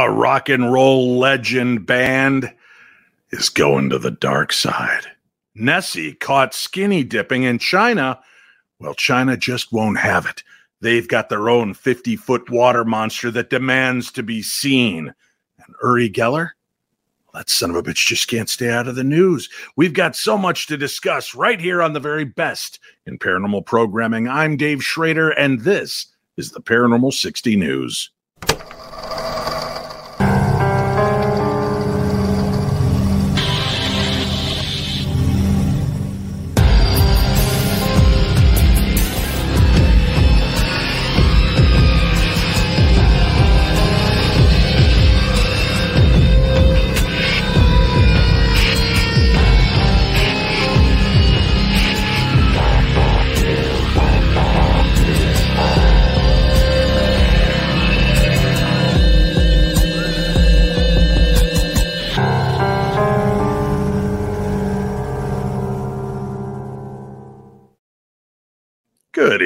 a 0.00 0.10
rock 0.10 0.48
and 0.48 0.72
roll 0.72 1.18
legend 1.18 1.84
band 1.84 2.50
is 3.32 3.50
going 3.50 3.90
to 3.90 3.98
the 3.98 4.10
dark 4.10 4.50
side. 4.50 5.04
Nessie 5.54 6.14
caught 6.14 6.54
skinny 6.54 7.04
dipping 7.04 7.42
in 7.42 7.58
China. 7.58 8.18
Well, 8.78 8.94
China 8.94 9.36
just 9.36 9.72
won't 9.72 9.98
have 9.98 10.24
it. 10.24 10.42
They've 10.80 11.06
got 11.06 11.28
their 11.28 11.50
own 11.50 11.74
50 11.74 12.16
foot 12.16 12.48
water 12.48 12.82
monster 12.82 13.30
that 13.32 13.50
demands 13.50 14.10
to 14.12 14.22
be 14.22 14.40
seen. 14.40 15.12
And 15.58 15.74
Uri 15.82 16.08
Geller? 16.08 16.52
That 17.34 17.50
son 17.50 17.68
of 17.68 17.76
a 17.76 17.82
bitch 17.82 18.06
just 18.06 18.26
can't 18.26 18.48
stay 18.48 18.70
out 18.70 18.88
of 18.88 18.96
the 18.96 19.04
news. 19.04 19.50
We've 19.76 19.92
got 19.92 20.16
so 20.16 20.38
much 20.38 20.66
to 20.68 20.78
discuss 20.78 21.34
right 21.34 21.60
here 21.60 21.82
on 21.82 21.92
the 21.92 22.00
very 22.00 22.24
best 22.24 22.80
in 23.04 23.18
paranormal 23.18 23.66
programming. 23.66 24.28
I'm 24.28 24.56
Dave 24.56 24.82
Schrader, 24.82 25.28
and 25.28 25.60
this 25.60 26.06
is 26.38 26.52
the 26.52 26.62
Paranormal 26.62 27.12
60 27.12 27.54
News. 27.54 28.10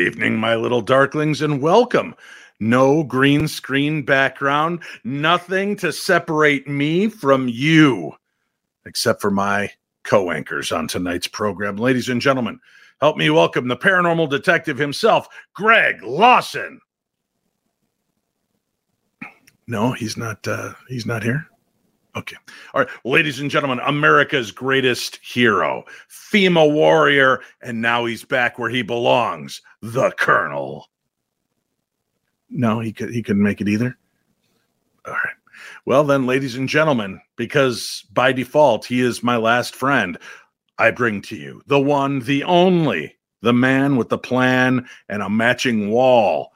Evening, 0.04 0.36
my 0.36 0.54
little 0.54 0.84
darklings, 0.84 1.42
and 1.42 1.62
welcome. 1.62 2.14
No 2.60 3.02
green 3.02 3.48
screen 3.48 4.02
background, 4.02 4.82
nothing 5.02 5.76
to 5.76 5.92
separate 5.92 6.68
me 6.68 7.08
from 7.08 7.48
you, 7.48 8.12
except 8.84 9.20
for 9.20 9.30
my 9.30 9.70
co 10.04 10.30
anchors 10.30 10.70
on 10.70 10.86
tonight's 10.86 11.26
program. 11.26 11.76
Ladies 11.76 12.08
and 12.08 12.20
gentlemen, 12.20 12.60
help 13.00 13.16
me 13.16 13.30
welcome 13.30 13.66
the 13.66 13.76
paranormal 13.76 14.28
detective 14.28 14.78
himself, 14.78 15.26
Greg 15.54 16.02
Lawson. 16.02 16.80
No, 19.66 19.92
he's 19.92 20.16
not. 20.16 20.46
Uh, 20.46 20.74
he's 20.88 21.06
not 21.06 21.22
here. 21.22 21.48
Okay. 22.16 22.36
All 22.72 22.82
right. 22.82 22.90
Ladies 23.04 23.40
and 23.40 23.50
gentlemen, 23.50 23.80
America's 23.84 24.52
greatest 24.52 25.16
hero, 25.16 25.84
FEMA 26.08 26.72
warrior, 26.72 27.40
and 27.60 27.82
now 27.82 28.04
he's 28.04 28.24
back 28.24 28.58
where 28.58 28.70
he 28.70 28.82
belongs, 28.82 29.60
the 29.92 30.10
Colonel. 30.12 30.88
No, 32.48 32.80
he 32.80 32.92
could 32.92 33.10
he 33.10 33.22
couldn't 33.22 33.42
make 33.42 33.60
it 33.60 33.68
either. 33.68 33.96
All 35.06 35.12
right. 35.12 35.34
Well 35.84 36.04
then, 36.04 36.26
ladies 36.26 36.56
and 36.56 36.68
gentlemen, 36.68 37.20
because 37.36 38.04
by 38.12 38.32
default 38.32 38.86
he 38.86 39.00
is 39.00 39.22
my 39.22 39.36
last 39.36 39.74
friend, 39.74 40.18
I 40.78 40.90
bring 40.90 41.20
to 41.22 41.36
you 41.36 41.62
the 41.66 41.80
one, 41.80 42.20
the 42.20 42.44
only, 42.44 43.16
the 43.42 43.52
man 43.52 43.96
with 43.96 44.08
the 44.08 44.18
plan 44.18 44.88
and 45.10 45.22
a 45.22 45.28
matching 45.28 45.90
wall, 45.90 46.52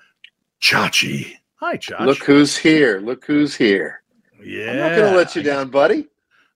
Chachi. 0.62 1.34
Hi, 1.56 1.76
Chachi. 1.76 2.06
Look 2.06 2.24
who's 2.24 2.56
here. 2.56 3.00
Look 3.00 3.26
who's 3.26 3.54
here. 3.54 4.02
Yeah. 4.42 4.70
I'm 4.70 4.78
not 4.78 4.96
going 4.96 5.12
to 5.12 5.18
let 5.18 5.36
you 5.36 5.42
down, 5.42 5.68
buddy. 5.68 6.08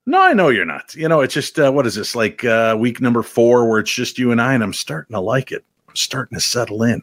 No, 0.07 0.21
I 0.21 0.33
know 0.33 0.49
you're 0.49 0.65
not. 0.65 0.95
You 0.95 1.09
know, 1.09 1.21
it's 1.21 1.35
just 1.35 1.59
uh, 1.59 1.71
what 1.71 1.87
is 1.87 1.97
this 1.97 2.17
like 2.17 2.45
uh, 2.45 2.77
week 2.79 3.01
number 3.01 3.23
four 3.23 3.69
where 3.69 3.81
it's 3.81 3.93
just 3.93 4.19
you 4.19 4.33
and 4.33 4.41
I, 4.41 4.55
and 4.55 4.63
I'm 4.63 4.73
starting 4.73 5.15
to 5.15 5.21
like 5.21 5.53
it. 5.53 5.65
I'm 5.93 5.97
starting 5.97 6.37
to 6.39 6.41
settle 6.41 6.85
in. 6.85 7.03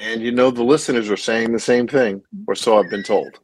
And 0.00 0.20
you 0.20 0.32
know, 0.32 0.50
the 0.50 0.64
listeners 0.64 1.08
are 1.08 1.16
saying 1.16 1.52
the 1.52 1.60
same 1.60 1.86
thing, 1.86 2.20
or 2.48 2.56
so 2.56 2.78
I've 2.78 2.90
been 2.90 3.04
told. 3.04 3.38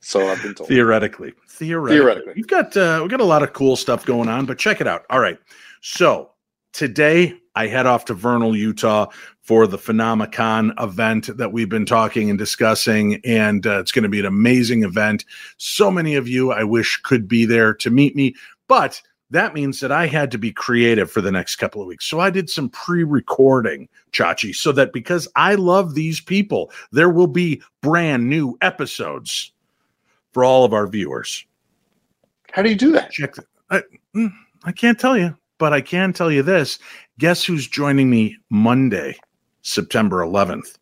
So 0.00 0.26
I've 0.26 0.42
been 0.42 0.54
told. 0.54 0.68
Theoretically, 0.70 1.34
theoretically, 1.50 1.98
Theoretically. 1.98 2.32
we've 2.34 2.46
got 2.46 2.74
uh, 2.74 3.00
we've 3.02 3.10
got 3.10 3.20
a 3.20 3.24
lot 3.24 3.42
of 3.42 3.52
cool 3.52 3.76
stuff 3.76 4.06
going 4.06 4.30
on. 4.30 4.46
But 4.46 4.58
check 4.58 4.80
it 4.80 4.86
out. 4.86 5.04
All 5.10 5.20
right, 5.20 5.38
so 5.82 6.30
today 6.72 7.34
I 7.54 7.66
head 7.66 7.84
off 7.84 8.06
to 8.06 8.14
Vernal, 8.14 8.56
Utah 8.56 9.08
for 9.42 9.66
the 9.66 9.76
Phenomicon 9.76 10.72
event 10.82 11.36
that 11.36 11.52
we've 11.52 11.68
been 11.68 11.84
talking 11.84 12.30
and 12.30 12.38
discussing. 12.38 13.20
And 13.26 13.66
uh, 13.66 13.80
it's 13.80 13.92
going 13.92 14.04
to 14.04 14.08
be 14.08 14.20
an 14.20 14.24
amazing 14.24 14.82
event. 14.84 15.26
So 15.58 15.90
many 15.90 16.14
of 16.14 16.26
you 16.26 16.52
I 16.52 16.64
wish 16.64 16.96
could 17.02 17.28
be 17.28 17.44
there 17.44 17.74
to 17.74 17.90
meet 17.90 18.16
me, 18.16 18.34
but 18.66 19.02
that 19.32 19.54
means 19.54 19.80
that 19.80 19.90
I 19.90 20.06
had 20.06 20.30
to 20.32 20.38
be 20.38 20.52
creative 20.52 21.10
for 21.10 21.22
the 21.22 21.32
next 21.32 21.56
couple 21.56 21.80
of 21.80 21.88
weeks. 21.88 22.04
So 22.06 22.20
I 22.20 22.28
did 22.28 22.50
some 22.50 22.68
pre 22.68 23.02
recording, 23.02 23.88
Chachi, 24.12 24.54
so 24.54 24.72
that 24.72 24.92
because 24.92 25.26
I 25.36 25.54
love 25.54 25.94
these 25.94 26.20
people, 26.20 26.70
there 26.92 27.08
will 27.08 27.26
be 27.26 27.62
brand 27.80 28.28
new 28.28 28.56
episodes 28.60 29.52
for 30.32 30.44
all 30.44 30.64
of 30.64 30.74
our 30.74 30.86
viewers. 30.86 31.46
How 32.52 32.60
do 32.60 32.68
you 32.68 32.76
do 32.76 32.92
that? 32.92 33.10
Check. 33.10 33.36
I, 33.70 33.82
mm, 34.14 34.32
I 34.64 34.72
can't 34.72 35.00
tell 35.00 35.16
you, 35.16 35.34
but 35.56 35.72
I 35.72 35.80
can 35.80 36.12
tell 36.12 36.30
you 36.30 36.42
this. 36.42 36.78
Guess 37.18 37.42
who's 37.44 37.66
joining 37.66 38.10
me 38.10 38.36
Monday, 38.50 39.18
September 39.62 40.18
11th? 40.18 40.76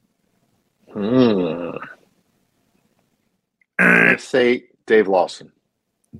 Hmm. 0.92 1.76
Let's 3.78 4.24
say 4.24 4.64
Dave 4.86 5.06
Lawson. 5.06 5.52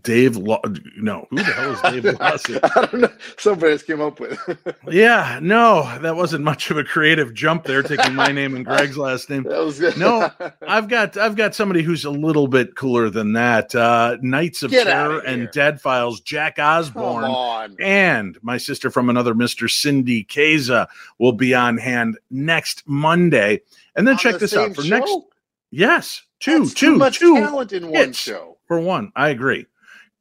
Dave 0.03 0.37
Law. 0.37 0.61
No, 0.97 1.27
who 1.31 1.37
the 1.37 1.43
hell 1.43 1.73
is 1.73 1.81
Dave 2.03 2.05
Lawson? 2.21 2.61
I 2.63 2.69
don't 2.87 2.95
know. 3.01 3.13
Somebody 3.39 3.73
else 3.73 3.83
came 3.83 4.01
up 4.01 4.21
with. 4.21 4.39
yeah, 4.89 5.41
no, 5.43 5.83
that 6.01 6.15
wasn't 6.15 6.45
much 6.45 6.71
of 6.71 6.79
a 6.79 6.85
creative 6.85 7.35
jump 7.35 7.65
there, 7.65 7.83
taking 7.83 8.15
my 8.15 8.31
name 8.31 8.55
and 8.55 8.65
Greg's 8.65 8.97
last 8.97 9.29
name. 9.29 9.43
that 9.43 9.59
was 9.65 9.81
good. 9.81 9.97
No, 9.99 10.31
I've 10.67 10.89
got 10.89 11.17
I've 11.17 11.35
got 11.35 11.57
somebody 11.57 11.83
who's 11.83 12.05
a 12.05 12.11
little 12.11 12.47
bit 12.47 12.77
cooler 12.77 13.11
than 13.11 13.33
that. 13.33 13.75
Uh, 13.75 14.17
Knights 14.23 14.63
of 14.63 14.71
Get 14.71 14.85
Terror 14.87 15.19
outta 15.19 15.27
and. 15.29 15.51
Dead 15.51 15.81
Files, 15.81 16.21
Jack 16.21 16.57
Come 16.57 16.67
Osbourne. 16.67 17.77
and 17.81 18.39
my 18.43 18.59
sister 18.59 18.91
from 18.91 19.11
another 19.11 19.35
Mr. 19.35 19.69
Cindy 19.69 20.25
Kaza 20.25 20.87
will 21.19 21.33
be 21.33 21.53
on 21.53 21.77
hand 21.79 22.17
next 22.31 22.85
Monday. 22.87 23.61
And 23.97 24.07
then 24.07 24.15
On 24.15 24.19
check 24.19 24.35
the 24.35 24.39
this 24.39 24.55
out 24.55 24.77
for 24.77 24.83
show? 24.83 24.89
next 24.99 25.11
one 25.11 25.23
That's 25.73 26.23
two, 26.39 26.69
too 26.69 26.95
much 26.97 27.19
two 27.19 27.35
talent 27.35 27.73
in 27.73 27.85
one 27.89 27.95
hits. 27.95 28.19
show. 28.19 28.57
for 28.69 28.79
one. 28.79 29.11
I 29.17 29.31
agree. 29.31 29.67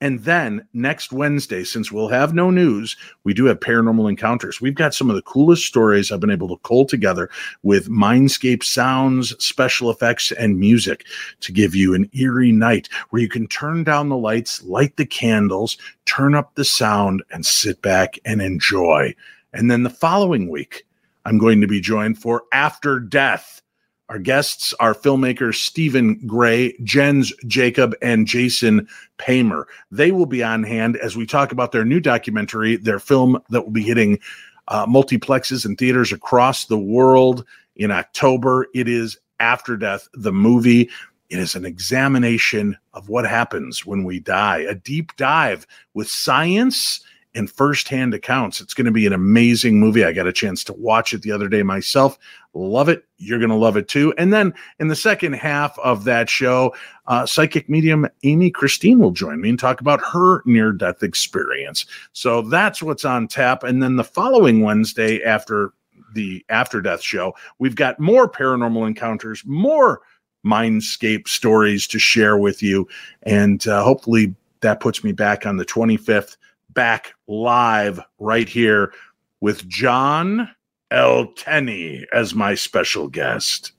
And 0.01 0.21
then 0.21 0.65
next 0.73 1.11
Wednesday, 1.11 1.63
since 1.65 1.91
we'll 1.91 2.07
have 2.07 2.33
no 2.33 2.49
news, 2.49 2.95
we 3.25 3.33
do 3.33 3.45
have 3.45 3.59
paranormal 3.59 4.09
encounters. 4.09 4.61
We've 4.61 4.75
got 4.75 4.93
some 4.93 5.09
of 5.09 5.15
the 5.15 5.21
coolest 5.21 5.65
stories 5.65 6.09
I've 6.11 6.21
been 6.21 6.29
able 6.29 6.47
to 6.49 6.61
cull 6.63 6.85
together 6.85 7.29
with 7.63 7.89
Mindscape 7.89 8.63
sounds, 8.63 9.35
special 9.43 9.89
effects, 9.91 10.31
and 10.31 10.57
music 10.57 11.05
to 11.41 11.51
give 11.51 11.75
you 11.75 11.93
an 11.93 12.09
eerie 12.13 12.53
night 12.53 12.87
where 13.09 13.21
you 13.21 13.27
can 13.27 13.47
turn 13.47 13.83
down 13.83 14.07
the 14.07 14.17
lights, 14.17 14.63
light 14.63 14.95
the 14.95 15.05
candles, 15.05 15.77
turn 16.05 16.33
up 16.33 16.55
the 16.55 16.65
sound, 16.65 17.21
and 17.31 17.45
sit 17.45 17.81
back 17.81 18.17
and 18.23 18.41
enjoy. 18.41 19.13
And 19.51 19.69
then 19.69 19.83
the 19.83 19.89
following 19.89 20.49
week, 20.49 20.85
I'm 21.25 21.37
going 21.37 21.59
to 21.59 21.67
be 21.67 21.81
joined 21.81 22.17
for 22.19 22.43
After 22.53 22.99
Death. 22.99 23.61
Our 24.09 24.17
guests 24.17 24.73
are 24.79 24.95
filmmakers 24.95 25.55
Stephen 25.55 26.15
Gray, 26.25 26.75
Jens 26.83 27.31
Jacob, 27.45 27.95
and 28.01 28.25
Jason 28.25 28.87
Paymer. 29.19 29.65
They 29.91 30.11
will 30.11 30.25
be 30.25 30.41
on 30.41 30.63
hand 30.63 30.97
as 30.97 31.15
we 31.15 31.27
talk 31.27 31.51
about 31.51 31.71
their 31.71 31.85
new 31.85 31.99
documentary, 31.99 32.75
their 32.75 32.97
film 32.97 33.39
that 33.49 33.61
will 33.61 33.71
be 33.71 33.83
hitting 33.83 34.19
uh, 34.67 34.87
multiplexes 34.87 35.63
and 35.63 35.77
theaters 35.77 36.11
across 36.11 36.65
the 36.65 36.77
world 36.77 37.45
in 37.75 37.91
October. 37.91 38.65
It 38.73 38.87
is 38.87 39.15
After 39.39 39.77
Death, 39.77 40.07
the 40.13 40.33
movie. 40.33 40.89
It 41.29 41.37
is 41.37 41.53
an 41.53 41.63
examination 41.63 42.77
of 42.95 43.09
what 43.09 43.27
happens 43.27 43.85
when 43.85 44.03
we 44.03 44.19
die, 44.19 44.59
a 44.59 44.73
deep 44.73 45.15
dive 45.17 45.67
with 45.93 46.09
science 46.09 47.01
and 47.35 47.49
firsthand 47.49 48.13
accounts. 48.13 48.59
It's 48.59 48.73
going 48.73 48.85
to 48.85 48.91
be 48.91 49.05
an 49.05 49.13
amazing 49.13 49.79
movie. 49.79 50.03
I 50.03 50.13
got 50.13 50.27
a 50.27 50.33
chance 50.33 50.63
to 50.65 50.73
watch 50.73 51.13
it 51.13 51.21
the 51.21 51.31
other 51.31 51.47
day 51.47 51.61
myself. 51.61 52.17
Love 52.53 52.89
it. 52.89 53.05
You're 53.17 53.37
going 53.37 53.49
to 53.51 53.55
love 53.55 53.77
it 53.77 53.87
too. 53.87 54.13
And 54.17 54.33
then 54.33 54.53
in 54.79 54.87
the 54.87 54.95
second 54.95 55.33
half 55.33 55.77
of 55.79 56.03
that 56.05 56.29
show, 56.29 56.73
uh, 57.07 57.25
psychic 57.25 57.69
medium 57.69 58.07
Amy 58.23 58.49
Christine 58.49 58.99
will 58.99 59.11
join 59.11 59.41
me 59.41 59.49
and 59.49 59.59
talk 59.59 59.79
about 59.79 60.01
her 60.03 60.41
near 60.45 60.71
death 60.71 61.03
experience. 61.03 61.85
So 62.13 62.41
that's 62.41 62.81
what's 62.81 63.05
on 63.05 63.27
tap. 63.27 63.63
And 63.63 63.83
then 63.83 63.95
the 63.95 64.03
following 64.03 64.61
Wednesday, 64.61 65.23
after 65.23 65.73
the 66.13 66.43
after 66.49 66.81
death 66.81 67.01
show, 67.01 67.35
we've 67.59 67.75
got 67.75 67.99
more 67.99 68.29
paranormal 68.29 68.87
encounters, 68.87 69.43
more 69.45 70.01
mindscape 70.45 71.27
stories 71.27 71.87
to 71.87 71.99
share 71.99 72.37
with 72.37 72.63
you. 72.63 72.87
And 73.23 73.67
uh, 73.67 73.83
hopefully 73.83 74.35
that 74.61 74.79
puts 74.79 75.03
me 75.03 75.11
back 75.11 75.45
on 75.45 75.57
the 75.57 75.65
25th, 75.65 76.37
back 76.73 77.13
live 77.27 77.99
right 78.19 78.47
here 78.47 78.93
with 79.41 79.67
John 79.67 80.49
L. 80.91 81.27
Tenney 81.35 82.05
as 82.13 82.33
my 82.35 82.55
special 82.55 83.07
guest. 83.07 83.73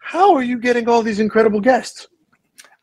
How 0.00 0.34
are 0.34 0.42
you 0.42 0.58
getting 0.58 0.88
all 0.88 1.02
these 1.02 1.20
incredible 1.20 1.60
guests? 1.60 2.08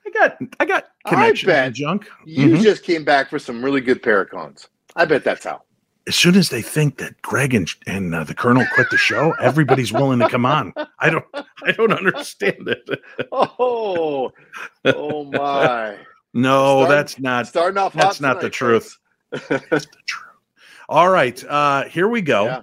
I 0.05 0.09
got 0.09 0.37
I 0.59 0.65
got 0.65 0.85
I 1.05 1.33
bet 1.45 1.73
junk. 1.73 2.09
You 2.25 2.49
Mhm. 2.49 2.61
just 2.61 2.83
came 2.83 3.03
back 3.03 3.29
for 3.29 3.39
some 3.39 3.63
really 3.63 3.81
good 3.81 4.01
Paracons. 4.01 4.67
I 4.95 5.05
bet 5.05 5.23
that's 5.23 5.45
how. 5.45 5.61
As 6.07 6.15
soon 6.15 6.35
as 6.35 6.49
they 6.49 6.63
think 6.63 6.97
that 6.97 7.21
Greg 7.21 7.53
and, 7.53 7.69
and 7.85 8.13
uh, 8.15 8.23
the 8.23 8.33
Colonel 8.33 8.65
quit 8.73 8.89
the 8.89 8.97
show, 8.97 9.33
everybody's 9.39 9.93
willing 9.93 10.17
to 10.19 10.27
come 10.29 10.45
on. 10.47 10.73
I 10.99 11.11
don't 11.11 11.25
I 11.63 11.71
don't 11.71 11.93
understand 11.93 12.67
it. 12.67 12.89
Oh, 13.31 14.31
oh 14.85 15.23
my! 15.25 15.97
No, 16.33 16.85
Start- 16.85 16.89
that's 16.89 17.19
not 17.19 17.47
Starting 17.47 17.77
off. 17.77 17.93
that's 17.93 18.21
not 18.21 18.39
the 18.41 18.49
truth. 18.49 18.83
folks. 18.83 18.99
All 20.89 21.09
right, 21.09 21.41
uh, 21.45 21.85
here 21.85 22.07
we 22.07 22.21
go. 22.21 22.45
Yeah. 22.45 22.61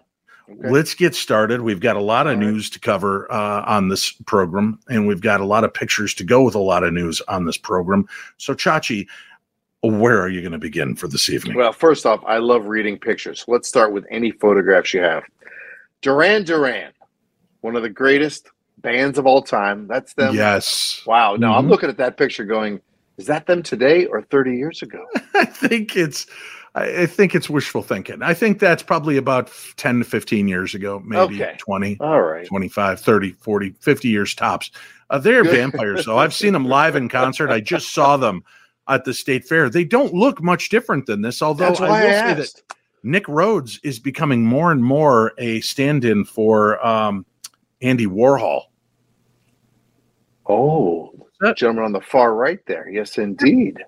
Okay. 0.50 0.70
Let's 0.70 0.94
get 0.94 1.14
started. 1.14 1.60
We've 1.60 1.80
got 1.80 1.96
a 1.96 2.00
lot 2.00 2.26
of 2.26 2.32
All 2.34 2.38
right. 2.38 2.46
news 2.46 2.70
to 2.70 2.80
cover 2.80 3.30
uh, 3.30 3.64
on 3.66 3.88
this 3.88 4.12
program, 4.12 4.78
and 4.88 5.06
we've 5.06 5.20
got 5.20 5.40
a 5.40 5.44
lot 5.44 5.62
of 5.64 5.74
pictures 5.74 6.14
to 6.14 6.24
go 6.24 6.42
with 6.42 6.54
a 6.54 6.58
lot 6.60 6.84
of 6.84 6.92
news 6.94 7.20
on 7.28 7.44
this 7.44 7.58
program. 7.58 8.06
So, 8.38 8.54
Chachi, 8.54 9.06
where 9.82 10.20
are 10.22 10.28
you 10.28 10.40
going 10.40 10.52
to 10.52 10.58
begin 10.58 10.94
for 10.96 11.06
this 11.06 11.28
evening? 11.28 11.54
Well, 11.56 11.72
first 11.72 12.06
off, 12.06 12.22
I 12.26 12.38
love 12.38 12.66
reading 12.66 12.98
pictures. 12.98 13.44
Let's 13.46 13.68
start 13.68 13.92
with 13.92 14.06
any 14.10 14.30
photographs 14.30 14.94
you 14.94 15.02
have. 15.02 15.22
Duran 16.00 16.44
Duran, 16.44 16.92
one 17.60 17.76
of 17.76 17.82
the 17.82 17.90
greatest 17.90 18.48
bands 18.78 19.18
of 19.18 19.26
all 19.26 19.42
time. 19.42 19.86
That's 19.86 20.14
them. 20.14 20.34
yes, 20.34 21.02
Wow. 21.06 21.36
Now 21.36 21.56
I'm 21.58 21.66
Mhm. 21.66 21.70
looking 21.70 21.88
at 21.90 21.98
that 21.98 22.16
picture 22.16 22.44
going, 22.44 22.80
is 23.18 23.26
that 23.26 23.46
them 23.46 23.62
today 23.62 24.06
or 24.06 24.22
30 24.22 24.56
years 24.56 24.80
ago? 24.82 25.04
I 25.34 25.44
think 25.44 25.94
it's. 25.96 26.26
I 26.78 27.02
I 27.02 27.06
think 27.06 27.34
it's 27.34 27.50
wishful 27.50 27.82
thinking. 27.82 28.22
I 28.22 28.34
think 28.34 28.58
that's 28.58 28.82
probably 28.82 29.16
about 29.16 29.50
10 29.76 29.98
to 30.00 30.04
15 30.04 30.48
years 30.48 30.74
ago, 30.74 31.02
maybe 31.04 31.42
Okay. 31.42 31.56
20. 31.58 31.96
All 32.00 32.22
right. 32.22 32.46
25, 32.46 33.00
30, 33.00 33.32
40, 33.32 33.70
50 33.80 34.08
years 34.08 34.34
tops. 34.34 34.70
Uh, 35.10 35.18
they're 35.18 35.42
Good. 35.42 35.54
vampires, 35.56 36.04
though. 36.04 36.18
I've 36.18 36.34
seen 36.34 36.52
them 36.52 36.64
live 36.68 36.96
in 36.96 37.08
concert. 37.08 37.50
I 37.50 37.60
just 37.60 37.92
saw 37.92 38.16
them 38.16 38.44
at 38.88 39.04
the 39.04 39.14
state 39.14 39.44
fair. 39.46 39.68
They 39.70 39.84
don't 39.84 40.12
look 40.14 40.42
much 40.42 40.68
different 40.68 41.06
than 41.06 41.22
this, 41.22 41.42
although 41.42 41.66
I 41.66 41.80
will 41.80 41.92
I, 41.92 42.02
say 42.02 42.34
that. 42.34 42.62
Nick 43.02 43.28
Rhodes 43.28 43.78
is 43.82 43.98
becoming 43.98 44.44
more 44.44 44.72
and 44.72 44.82
more 44.84 45.32
a 45.38 45.60
stand 45.60 46.04
in 46.04 46.24
for 46.24 46.84
um, 46.84 47.24
Andy 47.80 48.06
Warhol. 48.06 48.62
Oh, 50.46 51.12
that? 51.40 51.56
gentleman 51.56 51.84
on 51.84 51.92
the 51.92 52.00
far 52.00 52.34
right 52.34 52.60
there. 52.66 52.88
Yes, 52.88 53.18
indeed. 53.18 53.78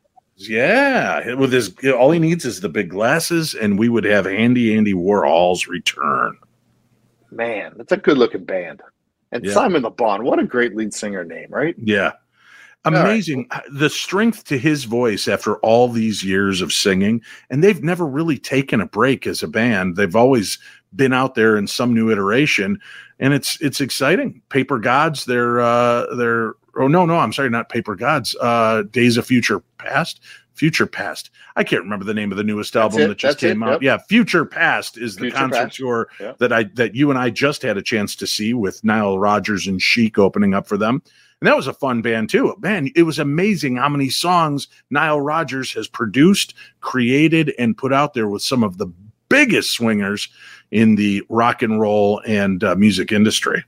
Yeah, 0.48 1.34
with 1.34 1.52
his 1.52 1.74
all 1.94 2.10
he 2.10 2.18
needs 2.18 2.44
is 2.44 2.60
the 2.60 2.68
big 2.68 2.88
glasses, 2.88 3.54
and 3.54 3.78
we 3.78 3.88
would 3.88 4.04
have 4.04 4.26
Andy 4.26 4.76
Andy 4.76 4.94
Warhol's 4.94 5.68
return. 5.68 6.38
Man, 7.30 7.74
that's 7.76 7.92
a 7.92 7.96
good 7.96 8.18
looking 8.18 8.44
band. 8.44 8.82
And 9.32 9.44
Yeah. 9.44 9.52
Simon 9.52 9.82
Le 9.82 9.90
Bon, 9.90 10.24
what 10.24 10.38
a 10.38 10.44
great 10.44 10.74
lead 10.74 10.92
singer 10.94 11.24
name, 11.24 11.48
right? 11.50 11.74
Yeah. 11.78 12.12
right. 12.84 12.94
Amazing 12.94 13.48
the 13.70 13.90
strength 13.90 14.44
to 14.44 14.58
his 14.58 14.84
voice 14.84 15.28
after 15.28 15.56
all 15.58 15.88
these 15.88 16.24
years 16.24 16.62
of 16.62 16.72
singing. 16.72 17.20
And 17.50 17.62
they've 17.62 17.82
never 17.82 18.06
really 18.06 18.38
taken 18.38 18.80
a 18.80 18.86
break 18.86 19.26
as 19.26 19.42
a 19.42 19.48
band. 19.48 19.96
They've 19.96 20.16
always 20.16 20.58
been 20.96 21.12
out 21.12 21.34
there 21.34 21.56
in 21.56 21.66
some 21.66 21.94
new 21.94 22.10
iteration. 22.10 22.80
And 23.18 23.34
it's 23.34 23.60
it's 23.60 23.82
exciting. 23.82 24.40
Paper 24.48 24.78
Gods, 24.78 25.26
they're 25.26 25.60
uh 25.60 26.06
they're 26.16 26.54
oh 26.76 26.88
no, 26.88 27.04
no, 27.06 27.18
I'm 27.18 27.32
sorry, 27.32 27.50
not 27.50 27.68
Paper 27.68 27.94
Gods. 27.96 28.36
Uh 28.40 28.82
Days 28.90 29.16
of 29.16 29.26
Future 29.26 29.60
Past. 29.78 30.20
Future 30.54 30.86
Past. 30.86 31.30
I 31.56 31.64
can't 31.64 31.82
remember 31.82 32.04
the 32.04 32.12
name 32.12 32.32
of 32.32 32.36
the 32.36 32.44
newest 32.44 32.74
That's 32.74 32.82
album 32.94 33.00
it, 33.02 33.08
that 33.08 33.18
just 33.18 33.38
that's 33.40 33.42
it, 33.44 33.48
came 33.54 33.62
out. 33.62 33.70
yep. 33.70 33.82
Yeah, 33.82 33.98
Future 34.08 34.44
Past 34.44 34.98
is 34.98 35.14
the 35.16 35.22
Future 35.22 35.36
concert 35.36 35.56
Past. 35.64 35.76
tour 35.76 36.08
Yep. 36.20 36.38
that 36.38 36.52
I 36.52 36.64
that 36.74 36.94
you 36.94 37.08
and 37.10 37.18
I 37.18 37.30
just 37.30 37.62
had 37.62 37.78
a 37.78 37.82
chance 37.82 38.14
to 38.16 38.26
see 38.26 38.52
with 38.52 38.82
Nile 38.84 39.18
Rodgers 39.18 39.66
and 39.66 39.80
Chic 39.80 40.18
opening 40.18 40.52
up 40.54 40.66
for 40.66 40.76
them. 40.76 41.02
And 41.40 41.48
that 41.48 41.56
was 41.56 41.66
a 41.66 41.72
fun 41.72 42.02
band 42.02 42.28
too. 42.28 42.54
Man, 42.60 42.90
it 42.94 43.04
was 43.04 43.18
amazing 43.18 43.76
how 43.76 43.88
many 43.88 44.10
songs 44.10 44.68
Nile 44.90 45.20
Rodgers 45.22 45.72
has 45.72 45.88
produced, 45.88 46.52
created, 46.80 47.54
and 47.58 47.78
put 47.78 47.94
out 47.94 48.12
there 48.12 48.28
with 48.28 48.42
some 48.42 48.62
of 48.62 48.76
the 48.76 48.88
biggest 49.30 49.70
swingers 49.72 50.28
in 50.70 50.96
the 50.96 51.22
rock 51.30 51.62
and 51.62 51.80
roll 51.80 52.20
and 52.26 52.62
uh, 52.62 52.74
music 52.74 53.10
industry. 53.12 53.64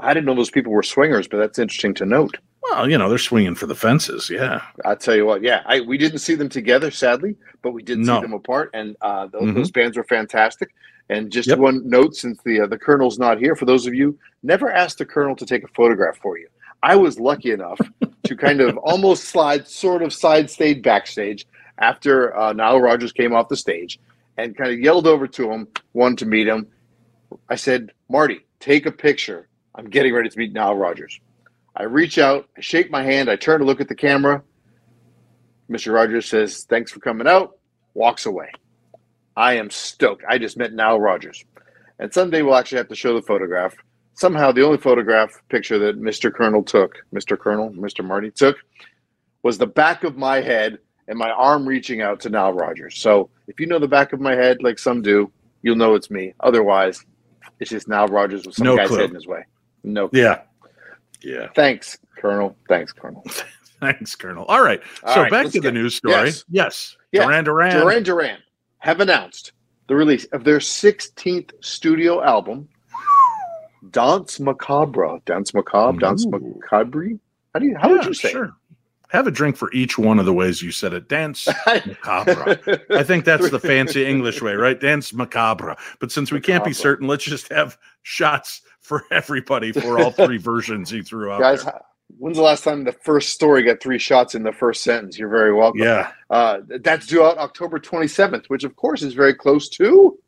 I 0.00 0.14
didn't 0.14 0.26
know 0.26 0.34
those 0.34 0.50
people 0.50 0.72
were 0.72 0.82
swingers, 0.82 1.26
but 1.28 1.38
that's 1.38 1.58
interesting 1.58 1.94
to 1.94 2.06
note. 2.06 2.38
Well, 2.62 2.88
you 2.90 2.98
know, 2.98 3.08
they're 3.08 3.18
swinging 3.18 3.54
for 3.54 3.66
the 3.66 3.74
fences. 3.74 4.28
Yeah. 4.30 4.62
I 4.84 4.94
tell 4.94 5.16
you 5.16 5.24
what, 5.26 5.42
yeah, 5.42 5.62
I 5.66 5.80
we 5.80 5.96
didn't 5.98 6.18
see 6.18 6.34
them 6.34 6.48
together, 6.48 6.90
sadly, 6.90 7.36
but 7.62 7.72
we 7.72 7.82
did 7.82 7.98
No. 7.98 8.16
see 8.16 8.22
them 8.22 8.32
apart, 8.34 8.70
and 8.74 8.96
uh, 9.00 9.26
those, 9.26 9.42
Mhm. 9.42 9.54
those 9.54 9.70
bands 9.70 9.96
were 9.96 10.04
fantastic. 10.04 10.70
And 11.08 11.30
just 11.32 11.48
Yep. 11.48 11.58
one 11.58 11.88
note, 11.88 12.14
since 12.14 12.38
the 12.44 12.60
uh, 12.62 12.66
the 12.66 12.78
colonel's 12.78 13.18
not 13.18 13.38
here, 13.38 13.56
for 13.56 13.64
those 13.64 13.86
of 13.86 13.94
you 13.94 14.18
never 14.42 14.70
ask 14.70 14.98
the 14.98 15.06
colonel 15.06 15.34
to 15.36 15.46
take 15.46 15.64
a 15.64 15.68
photograph 15.68 16.18
for 16.18 16.38
you. 16.38 16.46
I 16.82 16.94
was 16.96 17.18
lucky 17.18 17.50
enough 17.52 17.78
to 18.24 18.36
kind 18.36 18.60
of 18.60 18.76
almost 18.78 19.24
slide, 19.24 19.66
sort 19.66 20.02
of 20.02 20.12
side 20.12 20.50
stage 20.50 20.82
backstage 20.82 21.46
after 21.78 22.36
uh, 22.36 22.52
Nile 22.52 22.80
Rodgers 22.80 23.12
came 23.12 23.32
off 23.34 23.48
the 23.48 23.56
stage, 23.56 23.98
and 24.36 24.56
kind 24.56 24.70
of 24.70 24.78
yelled 24.78 25.06
over 25.06 25.26
to 25.26 25.50
him, 25.50 25.66
wanted 25.94 26.18
to 26.18 26.26
meet 26.26 26.46
him. 26.46 26.66
I 27.48 27.54
said, 27.56 27.92
Marty, 28.10 28.40
take 28.60 28.84
a 28.86 28.92
picture. 28.92 29.47
I'm 29.78 29.88
getting 29.88 30.12
ready 30.12 30.28
to 30.28 30.38
meet 30.38 30.52
Nile 30.52 30.74
Rodgers. 30.74 31.20
I 31.76 31.84
reach 31.84 32.18
out, 32.18 32.48
I 32.56 32.60
shake 32.60 32.90
my 32.90 33.04
hand, 33.04 33.30
I 33.30 33.36
turn 33.36 33.60
to 33.60 33.64
look 33.64 33.80
at 33.80 33.88
the 33.88 33.94
camera. 33.94 34.42
Mr. 35.70 35.94
Rogers 35.94 36.26
says, 36.28 36.64
Thanks 36.64 36.90
for 36.90 36.98
coming 36.98 37.28
out, 37.28 37.56
walks 37.94 38.26
away. 38.26 38.50
I 39.36 39.52
am 39.54 39.70
stoked. 39.70 40.24
I 40.28 40.38
just 40.38 40.56
met 40.56 40.72
Nile 40.72 40.98
Rodgers. 40.98 41.44
And 42.00 42.12
someday 42.12 42.42
we'll 42.42 42.56
actually 42.56 42.78
have 42.78 42.88
to 42.88 42.96
show 42.96 43.14
the 43.14 43.22
photograph. 43.22 43.76
Somehow, 44.14 44.50
the 44.50 44.64
only 44.64 44.78
photograph 44.78 45.30
picture 45.48 45.78
that 45.78 46.00
Mr. 46.00 46.34
Colonel 46.34 46.64
took, 46.64 46.96
Mr. 47.14 47.38
Colonel, 47.38 47.70
Mr. 47.70 48.04
Marty 48.04 48.32
took, 48.32 48.56
was 49.44 49.58
the 49.58 49.66
back 49.66 50.02
of 50.02 50.16
my 50.16 50.40
head 50.40 50.78
and 51.06 51.16
my 51.16 51.30
arm 51.30 51.64
reaching 51.68 52.02
out 52.02 52.18
to 52.20 52.30
Nile 52.30 52.52
Rodgers. 52.52 52.98
So 52.98 53.30
if 53.46 53.60
you 53.60 53.66
know 53.66 53.78
the 53.78 53.86
back 53.86 54.12
of 54.12 54.18
my 54.20 54.34
head, 54.34 54.60
like 54.60 54.80
some 54.80 55.02
do, 55.02 55.30
you'll 55.62 55.76
know 55.76 55.94
it's 55.94 56.10
me. 56.10 56.34
Otherwise, 56.40 57.04
it's 57.60 57.70
just 57.70 57.86
Nile 57.86 58.08
Rodgers 58.08 58.44
with 58.44 58.56
some 58.56 58.66
No 58.66 58.76
guy's 58.76 58.88
clue. 58.88 58.98
head 58.98 59.10
in 59.10 59.14
his 59.14 59.28
way. 59.28 59.44
No. 59.84 60.10
Yeah. 60.12 60.42
Yeah. 61.22 61.48
Thanks, 61.54 61.98
Colonel. 62.16 62.56
Thanks, 62.68 62.92
Colonel. 62.92 63.24
Thanks, 63.80 64.14
Colonel. 64.14 64.44
All 64.46 64.62
right. 64.62 64.80
All 65.04 65.14
so 65.14 65.22
right, 65.22 65.30
back 65.30 65.48
to 65.48 65.60
the 65.60 65.72
news 65.72 65.94
story. 65.96 66.26
yes. 66.26 66.44
Yes. 66.48 66.96
Yeah. 67.12 67.24
Duran 67.24 67.44
Duran. 67.44 67.76
Duran 67.76 68.02
Duran 68.02 68.38
have 68.78 69.00
announced 69.00 69.52
the 69.86 69.94
release 69.96 70.24
of 70.26 70.44
their 70.44 70.58
16th 70.58 71.52
studio 71.64 72.22
album, 72.22 72.68
Danse 73.90 74.40
Macabre. 74.40 75.20
Dance 75.24 75.54
Macabre? 75.54 75.98
Dance 75.98 76.26
Macabre? 76.26 77.18
How 77.54 77.60
do 77.60 77.66
you 77.66 77.76
how 77.78 77.88
would 77.90 78.04
you 78.04 78.14
say? 78.14 78.30
Sure. 78.30 78.52
Have 79.08 79.26
a 79.26 79.30
drink 79.30 79.56
for 79.56 79.72
each 79.72 79.96
one 79.98 80.18
of 80.18 80.26
the 80.26 80.34
ways 80.34 80.60
you 80.62 80.70
said 80.70 80.92
it. 80.92 81.08
Dance 81.08 81.48
macabre. 81.66 82.58
I 82.90 83.02
think 83.02 83.24
that's 83.24 83.50
the 83.50 83.58
fancy 83.58 84.04
English 84.04 84.42
way, 84.42 84.54
right? 84.54 84.78
Dance 84.78 85.12
macabre. 85.14 85.76
But 85.98 86.12
since 86.12 86.30
we 86.30 86.40
can't 86.40 86.64
be 86.64 86.74
certain, 86.74 87.06
let's 87.08 87.24
just 87.24 87.50
have 87.50 87.78
shots 88.02 88.60
for 88.80 89.04
everybody 89.10 89.72
for 89.72 89.98
all 89.98 90.10
three 90.10 90.36
versions 90.52 90.90
he 90.90 91.02
threw 91.02 91.32
out. 91.32 91.40
Guys, 91.40 91.64
there. 91.64 91.80
when's 92.18 92.36
the 92.36 92.42
last 92.42 92.64
time 92.64 92.84
the 92.84 92.92
first 92.92 93.30
story 93.30 93.62
got 93.62 93.80
three 93.80 93.98
shots 93.98 94.34
in 94.34 94.42
the 94.42 94.52
first 94.52 94.82
sentence? 94.82 95.18
You're 95.18 95.30
very 95.30 95.54
welcome. 95.54 95.80
Yeah. 95.80 96.12
Uh, 96.28 96.58
that's 96.82 97.06
due 97.06 97.24
out 97.24 97.38
October 97.38 97.78
27th, 97.78 98.46
which 98.48 98.64
of 98.64 98.76
course 98.76 99.02
is 99.02 99.14
very 99.14 99.32
close 99.34 99.70
to 99.70 100.18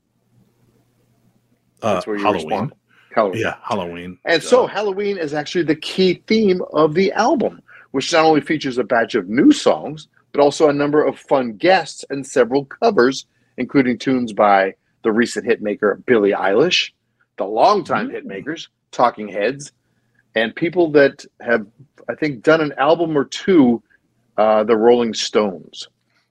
Uh, 1.82 1.94
That's 1.94 2.06
where 2.06 2.16
you 2.16 2.22
Halloween. 2.22 2.44
respond. 2.48 2.72
Halloween. 3.14 3.40
Yeah, 3.42 3.56
Halloween. 3.62 4.18
And 4.24 4.42
so 4.42 4.64
Uh, 4.64 4.68
Halloween 4.68 5.18
is 5.18 5.34
actually 5.34 5.64
the 5.64 5.74
key 5.76 6.22
theme 6.26 6.62
of 6.72 6.94
the 6.94 7.10
album, 7.12 7.60
which 7.92 8.12
not 8.12 8.24
only 8.24 8.40
features 8.40 8.78
a 8.78 8.84
batch 8.84 9.14
of 9.14 9.28
new 9.28 9.52
songs, 9.52 10.08
but 10.32 10.40
also 10.40 10.68
a 10.68 10.72
number 10.72 11.02
of 11.04 11.18
fun 11.18 11.52
guests 11.54 12.04
and 12.10 12.26
several 12.26 12.64
covers, 12.64 13.26
including 13.56 13.98
tunes 13.98 14.32
by 14.32 14.74
the 15.02 15.10
recent 15.12 15.46
hitmaker 15.46 16.04
Billie 16.06 16.32
Eilish, 16.32 16.92
the 17.36 17.44
longtime 17.44 18.08
Mm. 18.10 18.22
hitmakers, 18.24 18.68
Talking 18.92 19.28
Heads, 19.28 19.72
and 20.34 20.54
people 20.54 20.90
that 20.92 21.24
have, 21.40 21.66
I 22.08 22.14
think, 22.14 22.42
done 22.42 22.60
an 22.60 22.72
album 22.76 23.16
or 23.16 23.24
two, 23.24 23.82
uh, 24.36 24.62
the 24.64 24.76
Rolling 24.76 25.14
Stones. 25.14 25.88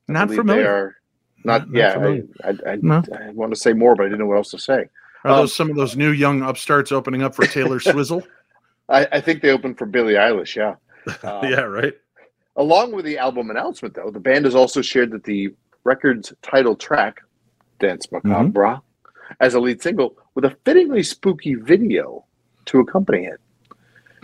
I 0.08 0.14
not 0.14 0.30
familiar. 0.32 0.96
Not, 1.44 1.70
Not- 1.72 1.78
yeah. 1.78 2.22
I, 2.44 2.50
I, 2.50 2.72
I, 2.74 2.76
No. 2.82 3.04
I 3.18 3.30
want 3.32 3.54
to 3.54 3.60
say 3.60 3.74
more, 3.74 3.96
but 3.96 4.04
I 4.04 4.06
didn't 4.08 4.20
know 4.20 4.28
what 4.28 4.38
else 4.38 4.52
to 4.52 4.60
say. 4.60 4.86
Are 5.26 5.32
um, 5.32 5.38
those 5.42 5.54
some 5.56 5.70
of 5.70 5.76
those 5.76 5.96
new 5.98 6.12
young 6.12 6.42
upstarts 6.42 6.92
opening 6.92 7.22
up 7.22 7.36
for 7.36 7.46
Taylor 7.46 7.80
Swizzle? 7.82 8.24
I, 8.88 9.08
I 9.12 9.22
think 9.22 9.42
they 9.42 9.52
opened 9.52 9.78
for 9.78 9.86
Billie 9.86 10.14
Eilish, 10.14 10.56
yeah. 10.56 10.76
Uh, 11.08 11.42
yeah, 11.44 11.62
right. 11.62 11.94
Along 12.56 12.92
with 12.92 13.06
the 13.06 13.18
album 13.18 13.50
announcement, 13.50 13.94
though, 13.94 14.12
the 14.12 14.20
band 14.20 14.46
has 14.46 14.56
also 14.56 14.82
shared 14.82 15.12
that 15.12 15.24
the 15.24 15.54
record's 15.84 16.34
title 16.42 16.76
track, 16.76 17.22
Danse 17.80 18.12
Macabre, 18.12 18.82
as 19.40 19.54
a 19.54 19.60
lead 19.60 19.82
single 19.82 20.18
with 20.36 20.46
a 20.46 20.58
fittingly 20.66 21.04
spooky 21.04 21.56
video 21.56 22.26
to 22.66 22.80
accompany 22.80 23.26
it. 23.26 23.40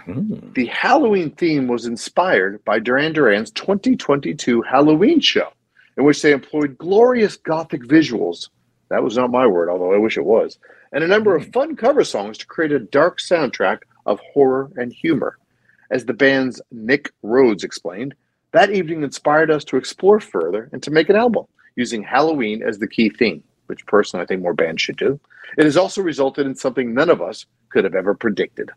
Mm. 0.08 0.54
The 0.54 0.68
Halloween 0.68 1.32
theme 1.32 1.68
was 1.68 1.86
inspired 1.86 2.64
by 2.64 2.80
Duran 2.80 3.14
Duran's 3.14 3.52
2022 3.52 4.62
Halloween 4.62 5.20
show, 5.20 5.50
in 5.98 6.04
which 6.04 6.22
they 6.22 6.32
employed 6.32 6.78
glorious 6.78 7.38
gothic 7.38 7.84
visuals. 7.84 8.50
That 8.90 9.04
was 9.04 9.18
not 9.18 9.32
my 9.32 9.48
word, 9.48 9.70
although 9.70 9.94
I 9.94 9.98
wish 9.98 10.18
it 10.18 10.26
was. 10.26 10.60
And 10.92 11.04
a 11.04 11.08
number 11.08 11.36
of 11.36 11.52
fun 11.52 11.76
cover 11.76 12.04
songs 12.04 12.38
to 12.38 12.46
create 12.46 12.72
a 12.72 12.80
dark 12.80 13.20
soundtrack 13.20 13.80
of 14.06 14.20
horror 14.34 14.72
and 14.76 14.94
humor. 14.94 15.38
As 15.92 16.06
the 16.06 16.14
band's 16.14 16.62
Nick 16.72 17.12
Rhodes 17.24 17.64
explained, 17.64 18.16
That 18.52 18.72
evening 18.72 19.04
inspired 19.04 19.52
us 19.52 19.66
to 19.66 19.76
explore 19.76 20.22
further 20.22 20.70
and 20.72 20.82
to 20.84 20.90
make 20.92 21.10
an 21.10 21.18
album 21.18 21.46
using 21.76 22.02
Halloween 22.04 22.64
as 22.64 22.80
the 22.80 22.88
key 22.88 23.10
theme, 23.10 23.44
which 23.66 23.86
personally 23.86 24.24
I 24.24 24.26
think 24.28 24.42
more 24.42 24.54
bands 24.54 24.82
should 24.82 24.96
do. 24.96 25.20
It 25.58 25.66
has 25.66 25.76
also 25.76 26.02
resulted 26.02 26.46
in 26.48 26.56
something 26.56 26.94
none 26.94 27.10
of 27.10 27.22
us 27.22 27.46
could 27.68 27.84
have 27.84 27.96
ever 27.96 28.14
predicted. 28.14 28.72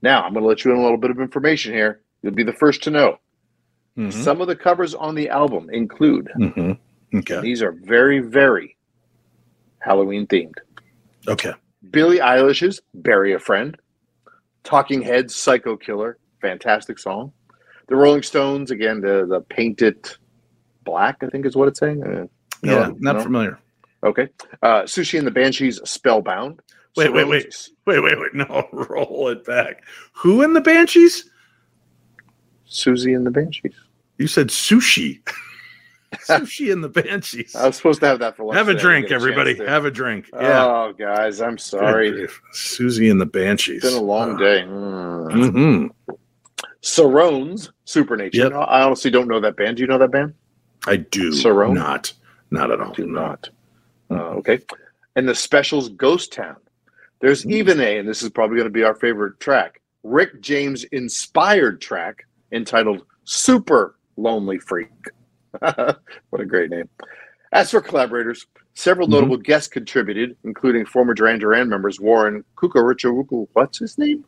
Now, 0.00 0.22
I'm 0.22 0.32
going 0.32 0.44
to 0.44 0.48
let 0.48 0.64
you 0.64 0.70
in 0.72 0.78
a 0.78 0.82
little 0.82 0.96
bit 0.96 1.10
of 1.10 1.20
information 1.20 1.74
here. 1.74 2.00
You'll 2.22 2.32
be 2.32 2.42
the 2.42 2.54
first 2.54 2.82
to 2.84 2.90
know. 2.90 3.18
Mhm. 3.98 4.12
Some 4.14 4.40
of 4.40 4.46
the 4.48 4.56
covers 4.56 4.94
on 4.94 5.14
the 5.14 5.28
album 5.28 5.68
include, 5.70 6.30
Mhm. 6.38 6.78
Okay. 7.16 7.40
these 7.42 7.62
are 7.62 7.72
very, 7.72 8.20
very 8.20 8.76
Halloween 9.80 10.26
themed. 10.26 10.56
Okay. 11.28 11.52
Billie 11.90 12.18
Eilish's 12.20 12.80
Bury 12.94 13.34
a 13.34 13.38
Friend, 13.38 13.76
Talking 14.66 15.00
Heads 15.00 15.34
Psycho 15.36 15.76
Killer, 15.76 16.18
fantastic 16.40 16.98
song. 16.98 17.32
The 17.86 17.94
Rolling 17.94 18.24
Stones, 18.24 18.72
again, 18.72 19.00
the, 19.00 19.24
the 19.24 19.40
Painted 19.42 20.10
Black, 20.82 21.18
I 21.22 21.28
think 21.28 21.46
is 21.46 21.54
what 21.54 21.68
it's 21.68 21.78
saying. 21.78 22.02
Uh, 22.02 22.26
no, 22.64 22.80
Yeah. 22.80 22.90
Not 22.98 23.14
no? 23.16 23.22
familiar. 23.22 23.60
Okay. 24.02 24.28
Uh, 24.62 24.82
Sushi 24.82 25.18
and 25.18 25.26
the 25.26 25.30
Banshees 25.30 25.80
Spellbound. 25.88 26.60
Wait, 26.96 27.12
wait, 27.12 27.28
wait. 27.28 27.54
Wait, 27.86 28.00
wait, 28.00 28.18
wait. 28.18 28.34
No, 28.34 28.66
roll 28.72 29.28
it 29.28 29.44
back. 29.44 29.84
Who 30.14 30.42
in 30.42 30.52
the 30.52 30.60
Banshees? 30.60 31.30
Siouxsie 32.68 33.14
and 33.14 33.24
the 33.24 33.30
Banshees. 33.30 33.74
You 34.18 34.26
said 34.26 34.48
sushi. 34.48 35.20
sushi 36.14 36.72
and 36.72 36.82
the 36.84 36.88
Banshees. 36.88 37.54
I 37.54 37.66
was 37.66 37.76
supposed 37.76 38.00
to 38.00 38.06
have 38.06 38.18
that 38.20 38.36
for 38.36 38.44
lunch. 38.44 38.56
Have 38.56 38.68
a 38.68 38.74
today. 38.74 38.80
I 38.88 39.00
didn't 39.00 39.08
drink, 39.08 39.10
a 39.10 39.14
everybody. 39.14 39.54
Have 39.66 39.84
a 39.84 39.90
drink. 39.90 40.30
Yeah. 40.32 40.64
Oh, 40.64 40.92
guys, 40.96 41.40
I'm 41.40 41.58
sorry. 41.58 42.12
Siouxsie 42.54 43.10
and 43.10 43.20
the 43.20 43.26
Banshees. 43.26 43.82
It's 43.84 43.92
been 43.94 44.02
a 44.02 44.04
long 44.04 44.36
Uh, 44.36 44.38
day. 44.38 44.62
Mm. 44.66 45.30
mhm. 45.32 46.16
Cerrone's, 46.82 47.72
Supernature. 47.84 48.42
Yep. 48.44 48.52
No, 48.52 48.60
I 48.60 48.82
honestly 48.82 49.10
don't 49.10 49.28
know 49.28 49.40
that 49.40 49.56
band. 49.56 49.76
Do 49.76 49.82
you 49.82 49.86
know 49.86 49.98
that 49.98 50.10
band? 50.12 50.34
I 50.86 50.96
do 50.96 51.30
Cerrone? 51.30 51.74
not. 51.74 52.12
Not 52.50 52.70
at 52.70 52.80
all. 52.80 52.92
Do 52.92 53.06
no. 53.06 53.20
not. 53.20 53.48
Uh, 54.10 54.14
okay. 54.38 54.60
And 55.16 55.28
the 55.28 55.34
specials 55.34 55.88
Ghost 55.90 56.32
Town. 56.32 56.56
There's 57.20 57.42
Hmm. 57.42 57.50
even 57.52 57.80
a, 57.80 57.98
and 57.98 58.08
this 58.08 58.22
is 58.22 58.30
probably 58.30 58.56
going 58.56 58.68
to 58.68 58.72
be 58.72 58.84
our 58.84 58.94
favorite 58.94 59.40
track, 59.40 59.80
Rick 60.04 60.40
James 60.40 60.84
inspired 60.84 61.80
track 61.80 62.24
entitled 62.52 63.02
Super 63.24 63.96
Lonely 64.16 64.58
Freak. 64.58 64.90
what 66.30 66.40
a 66.40 66.44
great 66.46 66.70
name. 66.70 66.88
As 67.52 67.70
for 67.70 67.80
collaborators, 67.80 68.46
several 68.74 69.06
Mhm. 69.06 69.12
notable 69.12 69.36
guests 69.38 69.68
contributed, 69.68 70.36
including 70.44 70.84
former 70.86 71.14
Duran 71.14 71.38
Duran 71.38 71.68
members 71.68 72.00
Warren 72.00 72.44
Kukurucharuku. 72.56 73.48
What's 73.52 73.78
his 73.78 73.96
name? 73.98 74.24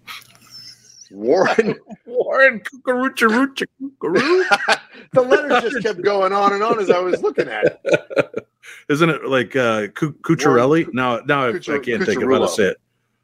Warren. 1.11 1.75
Warren 2.07 2.61
Cucuroocha 2.61 3.67
Roocha 4.01 4.79
the 5.13 5.23
letters 5.23 5.63
just 5.73 5.83
kept 5.83 6.03
going 6.03 6.33
on 6.33 6.53
and 6.53 6.63
on 6.63 6.79
as 6.79 6.91
I 6.91 6.99
was 6.99 7.23
looking 7.23 7.49
at 7.49 7.81
it. 7.85 8.47
Isn't 8.91 9.09
it 9.09 9.25
like 9.25 9.57
uh 9.57 9.89
Cu- 9.89 10.13
Cucciarelli? 10.23 10.93
No, 10.93 11.21
now 11.27 11.45
I, 11.47 11.49
I 11.49 11.79
can't 11.79 12.05
think 12.05 12.23
of 12.23 12.31
how 12.31 12.39
to 12.41 12.49
say 12.49 12.65
it. 12.65 12.77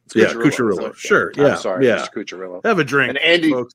It's 0.06 0.14
Yeah, 0.16 0.26
Cucciarillo. 0.26 0.90
Cucciarillo. 0.90 0.94
Sure, 0.96 1.32
I'm 1.37 1.42
yeah, 1.46 1.54
sorry, 1.56 1.87
yeah. 1.87 1.96
Mr. 1.99 2.12
Cucciarillo. 2.12 2.64
Have 2.64 2.78
a 2.78 2.84
drink. 2.84 3.11
And 3.11 3.18
Andy, 3.18 3.50
folks. 3.50 3.75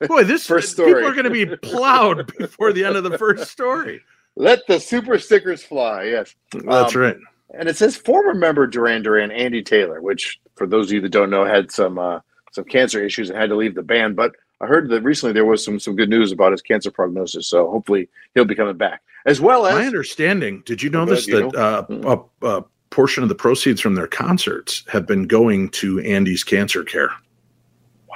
Boy, 0.08 0.24
this 0.24 0.46
First 0.46 0.72
story. 0.72 0.94
people 0.94 1.08
are 1.08 1.12
going 1.14 1.24
to 1.24 1.30
be 1.30 1.46
plowed 1.56 2.32
before 2.38 2.72
the 2.72 2.84
end 2.84 2.96
of 2.96 3.04
the 3.04 3.18
first 3.18 3.50
story. 3.50 4.00
let 4.36 4.66
the 4.66 4.78
super 4.80 5.18
stickers 5.18 5.62
fly. 5.62 6.04
Yes. 6.04 6.34
That's 6.52 6.94
Um, 6.96 7.00
right. 7.02 7.16
And 7.54 7.68
it 7.68 7.76
says 7.76 7.96
former 7.96 8.32
member 8.32 8.66
Duran 8.66 9.02
Duran, 9.02 9.30
Andy 9.30 9.62
Taylor, 9.62 10.00
which 10.00 10.40
for 10.56 10.66
those 10.66 10.86
of 10.88 10.92
you 10.94 11.00
that 11.02 11.10
don't 11.10 11.28
know, 11.28 11.44
had 11.44 11.70
some 11.70 11.98
uh, 11.98 12.20
some 12.50 12.64
cancer 12.64 13.04
issues 13.04 13.28
and 13.28 13.38
had 13.38 13.50
to 13.50 13.56
leave 13.56 13.74
the 13.74 13.82
band. 13.82 14.16
But 14.16 14.32
I 14.62 14.66
heard 14.66 14.88
that 14.88 15.02
recently 15.02 15.34
there 15.34 15.44
was 15.44 15.62
some 15.62 15.78
some 15.78 15.94
good 15.94 16.08
news 16.08 16.32
about 16.32 16.52
his 16.52 16.62
cancer 16.62 16.90
prognosis. 16.90 17.46
So 17.48 17.70
hopefully 17.70 18.08
he'll 18.34 18.46
be 18.46 18.54
coming 18.54 18.78
back. 18.78 19.02
As 19.26 19.38
well 19.38 19.66
as 19.66 19.74
My 19.74 19.84
understanding. 19.86 20.62
Did 20.64 20.82
you 20.82 20.88
know 20.88 21.04
this? 21.04 21.26
you 21.26 21.50
That 21.50 21.54
uh, 21.58 21.82
Mm. 21.90 22.26
a, 22.42 22.46
a 22.46 22.64
portion 22.92 23.22
of 23.24 23.28
the 23.28 23.34
proceeds 23.34 23.80
from 23.80 23.94
their 23.96 24.06
concerts 24.06 24.84
have 24.88 25.06
been 25.06 25.26
going 25.26 25.70
to 25.70 25.98
Andy's 26.00 26.44
cancer 26.44 26.84
care. 26.84 27.10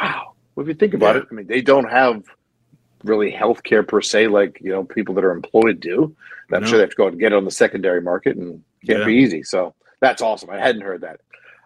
wow. 0.00 0.35
Well, 0.54 0.64
if 0.64 0.68
you 0.68 0.75
think 0.75 0.95
about 0.95 1.16
Yeah. 1.16 1.23
it, 1.23 1.28
I 1.30 1.35
mean, 1.35 1.47
they 1.47 1.61
don't 1.62 1.90
have 1.90 2.23
really 3.04 3.30
health 3.30 3.62
care 3.62 3.83
per 3.83 4.00
se, 4.00 4.28
like 4.28 4.59
you 4.62 4.71
know 4.71 4.85
people 4.85 5.14
that 5.16 5.25
are 5.25 5.33
employed 5.33 5.80
do. 5.80 6.14
I'm 6.52 6.62
No. 6.62 6.66
sure 6.66 6.78
they 6.78 6.83
have 6.83 6.90
to 6.90 6.97
go 6.97 7.06
out 7.06 7.12
and 7.12 7.21
get 7.21 7.33
it 7.33 7.37
on 7.37 7.45
the 7.45 7.50
secondary 7.50 8.00
market, 8.00 8.37
and 8.37 8.62
can't 8.87 9.00
Yeah. 9.00 9.04
be 9.06 9.14
easy. 9.14 9.42
So 9.42 9.75
that's 10.00 10.23
awesome. 10.23 10.50
I 10.50 10.59
hadn't 10.59 10.83
heard 10.83 11.00
that. 11.02 11.21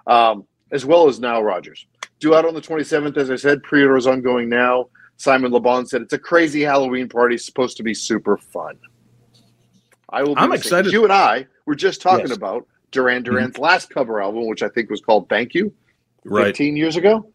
Um, 0.06 0.44
as 0.72 0.84
well 0.86 1.08
as 1.08 1.18
Nile 1.20 1.42
Rodgers, 1.42 1.86
due 2.20 2.34
out 2.34 2.44
on 2.44 2.54
the 2.54 2.60
27th. 2.60 3.16
As 3.16 3.30
I 3.30 3.36
said, 3.36 3.62
pre-order 3.62 3.96
is 3.96 4.06
ongoing 4.06 4.48
now. 4.48 4.88
Simon 5.16 5.50
LeBon 5.52 5.86
said 5.88 6.02
it's 6.02 6.12
a 6.12 6.18
crazy 6.18 6.62
Halloween 6.62 7.08
party, 7.08 7.36
supposed 7.36 7.76
to 7.76 7.82
be 7.82 7.92
super 7.94 8.36
fun. 8.36 8.76
I 10.10 10.22
will. 10.22 10.34
Be 10.34 10.40
I'm 10.40 10.52
excited. 10.52 10.92
You 10.92 11.04
and 11.04 11.12
I 11.12 11.46
were 11.66 11.74
just 11.76 12.00
talking 12.02 12.28
Yes. 12.28 12.36
about 12.36 12.66
Duran 12.90 13.23
Duran's 13.23 13.59
last 13.59 13.90
cover 13.90 14.23
album, 14.23 14.47
which 14.47 14.62
I 14.62 14.68
think 14.68 14.90
was 14.90 15.00
called 15.00 15.28
"Thank 15.28 15.54
You." 15.54 15.73
Right. 16.25 16.47
15 16.47 16.76
years 16.76 16.97
ago, 16.97 17.30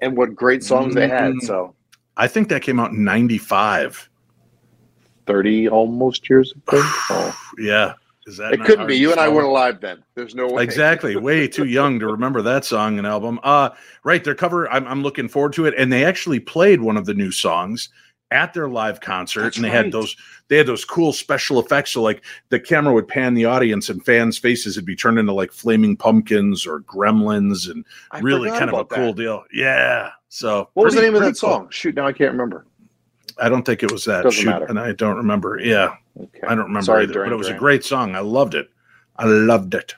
and 0.00 0.16
what 0.16 0.34
great 0.34 0.62
songs 0.62 0.94
they 0.94 1.08
had. 1.08 1.32
Mm. 1.34 1.42
So 1.42 1.74
I 2.16 2.28
think 2.28 2.48
that 2.48 2.62
came 2.62 2.80
out 2.80 2.92
in 2.92 3.04
95. 3.04 4.10
30 5.26 5.68
almost 5.68 6.28
years 6.30 6.52
ago. 6.52 6.80
Oh. 7.10 7.42
Yeah. 7.58 7.94
Is 8.26 8.36
that 8.38 8.52
It 8.52 8.64
couldn't 8.64 8.88
be. 8.88 8.96
You 8.96 9.12
and 9.12 9.20
I 9.20 9.28
weren't 9.28 9.46
alive 9.46 9.80
then. 9.80 10.02
There's 10.16 10.34
no 10.34 10.48
way. 10.48 10.62
Exactly. 10.62 11.14
Way 11.30 11.46
too 11.46 11.64
young 11.64 12.00
to 12.00 12.06
remember 12.06 12.42
that 12.42 12.64
song 12.64 12.98
and 12.98 13.06
album. 13.06 13.38
Uh 13.44 13.70
right, 14.02 14.22
their 14.22 14.34
cover, 14.34 14.70
I'm 14.70 14.86
I'm 14.86 15.02
looking 15.02 15.28
forward 15.28 15.52
to 15.54 15.66
it. 15.66 15.74
And 15.78 15.92
they 15.92 16.04
actually 16.04 16.40
played 16.40 16.80
one 16.80 16.96
of 16.96 17.06
the 17.06 17.14
new 17.14 17.30
songs 17.30 17.88
at 18.30 18.52
their 18.54 18.68
live 18.68 19.00
concert. 19.00 19.42
That's 19.42 19.56
and 19.56 19.64
they 19.64 19.68
right. 19.70 19.84
had 19.84 19.92
those 19.92 20.16
they 20.48 20.56
had 20.56 20.66
those 20.66 20.84
cool 20.84 21.12
special 21.12 21.60
effects. 21.60 21.92
So 21.92 22.02
like 22.02 22.24
the 22.48 22.58
camera 22.58 22.92
would 22.92 23.06
pan 23.08 23.34
the 23.34 23.44
audience 23.44 23.88
and 23.88 24.04
fans' 24.04 24.36
faces 24.38 24.76
would 24.76 24.84
be 24.84 24.96
turned 24.96 25.18
into 25.18 25.32
like 25.32 25.52
flaming 25.52 25.96
pumpkins 25.96 26.66
or 26.66 26.80
gremlins 26.80 27.70
and 27.70 27.84
I 28.10 28.18
really 28.20 28.50
kind 28.50 28.70
of 28.70 28.74
a 28.78 28.84
cool 28.84 29.12
that. 29.14 29.16
deal. 29.22 29.44
Yeah. 29.52 30.10
So 30.28 30.68
What 30.74 30.84
was 30.84 30.94
the 30.94 31.02
name 31.02 31.14
of 31.14 31.20
pretty 31.20 31.32
that 31.34 31.40
cool. 31.40 31.50
song? 31.50 31.68
Shoot, 31.70 31.94
now 31.94 32.06
I 32.06 32.12
can't 32.12 32.32
remember. 32.32 32.66
I 33.38 33.48
don't 33.48 33.64
think 33.64 33.82
it 33.82 33.92
was 33.92 34.04
that. 34.06 34.22
Doesn't 34.24 34.40
Shoot, 34.42 34.50
matter. 34.50 34.64
and 34.66 34.78
I 34.78 34.92
don't 34.92 35.16
remember. 35.16 35.60
Yeah, 35.62 35.94
Okay. 36.20 36.40
I 36.46 36.54
don't 36.54 36.64
remember 36.64 36.82
Sorry, 36.82 37.02
either. 37.04 37.12
Duran 37.12 37.28
but 37.30 37.34
it 37.34 37.38
was 37.38 37.48
a 37.48 37.54
great 37.54 37.84
song. 37.84 38.14
I 38.16 38.20
loved 38.20 38.54
it. 38.54 38.70
I 39.16 39.26
loved 39.26 39.74
it. 39.74 39.94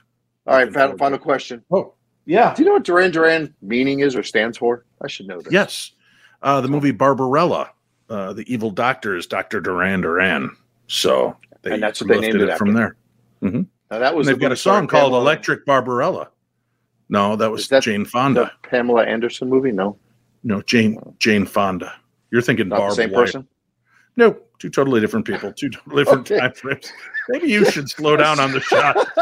All 0.47 0.55
right, 0.57 0.73
final, 0.73 0.97
final 0.99 1.19
question. 1.19 1.63
Oh, 1.71 1.95
yeah. 2.27 2.53
Do 2.55 2.63
you 2.63 2.67
know 2.69 2.75
what 2.75 2.85
Duran 2.85 3.11
Duran 3.13 3.55
meaning 3.63 4.01
is 4.01 4.17
or 4.17 4.23
stands 4.23 4.59
for? 4.59 4.85
I 5.03 5.07
should 5.09 5.29
know 5.29 5.41
this. 5.41 5.53
Yes. 5.53 5.93
Uh, 6.43 6.61
the 6.61 6.69
movie 6.69 6.91
Barbarella, 6.91 7.71
uh, 8.11 8.33
the 8.33 8.51
evil 8.53 8.71
doctor 8.71 9.17
is 9.17 9.27
Dr. 9.27 9.61
Duran 9.61 10.01
Duran. 10.01 10.57
So 10.87 11.37
they 11.63 11.73
And 11.73 11.83
that's 11.83 12.01
what 12.01 12.09
they 12.09 12.21
named 12.21 12.41
it 12.41 12.57
from 12.57 12.77
after. 12.77 12.97
there. 13.43 13.67
Now 13.91 13.99
that 13.99 14.15
was 14.15 14.27
And 14.27 14.35
they've 14.35 14.41
the 14.41 14.47
got 14.47 14.53
a 14.53 14.57
song 14.57 14.87
called 14.87 15.05
Pamela- 15.13 15.21
Electric 15.21 15.65
Barbarella. 15.67 16.29
No, 17.09 17.37
that 17.37 17.51
was 17.51 17.69
that 17.69 17.83
Jane 17.83 18.05
Fonda. 18.05 18.53
Pamela 18.63 19.05
Anderson 19.05 19.49
movie? 19.49 19.73
No, 19.73 19.97
No, 20.45 20.61
Jane 20.63 20.99
Jane 21.19 21.47
Fonda. 21.47 21.95
You're 22.31 22.43
thinking 22.43 22.69
not 22.69 22.79
Barb 22.79 22.91
the 22.91 22.97
same 22.97 23.11
person. 23.11 23.49
No, 24.19 24.37
two 24.59 24.69
totally 24.69 25.01
different 25.01 25.25
people, 25.25 25.53
two 25.53 25.71
totally 25.71 26.03
different 26.03 26.29
Okay. 26.29 26.41
time 26.41 26.53
frames. 26.53 26.93
Maybe 27.29 27.47
you 27.53 27.65
should 27.71 27.89
slow 27.89 28.17
down 28.17 28.41
on 28.41 28.51
the 28.51 28.61
shot. 28.61 28.97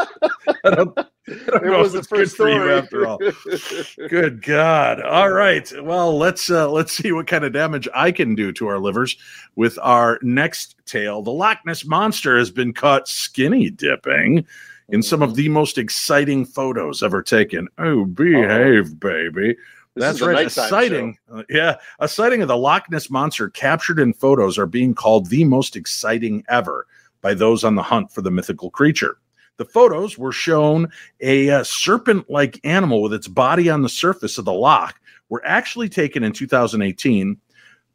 I 0.64 0.70
don't, 0.70 0.98
I 0.98 1.04
don't 1.26 1.64
It 1.64 1.64
know 1.64 1.78
was 1.80 1.94
if 1.94 2.08
the 2.08 2.16
it's 2.16 2.32
good 2.32 2.32
first 2.32 2.36
for 2.38 2.48
you 2.48 2.70
after 2.70 3.06
all. 3.06 3.18
Good 4.08 4.42
God! 4.42 5.02
All 5.02 5.28
right. 5.30 5.70
Well, 5.84 6.16
let's 6.16 6.50
uh, 6.50 6.70
let's 6.70 6.92
see 6.96 7.12
what 7.12 7.26
kind 7.26 7.44
of 7.44 7.52
damage 7.52 7.86
I 7.94 8.10
can 8.10 8.34
do 8.34 8.52
to 8.52 8.68
our 8.68 8.78
livers 8.78 9.18
with 9.54 9.78
our 9.82 10.18
next 10.22 10.76
tale. 10.86 11.20
The 11.20 11.30
Loch 11.30 11.58
Ness 11.66 11.84
monster 11.84 12.38
has 12.38 12.50
been 12.50 12.72
caught 12.72 13.06
skinny 13.06 13.68
dipping 13.68 14.46
in 14.88 15.02
some 15.02 15.20
of 15.20 15.34
the 15.34 15.50
most 15.50 15.76
exciting 15.76 16.46
photos 16.46 17.02
ever 17.02 17.22
taken. 17.22 17.68
Oh, 17.76 18.06
behave, 18.06 18.98
baby! 18.98 19.56
This 19.96 20.04
That's 20.04 20.20
right. 20.20 20.46
A 20.46 20.50
sighting, 20.50 21.16
uh, 21.32 21.42
yeah, 21.48 21.76
a 22.00 22.06
sighting 22.06 22.42
of 22.42 22.48
the 22.48 22.56
Loch 22.56 22.90
Ness 22.90 23.08
monster 23.08 23.48
captured 23.48 23.98
in 23.98 24.12
photos 24.12 24.58
are 24.58 24.66
being 24.66 24.94
called 24.94 25.30
the 25.30 25.42
most 25.44 25.74
exciting 25.74 26.44
ever 26.50 26.86
by 27.22 27.32
those 27.32 27.64
on 27.64 27.76
the 27.76 27.82
hunt 27.82 28.12
for 28.12 28.20
the 28.20 28.30
mythical 28.30 28.68
creature. 28.70 29.16
The 29.56 29.64
photos 29.64 30.18
were 30.18 30.32
shown 30.32 30.90
a 31.22 31.48
uh, 31.48 31.64
serpent-like 31.64 32.60
animal 32.62 33.00
with 33.00 33.14
its 33.14 33.26
body 33.26 33.70
on 33.70 33.80
the 33.80 33.88
surface 33.88 34.36
of 34.36 34.44
the 34.44 34.52
loch 34.52 35.00
were 35.30 35.42
actually 35.46 35.88
taken 35.88 36.22
in 36.22 36.32
2018, 36.32 37.40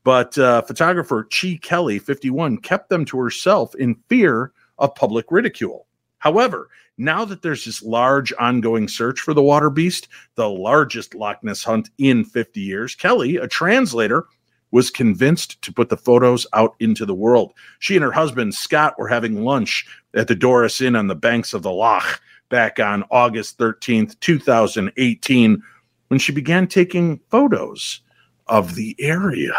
but 0.03 0.35
uh, 0.39 0.63
photographer 0.63 1.25
Chi 1.25 1.59
Kelly, 1.61 1.99
51, 1.99 2.57
kept 2.57 2.89
them 2.89 3.05
to 3.05 3.19
herself 3.19 3.75
in 3.75 3.93
fear 4.09 4.53
of 4.79 4.95
public 4.95 5.27
ridicule. 5.29 5.85
However, 6.21 6.69
now 6.99 7.25
that 7.25 7.41
there's 7.41 7.65
this 7.65 7.81
large 7.81 8.31
ongoing 8.39 8.87
search 8.87 9.19
for 9.19 9.33
the 9.33 9.41
water 9.41 9.71
beast, 9.71 10.07
the 10.35 10.47
largest 10.47 11.15
Loch 11.15 11.43
Ness 11.43 11.63
hunt 11.63 11.89
in 11.97 12.23
50 12.23 12.61
years, 12.61 12.93
Kelly, 12.93 13.37
a 13.37 13.47
translator, 13.47 14.27
was 14.69 14.91
convinced 14.91 15.59
to 15.63 15.73
put 15.73 15.89
the 15.89 15.97
photos 15.97 16.45
out 16.53 16.75
into 16.79 17.07
the 17.07 17.15
world. 17.15 17.53
She 17.79 17.95
and 17.95 18.03
her 18.03 18.11
husband, 18.11 18.53
Scott, 18.53 18.93
were 18.99 19.07
having 19.07 19.43
lunch 19.43 19.85
at 20.13 20.27
the 20.27 20.35
Dores 20.35 20.79
Inn 20.79 20.95
on 20.95 21.07
the 21.07 21.15
banks 21.15 21.53
of 21.55 21.63
the 21.63 21.71
Loch 21.71 22.21
back 22.49 22.79
on 22.79 23.03
August 23.09 23.57
13th, 23.57 24.19
2018, 24.19 25.63
when 26.09 26.19
she 26.19 26.31
began 26.31 26.67
taking 26.67 27.19
photos 27.31 28.01
of 28.45 28.75
the 28.75 28.95
area. 28.99 29.57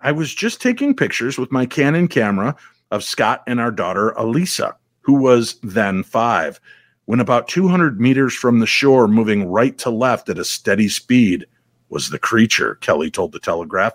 I 0.00 0.12
was 0.12 0.32
just 0.32 0.62
taking 0.62 0.94
pictures 0.94 1.38
with 1.38 1.50
my 1.50 1.66
Canon 1.66 2.06
camera 2.06 2.54
of 2.92 3.02
Scott 3.02 3.42
and 3.48 3.58
our 3.58 3.72
daughter, 3.72 4.10
Elisa, 4.10 4.76
who 5.04 5.14
was 5.14 5.56
then 5.62 6.02
five, 6.02 6.60
when 7.04 7.20
about 7.20 7.48
200 7.48 8.00
meters 8.00 8.34
from 8.34 8.60
the 8.60 8.66
shore, 8.66 9.06
moving 9.06 9.46
right 9.46 9.76
to 9.78 9.90
left 9.90 10.28
at 10.28 10.38
a 10.38 10.44
steady 10.44 10.88
speed, 10.88 11.46
was 11.90 12.10
the 12.10 12.18
creature, 12.18 12.76
Kelly 12.76 13.10
told 13.10 13.32
the 13.32 13.38
Telegraph. 13.38 13.92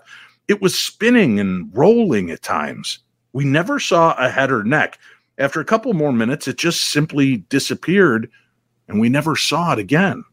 It 0.48 0.62
was 0.62 0.78
spinning 0.78 1.38
and 1.40 1.70
rolling 1.76 2.30
at 2.30 2.42
times. 2.42 3.00
We 3.32 3.44
never 3.44 3.78
saw 3.78 4.14
a 4.16 4.28
head 4.28 4.50
or 4.50 4.64
neck. 4.64 4.98
After 5.38 5.60
a 5.60 5.64
couple 5.64 5.92
more 5.94 6.12
minutes, 6.12 6.48
it 6.48 6.58
just 6.58 6.90
simply 6.90 7.38
disappeared 7.48 8.30
and 8.88 9.00
we 9.00 9.08
never 9.08 9.36
saw 9.36 9.72
it 9.72 9.78
again. 9.78 10.24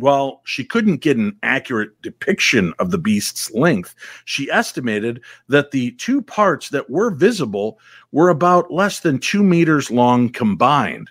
While 0.00 0.40
she 0.44 0.64
couldn't 0.64 1.02
get 1.02 1.16
an 1.16 1.36
accurate 1.42 2.00
depiction 2.02 2.72
of 2.78 2.90
the 2.90 2.98
beast's 2.98 3.50
length, 3.52 3.94
she 4.24 4.50
estimated 4.50 5.20
that 5.48 5.70
the 5.70 5.92
two 5.92 6.22
parts 6.22 6.70
that 6.70 6.88
were 6.88 7.10
visible 7.10 7.78
were 8.12 8.30
about 8.30 8.72
less 8.72 9.00
than 9.00 9.18
two 9.18 9.42
meters 9.42 9.90
long 9.90 10.30
combined. 10.30 11.10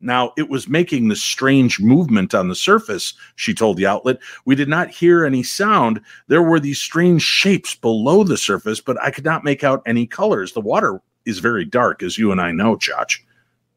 Now, 0.00 0.32
it 0.36 0.48
was 0.48 0.68
making 0.68 1.08
this 1.08 1.22
strange 1.22 1.80
movement 1.80 2.32
on 2.34 2.48
the 2.48 2.54
surface, 2.54 3.14
she 3.34 3.52
told 3.52 3.76
the 3.76 3.86
outlet. 3.86 4.18
We 4.44 4.54
did 4.54 4.68
not 4.68 4.90
hear 4.90 5.24
any 5.24 5.42
sound. 5.42 6.00
There 6.28 6.42
were 6.42 6.60
these 6.60 6.80
strange 6.80 7.22
shapes 7.22 7.74
below 7.74 8.22
the 8.22 8.36
surface, 8.36 8.80
but 8.80 9.00
I 9.02 9.10
could 9.10 9.24
not 9.24 9.42
make 9.42 9.64
out 9.64 9.82
any 9.86 10.06
colors. 10.06 10.52
The 10.52 10.60
water 10.60 11.00
is 11.24 11.40
very 11.40 11.64
dark, 11.64 12.02
as 12.02 12.16
you 12.16 12.30
and 12.30 12.40
I 12.40 12.52
know, 12.52 12.76
Chach. 12.76 13.18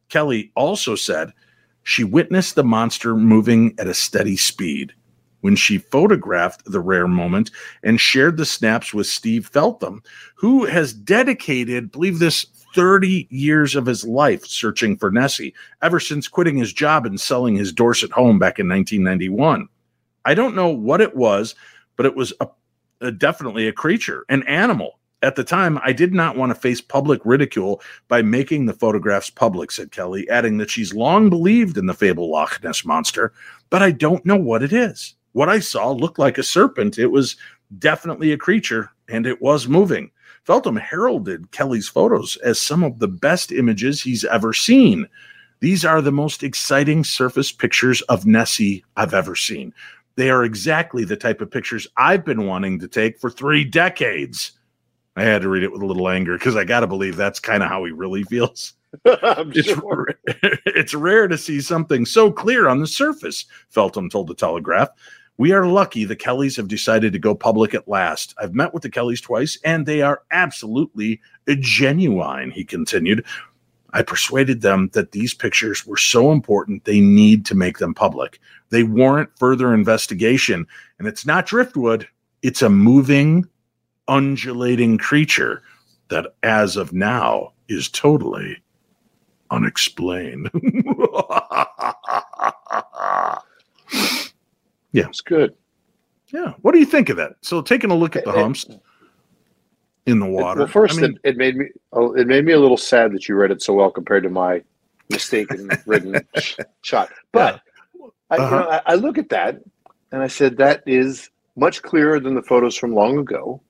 Kelly 0.10 0.52
also 0.56 0.96
said 0.96 1.34
she 1.84 2.04
witnessed 2.04 2.56
the 2.56 2.64
monster 2.64 3.16
moving 3.16 3.76
at 3.80 3.88
a 3.88 3.94
steady 3.94 4.38
speed. 4.38 4.94
When 5.42 5.56
she 5.56 5.80
photographed 5.80 6.64
the 6.66 6.80
rare 6.80 7.08
moment 7.08 7.50
and 7.82 8.00
shared 8.00 8.38
the 8.38 8.46
snaps 8.46 8.94
with 8.94 9.08
Steve 9.08 9.48
Feltham, 9.48 10.04
who 10.36 10.66
has 10.66 10.94
dedicated, 10.94 11.92
believe 11.92 12.20
this, 12.20 12.46
30 12.74 13.28
years 13.30 13.76
of 13.76 13.86
his 13.86 14.06
life 14.06 14.46
searching 14.46 14.98
for 14.98 15.12
Nessie, 15.12 15.54
ever 15.82 16.00
since 16.00 16.28
quitting 16.28 16.58
his 16.58 16.72
job 16.72 17.06
and 17.06 17.20
selling 17.20 17.56
his 17.56 17.74
Dorset 17.74 18.12
home 18.12 18.40
back 18.40 18.60
in 18.60 18.70
1991. 18.70 19.68
I 20.26 20.34
don't 20.34 20.56
know 20.56 20.70
what 20.70 21.02
it 21.02 21.16
was, 21.16 21.56
but 21.96 22.06
it 22.06 22.16
was 22.16 22.34
a, 22.40 22.48
a, 23.02 23.12
definitely 23.12 23.68
a 23.68 23.74
creature, 23.74 24.26
an 24.30 24.44
animal. 24.44 25.00
At 25.24 25.36
the 25.36 25.44
time, 25.44 25.80
I 25.84 25.94
did 25.94 26.14
not 26.14 26.36
want 26.36 26.50
to 26.50 26.60
face 26.60 26.82
public 26.82 27.22
ridicule 27.24 27.82
by 28.08 28.24
making 28.24 28.66
the 28.66 28.74
photographs 28.74 29.30
public, 29.30 29.72
said 29.72 29.92
Kelly, 29.92 30.28
adding 30.30 30.58
that 30.58 30.72
she's 30.72 30.96
long 30.96 31.30
believed 31.30 31.78
in 31.78 31.86
the 31.86 31.94
fable 31.94 32.32
Loch 32.32 32.64
Ness 32.64 32.84
monster, 32.84 33.32
but 33.70 33.84
I 33.84 33.92
don't 33.92 34.26
know 34.26 34.36
what 34.38 34.64
it 34.64 34.74
is. 34.74 35.16
What 35.34 35.48
I 35.48 35.60
saw 35.60 35.92
looked 35.92 36.18
like 36.18 36.38
a 36.38 36.44
serpent. 36.44 36.98
It 36.98 37.08
was 37.08 37.36
definitely 37.78 38.32
a 38.32 38.38
creature, 38.38 38.90
and 39.08 39.28
it 39.28 39.42
was 39.42 39.68
moving. 39.68 40.10
Feltham 40.44 40.76
heralded 40.76 41.52
Kelly's 41.52 41.88
photos 41.88 42.36
as 42.38 42.60
some 42.60 42.84
of 42.84 42.98
the 42.98 43.08
best 43.08 43.52
images 43.52 44.02
he's 44.02 44.26
ever 44.26 44.54
seen. 44.54 45.08
These 45.60 45.86
are 45.86 46.02
the 46.02 46.12
most 46.12 46.42
exciting 46.42 47.04
surface 47.04 47.52
pictures 47.52 48.02
of 48.04 48.26
Nessie 48.26 48.84
I've 48.98 49.14
ever 49.14 49.36
seen. 49.36 49.72
They 50.16 50.32
are 50.32 50.44
exactly 50.44 51.06
the 51.06 51.16
type 51.16 51.42
of 51.42 51.52
pictures 51.52 51.88
I've 51.96 52.26
been 52.26 52.48
wanting 52.48 52.80
to 52.80 52.88
take 52.88 53.20
for 53.20 53.30
three 53.30 53.64
decades. 53.64 54.54
I 55.16 55.24
had 55.24 55.42
to 55.42 55.50
read 55.50 55.64
it 55.64 55.72
with 55.72 55.82
a 55.82 55.86
little 55.86 56.10
anger 56.10 56.38
because 56.38 56.56
I 56.56 56.64
got 56.64 56.82
to 56.82 56.88
believe 56.88 57.16
that's 57.16 57.40
kind 57.40 57.64
of 57.64 57.70
how 57.70 57.84
he 57.84 57.92
really 57.92 58.24
feels. 58.24 58.74
it's, 59.06 59.68
sure. 59.70 60.08
it's 60.66 60.94
rare 60.94 61.28
to 61.28 61.38
see 61.38 61.62
something 61.62 62.06
so 62.06 62.32
clear 62.32 62.68
on 62.68 62.80
the 62.80 62.88
surface, 62.88 63.46
Feltham 63.70 64.10
told 64.10 64.28
the 64.28 64.36
Telegraph. 64.36 64.90
We 65.38 65.54
are 65.54 65.66
lucky 65.66 66.06
the 66.06 66.16
Kellys 66.16 66.58
have 66.58 66.68
decided 66.68 67.14
to 67.14 67.20
go 67.20 67.34
public 67.34 67.74
at 67.74 67.88
last. 67.88 68.36
I've 68.38 68.54
met 68.54 68.74
with 68.74 68.84
the 68.84 68.90
Kellys 68.90 69.22
twice, 69.22 69.58
and 69.64 69.86
they 69.86 70.02
are 70.02 70.22
absolutely 70.32 71.22
genuine, 71.48 72.52
he 72.52 72.64
continued. 72.64 73.26
I 73.94 74.04
persuaded 74.04 74.62
them 74.62 74.90
that 74.94 75.12
these 75.12 75.34
pictures 75.34 75.86
were 75.86 75.98
so 75.98 76.32
important 76.32 76.86
they 76.86 77.02
need 77.02 77.46
to 77.48 77.56
make 77.56 77.80
them 77.80 77.94
public. 77.94 78.40
They 78.70 78.84
warrant 78.84 79.30
further 79.38 79.74
investigation, 79.74 80.68
and 81.00 81.08
it's 81.08 81.26
not 81.26 81.46
driftwood, 81.46 82.08
it's 82.42 82.62
a 82.62 82.70
moving, 82.70 83.48
undulating 84.12 84.98
creature 84.98 85.64
that, 86.10 86.36
as 86.44 86.76
of 86.76 86.94
now, 86.94 87.54
is 87.70 87.90
totally 87.90 88.62
unexplained. 89.50 90.52
Yeah, 94.92 95.08
it's 95.08 95.22
good. 95.22 95.56
Yeah. 96.28 96.54
What 96.62 96.74
do 96.74 96.80
you 96.80 96.86
think 96.86 97.10
of 97.10 97.18
that? 97.18 97.34
So 97.42 97.62
taking 97.62 97.92
a 97.92 97.96
look 97.96 98.16
at 98.16 98.26
the 98.26 98.32
humps 98.32 98.66
it, 98.66 98.80
in 100.06 100.20
the 100.20 100.26
water. 100.26 100.62
Well, 100.62 100.68
first, 100.68 100.98
I 100.98 101.02
mean, 101.02 101.20
it, 101.24 101.32
it, 101.32 101.38
made 101.38 101.56
me 101.56 101.68
oh, 101.94 102.14
it 102.14 102.28
made 102.28 102.46
me 102.46 102.54
a 102.54 102.60
little 102.60 102.78
sad 102.78 103.12
that 103.14 103.28
you 103.28 103.36
read 103.36 103.52
it 103.52 103.62
so 103.62 103.74
well 103.74 103.90
compared 103.90 104.24
to 104.24 104.30
my 104.30 104.62
mistaken 105.10 105.70
written 105.86 106.16
shot. 106.82 107.10
But 107.32 107.62
yeah. 107.96 108.08
I, 108.30 108.38
uh-huh. 108.38 108.56
you 108.56 108.62
know, 108.62 108.70
I, 108.70 108.82
I 108.86 108.96
look 108.96 109.18
at 109.18 109.30
that 109.30 109.62
and 110.12 110.22
I 110.22 110.28
said 110.28 110.58
that 110.58 110.84
is 110.86 111.30
much 111.56 111.82
clearer 111.82 112.20
than 112.20 112.36
the 112.36 112.44
photos 112.44 112.76
from 112.76 112.94
long 112.94 113.18
ago. 113.18 113.62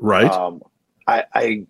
Right. 0.00 0.30
Um, 0.30 0.62
I, 1.06 1.24
I 1.34 1.66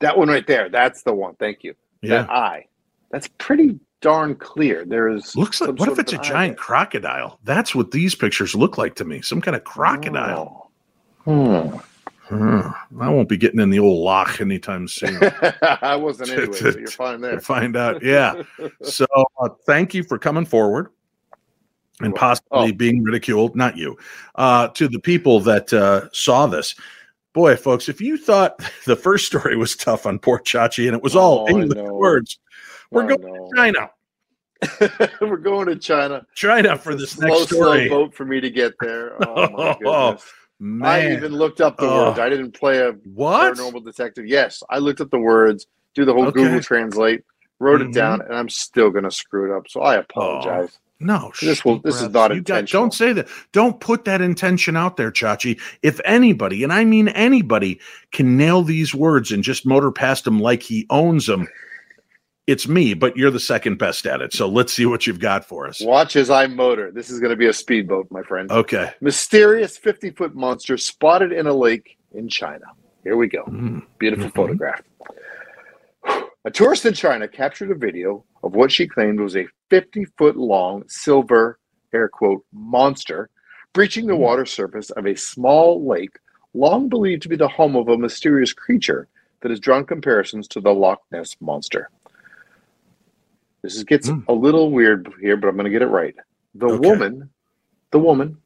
that 0.00 0.16
one 0.16 0.28
right 0.28 0.46
there. 0.46 0.68
That's 0.68 1.02
the 1.02 1.14
one. 1.14 1.34
Thank 1.36 1.64
you. 1.64 1.74
Yeah. 2.02 2.22
That 2.22 2.30
eye. 2.30 2.66
That's 3.10 3.28
pretty 3.38 3.78
darn 4.00 4.34
clear. 4.34 4.84
There 4.84 5.08
is 5.08 5.34
looks 5.36 5.60
like 5.60 5.78
what 5.78 5.88
if 5.88 5.98
it's 5.98 6.12
a 6.12 6.18
giant 6.18 6.56
there. 6.56 6.64
crocodile? 6.64 7.38
That's 7.44 7.74
what 7.74 7.90
these 7.90 8.14
pictures 8.14 8.54
look 8.54 8.78
like 8.78 8.94
to 8.96 9.04
me. 9.04 9.22
Some 9.22 9.40
kind 9.40 9.56
of 9.56 9.64
crocodile. 9.64 10.70
Oh. 11.26 11.70
Hmm. 11.70 11.76
Hmm. 12.28 12.60
I 13.00 13.08
won't 13.10 13.28
be 13.28 13.36
getting 13.36 13.60
in 13.60 13.70
the 13.70 13.78
old 13.78 14.02
loch 14.02 14.40
anytime 14.40 14.88
soon. 14.88 15.20
I 15.82 15.96
wasn't 15.96 16.30
anyway, 16.30 16.46
to, 16.46 16.72
so 16.72 16.78
you're 16.78 16.86
fine 16.88 17.20
there. 17.20 17.40
find 17.40 17.76
out, 17.76 18.02
yeah. 18.02 18.42
so 18.82 19.06
uh, 19.38 19.50
thank 19.66 19.92
you 19.92 20.02
for 20.02 20.18
coming 20.18 20.46
forward 20.46 20.88
and 22.00 22.14
possibly 22.14 22.70
oh. 22.70 22.72
being 22.72 23.02
ridiculed. 23.02 23.54
Not 23.54 23.76
you, 23.76 23.98
uh, 24.36 24.68
to 24.68 24.88
the 24.88 24.98
people 24.98 25.40
that 25.40 25.72
uh, 25.72 26.08
saw 26.12 26.46
this. 26.46 26.74
Boy, 27.32 27.56
folks, 27.56 27.88
if 27.88 28.00
you 28.00 28.16
thought 28.16 28.58
the 28.86 28.96
first 28.96 29.26
story 29.26 29.56
was 29.56 29.76
tough 29.76 30.06
on 30.06 30.18
poor 30.18 30.38
Chachi 30.38 30.86
and 30.86 30.96
it 30.96 31.02
was 31.02 31.16
all 31.16 31.46
oh, 31.48 31.48
English 31.48 31.78
words, 31.78 32.38
we're 32.90 33.06
going 33.06 33.20
to 33.20 33.50
China. 33.56 33.90
We're 35.20 35.38
going 35.38 35.66
to 35.66 35.76
China. 35.76 36.24
China 36.36 36.78
for 36.78 36.94
this 36.94 37.18
next 37.18 37.48
story. 37.48 37.88
Slow 37.88 38.04
boat 38.04 38.14
for 38.14 38.24
me 38.24 38.40
to 38.40 38.48
get 38.48 38.74
there. 38.80 39.16
Oh 39.26 39.50
my 39.50 39.76
goodness. 39.80 40.32
Man. 40.60 40.88
I 40.88 41.12
even 41.12 41.32
looked 41.32 41.60
up 41.60 41.76
the 41.76 41.88
oh. 41.88 42.06
words. 42.06 42.20
I 42.20 42.28
didn't 42.28 42.52
play 42.52 42.78
a 42.78 42.92
what? 43.12 43.56
paranormal 43.56 43.84
detective. 43.84 44.26
Yes, 44.26 44.62
I 44.70 44.78
looked 44.78 45.00
up 45.00 45.10
the 45.10 45.18
words, 45.18 45.66
do 45.94 46.04
the 46.04 46.12
whole 46.12 46.26
okay. 46.26 46.44
Google 46.44 46.60
Translate, 46.60 47.24
wrote 47.58 47.80
mm-hmm. 47.80 47.90
it 47.90 47.94
down, 47.94 48.20
and 48.20 48.34
I'm 48.34 48.48
still 48.48 48.90
going 48.90 49.02
to 49.02 49.10
screw 49.10 49.52
it 49.52 49.56
up. 49.56 49.68
So 49.68 49.80
I 49.80 49.96
apologize. 49.96 50.78
No, 51.02 51.32
this 51.40 51.64
will. 51.64 51.80
This 51.80 52.00
is 52.00 52.10
not 52.10 52.30
you 52.30 52.38
intentional. 52.38 52.82
Got, 52.82 52.84
don't 52.84 52.94
say 52.94 53.12
that. 53.12 53.28
Don't 53.52 53.80
put 53.80 54.04
that 54.04 54.20
intention 54.20 54.76
out 54.76 54.96
there, 54.96 55.10
Chachi. 55.10 55.60
If 55.82 56.00
anybody, 56.04 56.62
and 56.62 56.72
I 56.72 56.84
mean 56.84 57.08
anybody, 57.08 57.80
can 58.12 58.36
nail 58.36 58.62
these 58.62 58.94
words 58.94 59.30
and 59.30 59.42
just 59.42 59.66
motor 59.66 59.90
past 59.90 60.24
them 60.24 60.40
like 60.40 60.62
he 60.62 60.86
owns 60.90 61.26
them, 61.26 61.48
it's 62.46 62.66
me, 62.66 62.94
but 62.94 63.16
you're 63.16 63.30
the 63.30 63.40
second 63.40 63.78
best 63.78 64.06
at 64.06 64.20
it. 64.20 64.32
So 64.32 64.48
let's 64.48 64.72
see 64.72 64.86
what 64.86 65.06
you've 65.06 65.20
got 65.20 65.44
for 65.44 65.68
us. 65.68 65.80
Watch 65.80 66.16
as 66.16 66.28
I 66.28 66.46
motor. 66.46 66.90
This 66.90 67.08
is 67.10 67.20
going 67.20 67.30
to 67.30 67.36
be 67.36 67.46
a 67.46 67.52
speedboat, 67.52 68.08
my 68.10 68.22
friend. 68.22 68.50
Okay. 68.50 68.92
Mysterious 69.00 69.76
50 69.76 70.10
foot 70.10 70.34
monster 70.34 70.76
spotted 70.76 71.32
in 71.32 71.46
a 71.46 71.52
lake 71.52 71.98
in 72.12 72.28
China. 72.28 72.64
Here 73.04 73.16
we 73.16 73.28
go. 73.28 73.44
Mm. 73.44 73.84
Beautiful 73.98 74.26
mm-hmm. 74.26 74.36
photograph. 74.36 74.82
A 76.44 76.50
tourist 76.50 76.84
in 76.86 76.94
China 76.94 77.28
captured 77.28 77.70
a 77.70 77.74
video 77.76 78.24
of 78.42 78.54
what 78.54 78.72
she 78.72 78.88
claimed 78.88 79.20
was 79.20 79.36
a 79.36 79.46
50 79.70 80.04
foot 80.16 80.36
long 80.36 80.82
silver, 80.88 81.58
air 81.92 82.08
quote, 82.08 82.44
monster 82.52 83.30
breaching 83.72 84.06
the 84.06 84.12
mm. 84.12 84.18
water 84.18 84.44
surface 84.44 84.90
of 84.90 85.06
a 85.06 85.16
small 85.16 85.86
lake 85.86 86.18
long 86.54 86.88
believed 86.88 87.22
to 87.22 87.28
be 87.28 87.36
the 87.36 87.48
home 87.48 87.76
of 87.76 87.88
a 87.88 87.96
mysterious 87.96 88.52
creature 88.52 89.08
that 89.40 89.50
has 89.50 89.60
drawn 89.60 89.84
comparisons 89.84 90.46
to 90.48 90.60
the 90.60 90.72
Loch 90.72 91.00
Ness 91.10 91.36
monster. 91.40 91.90
This 93.62 93.76
is, 93.76 93.84
gets 93.84 94.10
mm. 94.10 94.24
a 94.28 94.32
little 94.32 94.70
weird 94.70 95.08
here, 95.20 95.36
but 95.36 95.48
I'm 95.48 95.54
going 95.54 95.64
to 95.64 95.70
get 95.70 95.82
it 95.82 95.86
right. 95.86 96.14
The 96.54 96.66
okay. 96.66 96.88
woman, 96.88 97.30
the 97.92 97.98
woman, 97.98 98.36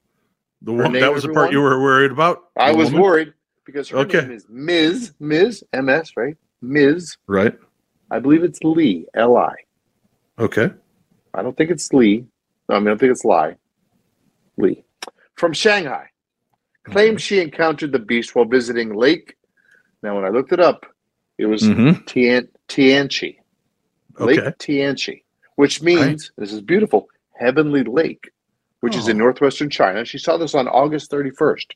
the 0.62 0.72
woman 0.72 1.00
that 1.00 1.12
was 1.12 1.24
the 1.24 1.32
part 1.32 1.50
you 1.50 1.60
were 1.60 1.82
worried 1.82 2.12
about. 2.12 2.44
I 2.56 2.72
was 2.72 2.88
woman? 2.88 3.02
worried 3.02 3.32
because 3.64 3.88
her 3.88 3.98
okay. 3.98 4.20
name 4.20 4.32
is 4.32 4.46
Ms. 4.48 5.12
Ms. 5.18 5.64
Ms. 5.72 6.12
Right, 6.16 6.36
Ms. 6.62 7.16
Right. 7.26 7.56
I 8.10 8.18
believe 8.18 8.44
it's 8.44 8.62
Lee. 8.62 9.06
L 9.14 9.36
I. 9.36 9.54
Okay. 10.38 10.70
I 11.34 11.42
don't 11.42 11.56
think 11.56 11.70
it's 11.70 11.92
Lee. 11.92 12.26
No, 12.68 12.76
I 12.76 12.78
mean 12.78 12.88
I 12.88 12.90
don't 12.90 12.98
think 12.98 13.12
it's 13.12 13.24
Lai. 13.24 13.56
Lee 14.56 14.84
from 15.34 15.52
Shanghai 15.52 16.08
Claims 16.86 17.20
she 17.20 17.40
encountered 17.40 17.92
the 17.92 17.98
beast 17.98 18.34
while 18.34 18.44
visiting 18.44 18.94
Lake. 18.94 19.36
Now, 20.02 20.14
when 20.14 20.24
I 20.24 20.28
looked 20.28 20.52
it 20.52 20.60
up, 20.60 20.86
it 21.38 21.46
was 21.46 21.62
mm-hmm. 21.62 22.04
Tian 22.04 22.48
Tianchi. 22.68 23.36
Lake 24.18 24.38
okay. 24.38 24.50
Tianchi, 24.50 25.22
which 25.56 25.82
means 25.82 26.00
right. 26.00 26.30
this 26.38 26.52
is 26.52 26.60
beautiful, 26.60 27.08
Heavenly 27.38 27.82
Lake, 27.82 28.30
which 28.80 28.94
oh. 28.94 28.98
is 28.98 29.08
in 29.08 29.16
oh. 29.16 29.24
northwestern 29.24 29.68
China. 29.68 30.04
She 30.04 30.18
saw 30.18 30.36
this 30.36 30.54
on 30.54 30.68
August 30.68 31.10
31st. 31.10 31.66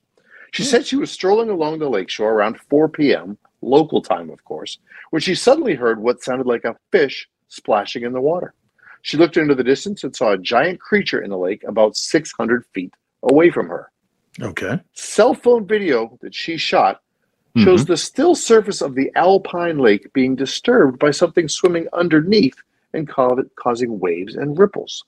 She 0.52 0.62
said 0.64 0.86
she 0.86 0.96
was 0.96 1.10
strolling 1.10 1.50
along 1.50 1.78
the 1.78 1.88
lakeshore 1.90 2.32
around 2.32 2.58
4 2.58 2.88
p.m., 2.88 3.36
local 3.62 4.02
time, 4.02 4.30
of 4.30 4.44
course, 4.44 4.78
when 5.10 5.20
she 5.20 5.34
suddenly 5.34 5.74
heard 5.74 6.00
what 6.00 6.22
sounded 6.22 6.46
like 6.46 6.64
a 6.64 6.76
fish 6.90 7.28
splashing 7.48 8.04
in 8.04 8.12
the 8.12 8.20
water. 8.20 8.54
She 9.02 9.16
looked 9.16 9.36
into 9.36 9.54
the 9.54 9.64
distance 9.64 10.04
and 10.04 10.14
saw 10.14 10.32
a 10.32 10.38
giant 10.38 10.80
creature 10.80 11.22
in 11.22 11.30
the 11.30 11.38
lake 11.38 11.64
about 11.66 11.96
600 11.96 12.64
feet 12.74 12.94
away 13.22 13.50
from 13.50 13.68
her. 13.68 13.90
Okay. 14.40 14.80
Cell 14.94 15.34
phone 15.34 15.66
video 15.66 16.18
that 16.20 16.34
she 16.34 16.56
shot 16.56 17.00
shows 17.56 17.82
mm-hmm. 17.82 17.92
the 17.92 17.96
still 17.96 18.34
surface 18.34 18.80
of 18.80 18.94
the 18.94 19.10
alpine 19.16 19.78
lake 19.78 20.12
being 20.12 20.36
disturbed 20.36 20.98
by 20.98 21.10
something 21.10 21.48
swimming 21.48 21.88
underneath 21.92 22.56
and 22.94 23.08
ca- 23.08 23.42
causing 23.56 23.98
waves 23.98 24.36
and 24.36 24.58
ripples. 24.58 25.04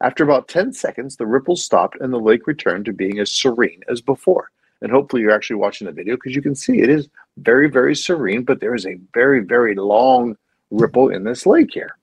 After 0.00 0.24
about 0.24 0.48
10 0.48 0.72
seconds, 0.72 1.16
the 1.16 1.26
ripples 1.26 1.62
stopped 1.62 1.96
and 2.00 2.12
the 2.12 2.18
lake 2.18 2.46
returned 2.46 2.86
to 2.86 2.92
being 2.92 3.18
as 3.18 3.30
serene 3.30 3.82
as 3.88 4.00
before. 4.00 4.50
And 4.80 4.90
hopefully, 4.90 5.22
you're 5.22 5.30
actually 5.30 5.56
watching 5.56 5.86
the 5.86 5.92
video 5.92 6.16
because 6.16 6.34
you 6.34 6.42
can 6.42 6.54
see 6.54 6.80
it 6.80 6.90
is 6.90 7.08
very, 7.38 7.68
very 7.68 7.94
serene, 7.96 8.42
but 8.44 8.60
there 8.60 8.74
is 8.74 8.86
a 8.86 8.98
very, 9.12 9.40
very 9.40 9.74
long 9.74 10.36
ripple 10.70 11.08
in 11.08 11.24
this 11.24 11.46
lake 11.46 11.70
here. 11.72 11.96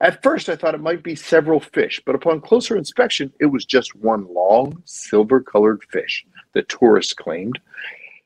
At 0.00 0.22
first, 0.22 0.48
I 0.48 0.56
thought 0.56 0.74
it 0.74 0.80
might 0.80 1.02
be 1.02 1.14
several 1.14 1.60
fish, 1.60 2.00
but 2.04 2.14
upon 2.14 2.40
closer 2.40 2.76
inspection, 2.76 3.32
it 3.40 3.46
was 3.46 3.64
just 3.64 3.94
one 3.94 4.26
long, 4.32 4.82
silver 4.84 5.40
colored 5.40 5.82
fish, 5.90 6.26
the 6.52 6.62
tourist 6.62 7.16
claimed. 7.16 7.58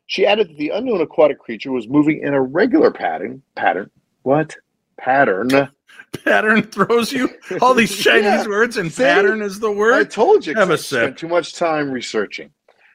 She 0.07 0.27
added 0.27 0.49
that 0.49 0.57
the 0.59 0.71
unknown 0.71 1.03
aquatic 1.03 1.39
creature 1.39 1.71
was 1.71 1.87
moving 1.87 2.21
in 2.23 2.33
a 2.35 2.41
regular 2.41 2.91
pattern. 2.91 3.43
Pattern? 3.55 3.91
What? 4.23 4.57
Pattern. 4.99 5.51
Pattern 6.25 6.63
throws 6.63 7.13
you 7.13 7.29
all 7.61 7.75
these 7.75 7.95
Chinese 8.03 8.25
Yeah. 8.25 8.49
words, 8.49 8.79
and 8.79 8.91
See? 8.91 9.03
pattern 9.03 9.43
is 9.43 9.61
the 9.61 9.71
word. 9.71 9.95
I 9.95 10.05
told 10.05 10.47
you. 10.47 10.55
Have 10.55 10.71
I 10.71 10.77
spent 10.77 11.19
too 11.19 11.29
much 11.29 11.55
time 11.55 11.91
researching, 11.91 12.51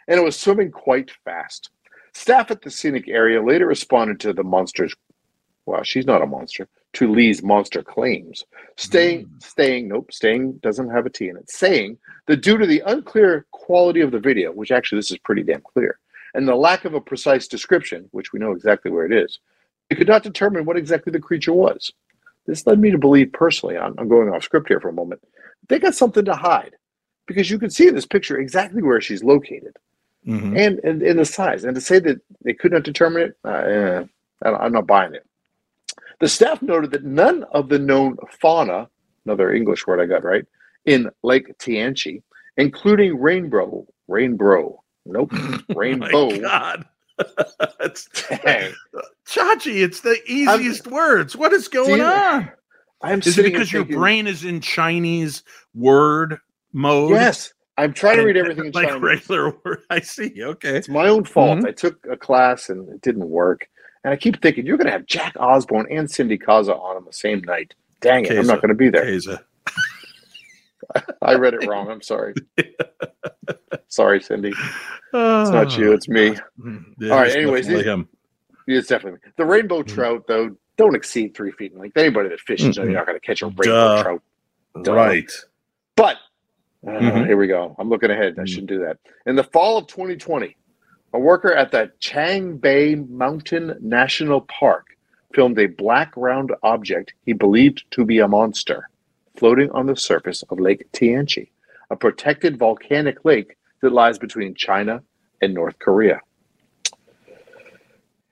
and 0.08 0.20
it 0.20 0.24
was 0.24 0.38
swimming 0.38 0.72
quite 0.72 1.12
fast. 1.24 1.70
Staff 2.14 2.52
at 2.52 2.62
the 2.62 2.70
scenic 2.72 3.08
area 3.08 3.42
later 3.42 3.68
responded 3.68 4.20
to 4.22 4.34
the 4.34 4.44
monster's. 4.44 4.96
Well, 5.66 5.84
she's 5.84 6.06
not 6.06 6.22
a 6.22 6.28
monster. 6.28 6.68
To 6.94 7.12
Lee's 7.12 7.42
monster 7.42 7.82
claims, 7.82 8.46
staying, 8.76 9.26
Mm. 9.26 9.44
staying. 9.44 9.88
Nope, 9.88 10.12
staying 10.12 10.54
doesn't 10.62 10.90
have 10.90 11.06
a 11.06 11.10
T 11.10 11.30
in 11.30 11.38
it. 11.38 11.50
Saying 11.50 11.98
that 12.28 12.42
due 12.42 12.58
to 12.58 12.68
the 12.68 12.84
unclear 12.86 13.46
quality 13.52 14.02
of 14.02 14.12
the 14.12 14.20
video, 14.20 14.52
which 14.52 14.72
actually 14.72 15.00
this 15.00 15.12
is 15.12 15.18
pretty 15.20 15.44
damn 15.44 15.62
clear, 15.62 16.00
and 16.34 16.48
the 16.48 16.56
lack 16.56 16.86
of 16.86 16.94
a 16.94 17.02
precise 17.02 17.48
description, 17.48 18.10
which 18.12 18.34
we 18.34 18.40
know 18.40 18.52
exactly 18.52 18.92
where 18.92 19.06
it 19.06 19.14
is, 19.14 19.40
they 19.90 19.96
could 19.96 20.08
not 20.08 20.24
determine 20.24 20.66
what 20.66 20.78
exactly 20.78 21.12
the 21.12 21.20
creature 21.20 21.54
was. 21.54 21.92
This 22.46 22.68
led 22.68 22.80
me 22.80 22.92
to 22.92 22.98
believe 22.98 23.32
personally, 23.32 23.78
I'm, 23.78 23.96
I'm 23.98 24.10
going 24.10 24.30
off 24.30 24.44
script 24.44 24.68
here 24.68 24.80
for 24.82 24.90
a 24.90 24.94
moment, 24.94 25.22
they 25.70 25.80
got 25.80 25.96
something 25.96 26.26
to 26.26 26.36
hide 26.36 26.76
because 27.26 27.50
you 27.50 27.58
can 27.58 27.70
see 27.70 27.88
in 27.88 27.96
this 27.96 28.06
picture 28.06 28.38
exactly 28.38 28.84
where 28.84 29.00
she's 29.02 29.24
located 29.24 29.78
Mhm. 30.28 30.58
and, 30.58 30.80
and, 30.80 31.02
and 31.02 31.20
the 31.20 31.26
size. 31.26 31.64
And 31.64 31.76
to 31.76 31.82
say 31.82 32.00
that 32.00 32.22
they 32.44 32.54
could 32.54 32.72
not 32.72 32.84
determine 32.84 33.24
it, 33.24 33.38
uh, 33.44 34.04
I'm 34.46 34.72
not 34.72 34.88
buying 34.88 35.14
it. 35.14 35.26
The 36.20 36.28
staff 36.30 36.62
noted 36.62 36.92
that 36.92 37.04
none 37.04 37.44
of 37.52 37.70
the 37.70 37.80
known 37.80 38.18
fauna, 38.42 38.88
another 39.26 39.52
English 39.54 39.86
word 39.88 40.00
I 40.00 40.06
got 40.06 40.24
right, 40.24 40.46
in 40.86 41.10
Lake 41.24 41.58
Tianchi, 41.58 42.22
including 42.58 43.20
rainbow, 43.20 43.86
rainbow, 44.08 44.82
nope, 45.06 45.32
rainbow. 45.76 46.08
Oh 46.14 46.40
God. 46.40 46.86
it's, 47.80 48.08
Dang. 48.44 48.74
Chachi, 49.28 49.84
it's 49.84 50.02
the 50.02 50.18
easiest 50.28 50.88
words. 50.88 51.36
What 51.36 51.54
is 51.54 51.68
going 51.68 51.98
you- 52.00 52.04
on? 52.06 52.52
I'm 53.02 53.20
Is 53.20 53.38
it 53.38 53.44
because 53.44 53.72
your 53.72 53.84
thinking, 53.84 54.00
brain 54.00 54.28
is 54.28 54.46
in 54.46 54.62
Chinese 54.62 55.44
word 55.76 56.38
mode? 56.72 57.12
Yes, 57.12 57.54
I'm 57.78 57.94
trying 57.94 58.18
to 58.18 58.24
read 58.24 58.38
everything 58.38 58.66
in 58.66 58.72
like 58.72 58.88
Chinese. 58.90 59.02
regular 59.04 59.54
word. 59.66 59.80
I 59.90 60.00
see. 60.00 60.32
Okay. 60.44 60.78
It's 60.78 60.90
my 60.90 61.08
own 61.08 61.24
fault. 61.24 61.60
Mhm. 61.60 61.68
I 61.68 61.72
took 61.72 62.06
a 62.10 62.16
class 62.18 62.70
and 62.70 62.88
it 62.90 63.02
didn't 63.02 63.28
work. 63.30 63.68
And 64.04 64.14
I 64.14 64.18
keep 64.18 64.42
thinking 64.42 64.66
you're 64.66 64.78
going 64.78 64.88
to 64.88 64.92
have 64.92 65.06
Jack 65.06 65.34
Osbourne 65.40 65.88
and 65.90 66.10
Cindy 66.12 66.38
Kaza 66.38 66.78
on 66.80 66.98
on 66.98 67.06
the 67.06 67.14
same 67.14 67.40
night. 67.42 67.74
Dang 68.02 68.26
it, 68.26 68.38
I'm 68.38 68.46
not 68.46 68.62
going 68.62 68.70
to 68.70 68.76
be 68.76 68.90
there. 68.90 69.06
Keza. 69.06 69.40
I 71.22 71.36
read 71.36 71.54
it 71.54 71.66
wrong. 71.68 71.90
I'm 71.90 72.02
sorry. 72.02 72.34
sorry, 73.88 74.22
Cindy. 74.22 74.50
It's 74.50 74.60
It's 75.14 75.50
not 75.52 75.78
you. 75.78 75.94
It's 75.94 76.08
me. 76.10 76.30
All 76.30 77.12
All 77.12 77.20
right, 77.20 77.36
anyways, 77.36 77.66
definitely 77.66 77.86
it- 77.90 77.94
him. 77.94 78.10
It's 78.68 78.88
definitely 78.88 79.20
me. 79.26 79.32
The 79.38 79.46
rainbow 79.46 79.82
Mhm. 79.84 79.88
trout, 79.88 80.24
though, 80.28 80.56
don't 80.78 80.96
exceed 80.96 81.36
three 81.36 81.52
feet 81.52 81.74
in 81.74 81.80
length. 81.80 81.98
Anybody 81.98 82.30
that 82.30 82.40
fishes, 82.40 82.78
Mm-mm. 82.78 82.84
you're 82.86 82.94
not 82.94 83.06
going 83.06 83.20
to 83.20 83.26
catch 83.26 83.42
a 83.42 83.48
rainbow 83.48 83.64
Duh. 83.64 84.04
trout. 84.04 84.22
Duh. 84.84 84.94
Right. 84.94 85.32
But 85.96 86.18
uh, 86.88 86.92
Mhm. 86.92 87.26
here 87.28 87.38
we 87.38 87.48
go. 87.48 87.76
I'm 87.80 87.90
looking 87.90 88.12
ahead. 88.12 88.36
I 88.38 88.44
Mhm. 88.44 88.48
shouldn't 88.48 88.70
do 88.70 88.80
that. 88.80 88.98
In 89.26 89.36
the 89.36 89.44
fall 89.44 89.78
of 89.78 89.88
2020, 89.88 90.56
a 91.14 91.20
worker 91.20 91.54
at 91.54 91.72
the 91.72 91.92
Changbai 92.02 93.08
Mountain 93.10 93.78
National 93.82 94.42
Park 94.42 94.88
filmed 95.34 95.60
a 95.60 95.68
black 95.68 96.14
round 96.18 96.52
object 96.64 97.14
he 97.26 97.34
believed 97.34 97.86
to 97.92 98.06
be 98.06 98.20
a 98.20 98.28
monster 98.28 98.90
floating 99.38 99.70
on 99.72 99.86
the 99.88 99.96
surface 99.96 100.44
of 100.50 100.60
Lake 100.60 100.86
Tianchi, 100.92 101.50
a 101.90 101.96
protected 101.96 102.58
volcanic 102.58 103.26
lake 103.26 103.56
that 103.82 103.92
lies 103.92 104.20
between 104.20 104.54
China 104.56 105.02
and 105.42 105.54
North 105.54 105.80
Korea. 105.80 106.22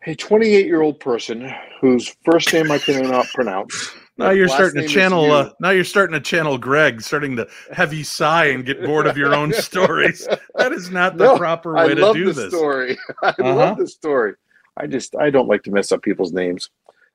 A 0.06 0.16
28 0.16 0.66
year 0.66 0.82
old 0.82 1.00
person 1.00 1.52
whose 1.80 2.16
first 2.26 2.52
name 2.54 2.72
I 2.72 2.80
cannot 2.80 3.28
pronounce. 3.34 3.96
Now 4.22 4.32
you're 4.32 4.48
starting 4.48 4.82
to 4.84 4.88
channel. 4.88 5.32
Uh, 5.32 5.52
now 5.60 5.72
you're 5.72 5.84
starting 5.84 6.14
to 6.14 6.22
channel 6.22 6.58
Greg, 6.58 7.02
starting 7.02 7.36
to 7.38 7.48
heavy 7.72 8.04
sigh 8.04 8.48
and 8.48 8.66
get 8.66 8.84
bored 8.84 9.08
of 9.08 9.18
your 9.18 9.36
own 9.36 9.54
stories. 9.56 10.28
That 10.56 10.74
is 10.74 10.90
not 10.92 11.18
the 11.18 11.26
No, 11.26 11.38
proper 11.38 11.78
I 11.78 11.88
way 11.88 11.96
to 11.96 12.02
love 12.02 12.16
do 12.16 12.26
the 12.26 12.34
this. 12.34 12.50
story. 12.50 12.98
I 13.24 13.30
Uh-huh. 13.30 13.56
love 13.56 13.78
the 13.78 13.88
story. 13.88 14.34
I 14.78 14.88
just 14.88 15.16
I 15.18 15.30
don't 15.32 15.48
like 15.48 15.64
to 15.64 15.72
mess 15.72 15.92
up 15.92 16.02
people's 16.04 16.34
names. 16.34 16.70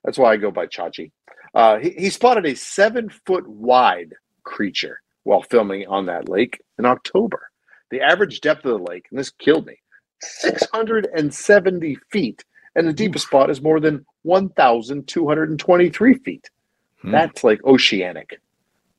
That's 0.04 0.18
why 0.18 0.32
I 0.32 0.36
go 0.36 0.50
by 0.50 0.66
Chachi. 0.66 1.12
Uh, 1.54 1.78
he, 1.78 1.90
he 1.90 2.10
spotted 2.10 2.46
a 2.46 2.54
seven 2.56 3.08
foot 3.26 3.46
wide 3.48 4.14
creature 4.44 5.00
while 5.24 5.42
filming 5.42 5.86
on 5.88 6.06
that 6.06 6.28
lake 6.28 6.60
in 6.78 6.86
October. 6.86 7.50
The 7.90 8.02
average 8.02 8.40
depth 8.40 8.64
of 8.66 8.78
the 8.78 8.84
lake, 8.92 9.06
and 9.10 9.18
this 9.18 9.30
killed 9.30 9.66
me, 9.66 9.78
670 10.22 11.96
feet, 12.10 12.44
and 12.74 12.86
the 12.86 12.92
deepest 12.92 13.26
spot 13.26 13.50
is 13.50 13.62
more 13.62 13.80
than 13.80 14.04
1,223 14.24 16.14
feet. 16.14 16.50
Hmm. 17.06 17.12
That's 17.12 17.44
like 17.44 17.62
oceanic. 17.64 18.40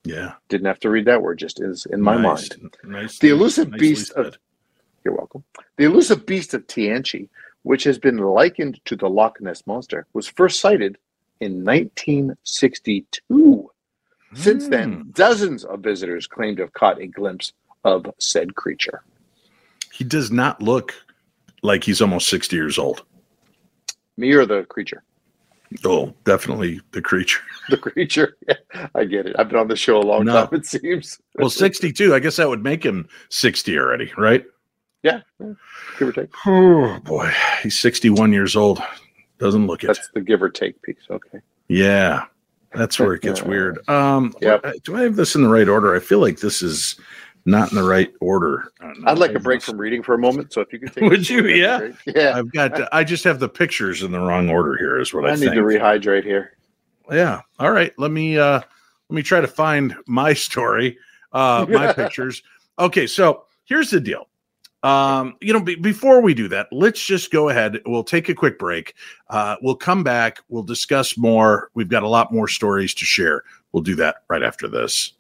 Yeah, 0.05 0.33
Didn't 0.47 0.67
have 0.67 0.79
to 0.79 0.89
read 0.89 1.03
that 1.05 1.21
word, 1.21 1.37
just 1.37 1.61
is 1.61 1.85
in 1.91 2.01
my 2.01 2.15
nice. 2.17 2.49
mind. 2.57 2.77
Nice. 2.85 3.19
The 3.19 3.29
elusive 3.29 3.69
nicely 3.71 3.89
beast 3.89 4.11
of. 4.13 4.37
You're 5.03 5.15
welcome. 5.15 5.43
The 5.75 5.83
elusive 5.83 6.25
beast 6.25 6.53
of 6.53 6.65
Tianchi, 6.67 7.27
which 7.63 7.83
has 7.83 7.99
been 7.99 8.17
likened 8.17 8.79
to 8.85 8.95
the 8.95 9.09
Loch 9.09 9.41
Ness 9.41 9.67
monster, 9.67 10.05
was 10.13 10.25
first 10.27 10.61
sighted 10.61 10.97
in 11.41 11.65
1962. 11.65 13.69
Since 14.33 14.65
Hmm. 14.65 14.69
then, 14.71 15.05
dozens 15.11 15.65
of 15.65 15.81
visitors 15.81 16.27
claim 16.27 16.55
to 16.57 16.63
have 16.63 16.73
caught 16.73 17.01
a 17.01 17.07
glimpse 17.07 17.53
of 17.83 18.05
said 18.19 18.55
creature. 18.55 19.01
he 19.91 20.03
does 20.03 20.31
not 20.31 20.61
look 20.61 20.93
like 21.63 21.83
he's 21.83 22.01
almost 22.01 22.29
sixty 22.29 22.55
years 22.55 22.77
old. 22.77 23.03
Me 24.15 24.31
or 24.33 24.45
the 24.45 24.63
creature? 24.65 25.03
Oh, 25.83 26.13
definitely 26.23 26.79
the 26.91 27.01
creature. 27.01 27.41
The 27.69 27.77
creature. 27.77 28.37
Yeah, 28.47 28.87
I 28.95 29.03
get 29.03 29.25
it. 29.25 29.35
I've 29.37 29.49
been 29.49 29.59
on 29.59 29.67
the 29.67 29.75
show 29.75 29.97
a 29.99 30.01
long 30.03 30.23
No. 30.25 30.45
time, 30.45 30.53
it 30.59 30.65
seems. 30.65 31.19
Well, 31.35 31.49
sixty-two. 31.49 32.15
I 32.15 32.19
guess 32.19 32.37
that 32.37 32.47
would 32.47 32.63
make 32.63 32.83
him 32.83 33.07
sixty 33.29 33.77
already, 33.77 34.11
right? 34.17 34.45
Yeah, 35.03 35.21
yeah, 35.39 35.53
give 35.99 36.07
or 36.09 36.11
take. 36.13 36.29
Oh 36.45 36.99
boy, 37.03 37.29
he's 37.63 37.77
sixty-one 37.79 38.31
years 38.31 38.55
old. 38.55 38.81
Doesn't 39.39 39.67
look 39.67 39.83
it. 39.83 39.87
That's 39.87 40.09
the 40.13 40.21
give 40.21 40.41
or 40.41 40.49
take 40.49 40.81
piece. 40.81 40.95
Okay. 41.09 41.39
Yeah, 41.67 42.25
that's 42.73 42.97
where 42.99 43.13
it 43.13 43.21
gets 43.21 43.43
weird. 43.43 43.87
Um, 43.89 44.33
Yep. 44.41 44.65
do 44.83 44.95
I 44.95 45.01
have 45.01 45.15
this 45.17 45.35
in 45.35 45.43
the 45.43 45.49
right 45.49 45.67
order? 45.67 45.93
I 45.95 45.99
feel 45.99 46.19
like 46.19 46.39
this 46.39 46.61
is 46.61 46.95
not 47.47 47.71
in 47.71 47.77
the 47.77 47.83
right 47.83 48.13
order. 48.21 48.71
I'd 49.05 49.17
like 49.17 49.31
a 49.31 49.35
I 49.35 49.41
break 49.41 49.61
from 49.63 49.77
reading 49.77 50.03
for 50.03 50.13
a 50.13 50.17
moment. 50.17 50.53
So 50.53 50.61
if 50.61 50.71
you 50.73 50.79
could 50.79 50.93
take 50.93 51.03
Would 51.09 51.29
you? 51.29 51.47
Yeah. 51.47 51.77
that'd 51.79 51.97
be 52.05 52.11
great. 52.11 52.23
Yeah. 52.23 52.37
I've 52.37 52.51
got. 52.51 52.89
I 52.93 53.03
just 53.03 53.23
have 53.23 53.39
the 53.39 53.49
pictures 53.49 54.03
in 54.03 54.11
the 54.11 54.19
wrong 54.19 54.49
order 54.49 54.77
here. 54.77 54.99
Is 54.99 55.13
what 55.13 55.25
I, 55.25 55.29
I 55.29 55.35
need 55.35 55.39
think. 55.41 55.55
to 55.55 55.61
rehydrate 55.61 56.23
here. 56.23 56.57
yeah. 57.11 57.41
All 57.59 57.71
right. 57.71 57.93
Let 57.97 58.11
me. 58.11 58.37
uh 58.37 58.59
Let 59.09 59.15
me 59.15 59.23
try 59.23 59.41
to 59.41 59.47
find 59.47 59.95
my 60.07 60.33
story. 60.33 60.97
Uh 61.31 61.65
My 61.69 61.93
pictures. 62.01 62.43
Okay. 62.77 63.07
So 63.07 63.45
here's 63.65 63.89
the 63.89 63.99
deal. 64.01 64.27
Um, 64.83 65.35
you 65.41 65.53
know, 65.53 65.59
be, 65.59 65.75
before 65.75 66.21
we 66.21 66.33
do 66.35 66.47
that, 66.49 66.67
let's 66.71 67.03
just 67.03 67.31
go 67.31 67.49
ahead. 67.49 67.79
We'll 67.87 68.03
take 68.03 68.29
a 68.29 68.35
quick 68.35 68.59
break. 68.59 68.93
Uh, 69.29 69.55
we'll 69.61 69.75
come 69.75 70.03
back. 70.03 70.39
We'll 70.49 70.63
discuss 70.63 71.17
more. 71.17 71.71
We've 71.73 71.89
got 71.89 72.03
a 72.03 72.07
lot 72.07 72.31
more 72.31 72.47
stories 72.47 72.93
to 72.93 73.03
share. 73.03 73.43
We'll 73.71 73.83
do 73.83 73.95
that 73.95 74.17
right 74.29 74.43
after 74.43 74.67
this. 74.67 75.13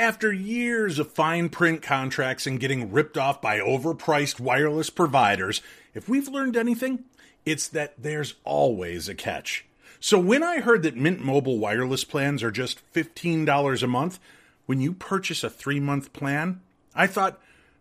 After 0.00 0.32
years 0.32 0.98
of 0.98 1.12
fine 1.12 1.50
print 1.50 1.82
contracts 1.82 2.46
and 2.46 2.58
getting 2.58 2.90
ripped 2.90 3.18
off 3.18 3.42
by 3.42 3.58
overpriced 3.58 4.40
wireless 4.40 4.88
providers, 4.88 5.60
if 5.92 6.08
we've 6.08 6.26
learned 6.26 6.56
anything, 6.56 7.04
it's 7.44 7.68
that 7.68 7.92
there's 7.98 8.32
always 8.42 9.10
a 9.10 9.14
catch. 9.14 9.66
So 10.00 10.18
when 10.18 10.42
I 10.42 10.60
heard 10.60 10.84
that 10.84 10.96
Mint 10.96 11.20
Mobile 11.20 11.58
wireless 11.58 12.04
plans 12.04 12.42
are 12.42 12.50
just 12.50 12.80
$15 12.94 13.82
a 13.82 13.86
month, 13.86 14.18
when 14.64 14.80
you 14.80 14.94
purchase 14.94 15.44
a 15.44 15.50
three 15.50 15.80
month 15.80 16.14
plan, 16.14 16.62
I 16.94 17.06
thought, 17.06 17.38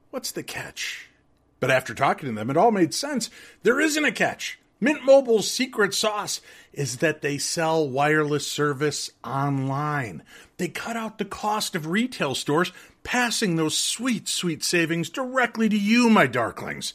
what's 0.10 0.34
the 0.34 0.44
catch? 0.44 1.08
But 1.62 1.72
after 1.72 1.96
talking 1.96 2.28
to 2.28 2.36
them, 2.36 2.50
it 2.50 2.58
all 2.58 2.72
made 2.72 2.94
sense. 2.94 3.30
There 3.64 3.80
isn't 3.80 4.04
a 4.04 4.12
catch. 4.12 4.60
Mint 4.82 5.04
Mobile's 5.04 5.52
secret 5.52 5.94
sauce 5.94 6.40
is 6.72 6.98
that 6.98 7.22
they 7.22 7.38
sell 7.38 7.88
wireless 7.88 8.48
service 8.48 9.12
online. 9.26 10.24
They 10.58 10.70
cut 10.70 10.96
out 10.96 11.18
the 11.18 11.26
cost 11.26 11.76
of 11.76 11.88
retail 11.88 12.34
stores, 12.34 12.72
passing 13.04 13.56
those 13.58 13.78
sweet, 13.78 14.30
sweet 14.30 14.64
savings 14.64 15.10
directly 15.10 15.68
to 15.68 15.78
you, 15.78 16.10
my 16.10 16.28
darklings. 16.28 16.94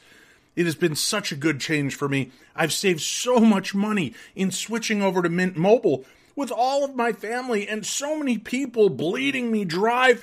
It 0.57 0.65
has 0.65 0.77
been 0.77 0.97
such 0.97 1.31
a 1.31 1.37
good 1.37 1.61
change 1.61 1.95
for 1.95 2.09
me. 2.09 2.31
I've 2.57 2.73
saved 2.73 3.03
so 3.03 3.39
much 3.41 3.75
money 3.75 4.15
in 4.35 4.51
switching 4.51 5.03
over 5.03 5.21
to 5.21 5.29
Mint 5.29 5.57
Mobile 5.57 6.07
with 6.35 6.51
all 6.51 6.85
of 6.85 6.97
my 6.97 7.13
family 7.13 7.69
and 7.69 7.85
so 7.85 8.19
many 8.19 8.39
people 8.39 8.89
bleeding 8.89 9.53
me 9.53 9.67
dry. 9.67 10.17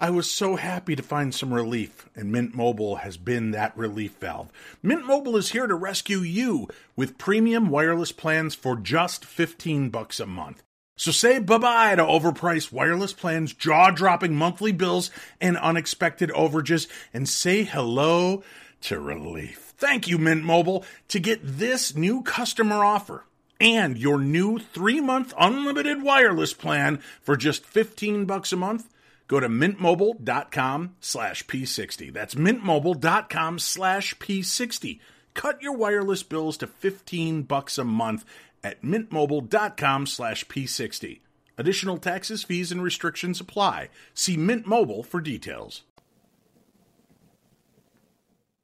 I 0.00 0.10
was 0.10 0.28
so 0.28 0.56
happy 0.56 0.96
to 0.96 1.02
find 1.02 1.32
some 1.32 1.54
relief, 1.54 2.08
and 2.16 2.32
Mint 2.32 2.52
Mobile 2.52 2.96
has 2.96 3.16
been 3.16 3.52
that 3.52 3.76
relief 3.76 4.16
valve. 4.16 4.50
Mint 4.82 5.06
Mobile 5.06 5.36
is 5.36 5.52
here 5.52 5.68
to 5.68 5.74
rescue 5.74 6.18
you 6.18 6.68
with 6.96 7.16
premium 7.16 7.70
wireless 7.70 8.10
plans 8.10 8.56
for 8.56 8.74
just 8.74 9.24
15 9.24 9.90
bucks 9.90 10.18
a 10.18 10.26
month. 10.26 10.64
So 10.96 11.12
say 11.12 11.38
bye-bye 11.38 11.94
to 11.94 12.02
overpriced 12.02 12.72
wireless 12.72 13.12
plans, 13.12 13.52
jaw-dropping 13.52 14.34
monthly 14.34 14.72
bills, 14.72 15.10
and 15.40 15.56
unexpected 15.56 16.30
overages, 16.30 16.88
and 17.12 17.28
say 17.28 17.62
hello 17.62 18.42
to 18.82 18.98
relief. 18.98 19.74
Thank 19.76 20.08
you, 20.08 20.18
Mint 20.18 20.44
Mobile. 20.44 20.84
To 21.08 21.20
get 21.20 21.40
this 21.42 21.94
new 21.94 22.22
customer 22.22 22.84
offer 22.84 23.24
and 23.60 23.96
your 23.96 24.18
new 24.18 24.58
three-month 24.58 25.34
unlimited 25.38 26.02
wireless 26.02 26.52
plan 26.52 27.00
for 27.22 27.36
just 27.36 27.64
15 27.64 28.24
bucks 28.24 28.52
a 28.52 28.56
month, 28.56 28.88
go 29.28 29.40
to 29.40 29.48
mintmobile.com 29.48 30.96
slash 31.00 31.46
p60. 31.46 32.12
That's 32.12 32.34
mintmobile.com 32.34 33.58
slash 33.58 34.14
p60. 34.16 35.00
Cut 35.34 35.62
your 35.62 35.76
wireless 35.76 36.22
bills 36.22 36.56
to 36.58 36.66
15 36.66 37.42
bucks 37.42 37.78
a 37.78 37.84
month 37.84 38.24
at 38.62 38.82
mintmobile.com 38.82 40.06
slash 40.06 40.46
p60. 40.46 41.20
Additional 41.56 41.98
taxes, 41.98 42.42
fees, 42.42 42.72
and 42.72 42.82
restrictions 42.82 43.40
apply. 43.40 43.88
See 44.12 44.36
Mint 44.36 44.66
Mobile 44.66 45.02
for 45.02 45.20
details. 45.20 45.82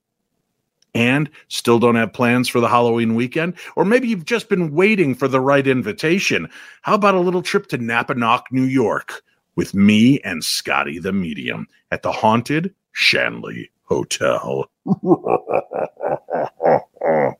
and 0.96 1.28
still 1.48 1.78
don't 1.78 1.96
have 1.96 2.14
plans 2.14 2.48
for 2.48 2.58
the 2.58 2.68
Halloween 2.68 3.14
weekend, 3.14 3.52
or 3.76 3.84
maybe 3.84 4.08
you've 4.08 4.24
just 4.24 4.48
been 4.48 4.72
waiting 4.72 5.14
for 5.14 5.28
the 5.28 5.40
right 5.40 5.66
invitation, 5.66 6.48
how 6.80 6.94
about 6.94 7.14
a 7.14 7.20
little 7.20 7.42
trip 7.42 7.66
to 7.68 7.76
Napanoch, 7.76 8.44
New 8.50 8.64
York 8.64 9.22
with 9.56 9.74
me 9.74 10.20
and 10.20 10.42
Scotty 10.42 10.98
the 10.98 11.12
Medium 11.12 11.66
at 11.90 12.02
the 12.02 12.12
haunted 12.12 12.74
Shanley 12.92 13.70
Hotel? 13.82 14.70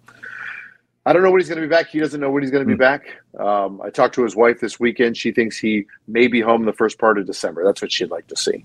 I 1.06 1.12
don't 1.12 1.22
know 1.22 1.30
when 1.30 1.40
he's 1.40 1.48
going 1.48 1.60
to 1.60 1.66
be 1.66 1.70
back. 1.70 1.88
He 1.88 1.98
doesn't 2.00 2.20
know 2.20 2.30
when 2.30 2.42
he's 2.42 2.50
going 2.50 2.64
to 2.64 2.66
be 2.66 2.74
hmm. 2.74 2.78
back. 2.78 3.22
Um, 3.38 3.80
I 3.82 3.90
talked 3.90 4.14
to 4.14 4.24
his 4.24 4.34
wife 4.34 4.60
this 4.60 4.80
weekend. 4.80 5.16
She 5.16 5.32
thinks 5.32 5.58
he 5.58 5.86
may 6.08 6.28
be 6.28 6.40
home 6.40 6.64
the 6.64 6.72
first 6.72 6.98
part 6.98 7.18
of 7.18 7.26
December. 7.26 7.64
That's 7.64 7.82
what 7.82 7.92
she'd 7.92 8.10
like 8.10 8.26
to 8.28 8.36
see. 8.36 8.64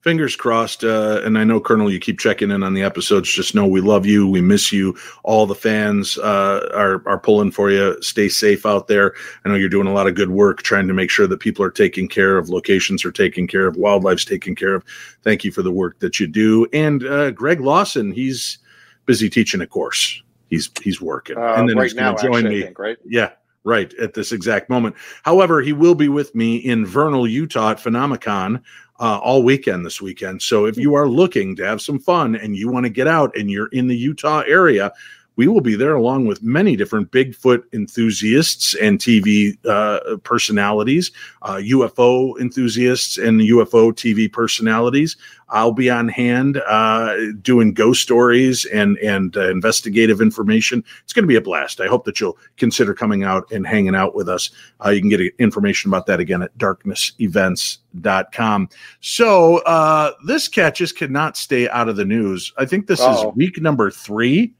Fingers 0.00 0.34
crossed. 0.34 0.82
Uh, 0.82 1.20
and 1.24 1.38
I 1.38 1.44
know, 1.44 1.60
Colonel, 1.60 1.92
you 1.92 2.00
keep 2.00 2.18
checking 2.18 2.50
in 2.50 2.64
on 2.64 2.74
the 2.74 2.82
episodes. 2.82 3.32
Just 3.32 3.54
know 3.54 3.66
we 3.68 3.80
love 3.80 4.04
you. 4.04 4.26
We 4.26 4.40
miss 4.40 4.72
you. 4.72 4.96
All 5.22 5.46
the 5.46 5.54
fans 5.54 6.18
uh, 6.18 6.68
are 6.74 7.06
are 7.06 7.20
pulling 7.20 7.52
for 7.52 7.70
you. 7.70 8.02
Stay 8.02 8.28
safe 8.28 8.66
out 8.66 8.88
there. 8.88 9.14
I 9.44 9.48
know 9.48 9.54
you're 9.54 9.68
doing 9.68 9.86
a 9.86 9.92
lot 9.92 10.08
of 10.08 10.16
good 10.16 10.30
work 10.30 10.62
trying 10.62 10.88
to 10.88 10.94
make 10.94 11.08
sure 11.08 11.28
that 11.28 11.38
people 11.38 11.64
are 11.64 11.70
taken 11.70 12.08
care 12.08 12.36
of, 12.36 12.48
locations 12.48 13.04
are 13.04 13.12
taken 13.12 13.46
care 13.46 13.68
of, 13.68 13.76
wildlife's 13.76 14.24
taken 14.24 14.56
care 14.56 14.74
of. 14.74 14.82
Thank 15.22 15.44
you 15.44 15.52
for 15.52 15.62
the 15.62 15.70
work 15.70 16.00
that 16.00 16.18
you 16.18 16.26
do. 16.26 16.66
And 16.72 17.04
uh, 17.04 17.30
Greg 17.30 17.60
Lawson, 17.60 18.10
he's 18.10 18.58
busy 19.06 19.30
teaching 19.30 19.60
a 19.60 19.68
course 19.68 20.20
he's 20.52 20.70
he's 20.82 21.00
working, 21.00 21.38
uh, 21.38 21.54
and 21.56 21.68
then 21.68 21.76
right 21.76 21.84
he's 21.84 21.94
going 21.94 22.14
to 22.14 22.22
join 22.22 22.44
me. 22.44 22.62
Think, 22.62 22.78
right? 22.78 22.98
Yeah, 23.06 23.30
right 23.64 23.92
at 23.94 24.12
this 24.12 24.32
exact 24.32 24.68
moment. 24.68 24.94
However, 25.22 25.62
he 25.62 25.72
will 25.72 25.94
be 25.94 26.08
with 26.08 26.34
me 26.34 26.56
in 26.56 26.84
Vernal, 26.84 27.26
Utah 27.26 27.70
at 27.70 27.78
Phenomicon 27.78 28.62
uh, 29.00 29.18
all 29.18 29.42
weekend 29.42 29.84
this 29.84 30.02
weekend. 30.02 30.42
So 30.42 30.66
if 30.66 30.76
you 30.76 30.94
are 30.94 31.08
looking 31.08 31.56
to 31.56 31.66
have 31.66 31.80
some 31.80 31.98
fun 31.98 32.36
and 32.36 32.54
you 32.54 32.70
want 32.70 32.84
to 32.84 32.90
get 32.90 33.08
out 33.08 33.34
and 33.34 33.50
you're 33.50 33.68
in 33.68 33.88
the 33.88 33.96
Utah 33.96 34.42
area, 34.46 34.92
we 35.36 35.48
will 35.48 35.60
be 35.60 35.76
there 35.76 35.94
along 35.94 36.26
with 36.26 36.42
many 36.42 36.76
different 36.76 37.10
Bigfoot 37.10 37.62
enthusiasts 37.72 38.74
and 38.74 38.98
TV 38.98 39.56
uh, 39.66 40.18
personalities, 40.18 41.10
uh, 41.42 41.56
UFO 41.56 42.38
enthusiasts 42.40 43.18
and 43.18 43.40
UFO 43.40 43.92
TV 43.92 44.30
personalities. 44.30 45.16
I'll 45.48 45.72
be 45.72 45.90
on 45.90 46.08
hand 46.08 46.62
uh, 46.66 47.16
doing 47.42 47.74
ghost 47.74 48.02
stories 48.02 48.64
and 48.66 48.96
and 48.98 49.36
uh, 49.36 49.50
investigative 49.50 50.20
information. 50.20 50.84
It's 51.04 51.12
going 51.12 51.24
to 51.24 51.28
be 51.28 51.36
a 51.36 51.42
blast. 51.42 51.80
I 51.80 51.86
hope 51.86 52.04
that 52.06 52.18
you'll 52.20 52.38
consider 52.56 52.94
coming 52.94 53.22
out 53.22 53.50
and 53.52 53.66
hanging 53.66 53.94
out 53.94 54.14
with 54.14 54.28
us. 54.28 54.50
Uh, 54.84 54.90
you 54.90 55.00
can 55.00 55.10
get 55.10 55.20
information 55.38 55.90
about 55.90 56.06
that 56.06 56.18
again 56.20 56.42
at 56.42 56.56
darknessevents.com. 56.58 58.68
So 59.00 59.58
uh, 59.58 60.12
this 60.26 60.48
catches 60.48 60.92
cannot 60.92 61.36
stay 61.36 61.68
out 61.68 61.88
of 61.88 61.96
the 61.96 62.06
news. 62.06 62.52
I 62.56 62.64
think 62.64 62.86
this 62.86 63.00
Uh-oh. 63.00 63.30
is 63.30 63.36
week 63.36 63.60
number 63.60 63.90
three 63.90 64.54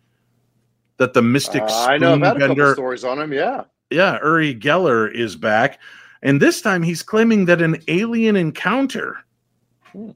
that 0.99 1.15
the 1.15 1.23
Mystic 1.23 1.63
uh, 1.63 1.87
I 1.89 1.99
know 1.99 2.15
about 2.15 2.41
a 2.41 2.49
couple 2.49 2.75
stories 2.75 3.05
on 3.05 3.21
him. 3.21 3.33
Yeah, 3.33 3.65
yeah. 3.91 4.19
Uri 4.23 4.55
Geller 4.55 5.13
is 5.13 5.37
back, 5.37 5.81
and 6.23 6.41
this 6.41 6.61
time 6.61 6.83
he's 6.83 7.03
claiming 7.03 7.47
that 7.47 7.63
an 7.63 7.83
alien 7.89 8.37
encounter 8.37 9.19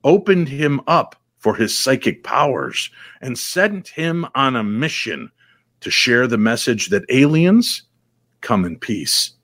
opened 0.05 0.49
him 0.49 0.81
up 0.87 1.17
for 1.39 1.55
his 1.55 1.77
psychic 1.77 2.25
powers 2.25 2.91
and 3.21 3.39
sent 3.39 3.89
him 3.89 4.27
on 4.35 4.57
a 4.57 4.65
mission 4.65 5.31
to 5.81 5.91
share 5.91 6.27
the 6.27 6.39
message 6.39 6.89
that 6.89 7.05
aliens 7.11 7.83
come 8.41 8.65
in 8.65 8.79
peace 8.79 9.37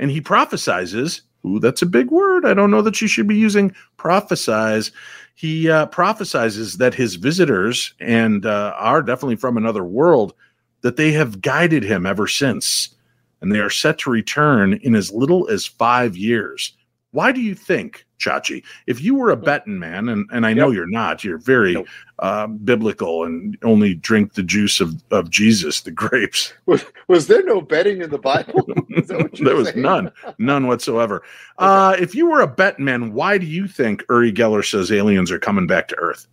and 0.00 0.10
he 0.10 0.20
prophesizes. 0.20 1.20
Ooh, 1.46 1.60
that's 1.60 1.82
a 1.82 1.86
big 1.86 2.10
word. 2.10 2.44
I 2.44 2.54
don't 2.54 2.70
know 2.70 2.82
that 2.82 3.00
you 3.00 3.06
should 3.06 3.28
be 3.28 3.36
using 3.36 3.74
prophesize. 3.98 4.90
He 5.34 5.70
uh, 5.70 5.86
prophesizes 5.86 6.78
that 6.78 6.94
his 6.94 7.14
visitors 7.14 7.94
and 8.00 8.44
uh, 8.44 8.74
are 8.76 9.02
definitely 9.02 9.36
from 9.36 9.56
another 9.56 9.84
world, 9.84 10.34
that 10.82 10.96
they 10.96 11.12
have 11.12 11.40
guided 11.40 11.82
him 11.84 12.06
ever 12.06 12.26
since, 12.26 12.94
and 13.40 13.52
they 13.52 13.58
are 13.60 13.70
set 13.70 13.98
to 13.98 14.10
return 14.10 14.74
in 14.82 14.94
as 14.94 15.12
little 15.12 15.48
as 15.48 15.66
five 15.66 16.16
years. 16.16 16.72
Why 17.12 17.32
do 17.32 17.40
you 17.40 17.56
think, 17.56 18.06
Chachi, 18.20 18.62
if 18.86 19.02
you 19.02 19.16
were 19.16 19.30
a 19.30 19.36
betting 19.36 19.80
man, 19.80 20.08
and, 20.08 20.28
and 20.32 20.46
I 20.46 20.52
know 20.52 20.68
Yep. 20.68 20.76
you're 20.76 20.86
not, 20.86 21.24
you're 21.24 21.38
very 21.38 21.72
Nope. 21.74 21.88
uh, 22.20 22.46
biblical 22.46 23.24
and 23.24 23.58
only 23.64 23.94
drink 23.94 24.34
the 24.34 24.44
juice 24.44 24.80
of, 24.80 25.02
of 25.10 25.28
Jesus, 25.28 25.80
the 25.80 25.90
grapes. 25.90 26.52
Was, 26.66 26.84
was 27.08 27.26
there 27.26 27.42
no 27.44 27.60
betting 27.60 28.00
in 28.00 28.10
the 28.10 28.18
Bible? 28.18 28.64
Is 28.90 29.08
that 29.08 29.18
what 29.18 29.36
you're 29.40 29.46
there 29.48 29.56
was 29.56 29.68
saying? 29.70 29.82
none, 29.82 30.12
none 30.38 30.68
whatsoever. 30.68 31.22
Uh, 31.58 31.96
if 31.98 32.14
you 32.14 32.30
were 32.30 32.42
a 32.42 32.46
betting 32.46 32.84
man, 32.84 33.12
why 33.12 33.38
do 33.38 33.46
you 33.46 33.66
think 33.66 34.04
Uri 34.08 34.32
Geller 34.32 34.64
says 34.64 34.92
aliens 34.92 35.32
are 35.32 35.38
coming 35.40 35.66
back 35.66 35.88
to 35.88 35.96
Earth? 35.98 36.28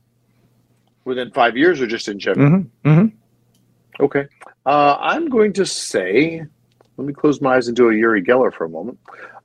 Within 1.05 1.31
five 1.31 1.57
years 1.57 1.81
or 1.81 1.88
just 1.88 2.07
in 2.07 2.19
general? 2.19 2.49
Mm-hmm, 2.51 2.89
mm-hmm. 2.89 4.03
Okay. 4.03 4.27
Uh, 4.67 4.97
I'm 4.99 5.30
going 5.30 5.53
to 5.53 5.65
say, 5.65 6.43
let 6.97 7.08
me 7.08 7.13
close 7.13 7.39
my 7.41 7.56
eyes 7.56 7.67
and 7.67 7.75
do 7.77 7.89
a 7.89 7.95
Uri 7.95 8.21
Geller 8.21 8.53
for 8.53 8.65
a 8.65 8.69
moment. 8.69 8.99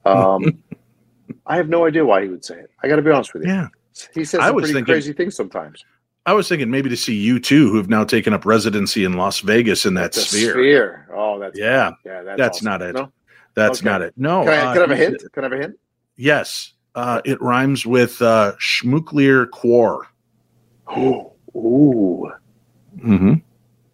Um, 0.04 0.62
I 1.46 1.56
have 1.56 1.68
no 1.68 1.86
idea 1.86 2.04
why 2.04 2.22
he 2.22 2.28
would 2.28 2.44
say 2.44 2.56
it. 2.58 2.70
I 2.82 2.88
got 2.88 2.96
to 2.96 3.02
be 3.02 3.10
honest 3.10 3.32
with 3.32 3.44
you. 3.44 3.50
Yeah. 3.52 3.68
He 4.14 4.24
says 4.24 4.40
I 4.40 4.46
some 4.48 4.56
was 4.56 4.62
pretty 4.64 4.74
thinking- 4.74 4.92
crazy 4.92 5.12
things 5.12 5.36
sometimes. 5.36 5.84
I 6.26 6.34
was 6.34 6.48
thinking 6.48 6.70
maybe 6.70 6.88
to 6.88 6.96
see 6.96 7.28
U2, 7.30 7.48
who 7.50 7.76
have 7.78 7.88
now 7.88 8.04
taken 8.04 8.32
up 8.32 8.46
residency 8.46 9.04
in 9.04 9.14
Las 9.14 9.40
Vegas 9.40 9.84
in 9.86 9.94
that 9.94 10.12
The 10.12 10.20
sphere. 10.20 11.08
Oh, 11.12 11.38
that's 11.40 11.58
Yeah, 11.58 11.90
yeah. 12.06 12.22
That's, 12.22 12.38
that's 12.38 12.56
awesome. 12.58 12.64
not 12.66 12.82
it. 12.82 12.94
No? 12.94 13.12
that's 13.54 13.80
Okay. 13.80 13.88
not 13.88 14.02
it. 14.02 14.14
No. 14.16 14.44
Can 14.44 14.52
I, 14.52 14.56
uh, 14.58 14.72
can 14.72 14.78
I 14.78 14.80
have 14.82 14.90
a 14.92 14.96
hint? 14.96 15.32
Can 15.32 15.42
I 15.42 15.46
have 15.46 15.52
a 15.52 15.58
hint? 15.62 15.78
Yes. 16.16 16.74
Uh, 16.94 17.20
it 17.24 17.40
rhymes 17.42 17.84
with 17.86 18.22
uh, 18.22 18.52
Schmucklier 18.60 19.50
Quar. 19.50 20.06
Oh, 20.88 21.32
ooh, 21.56 22.30
Mm-hmm. 22.98 23.34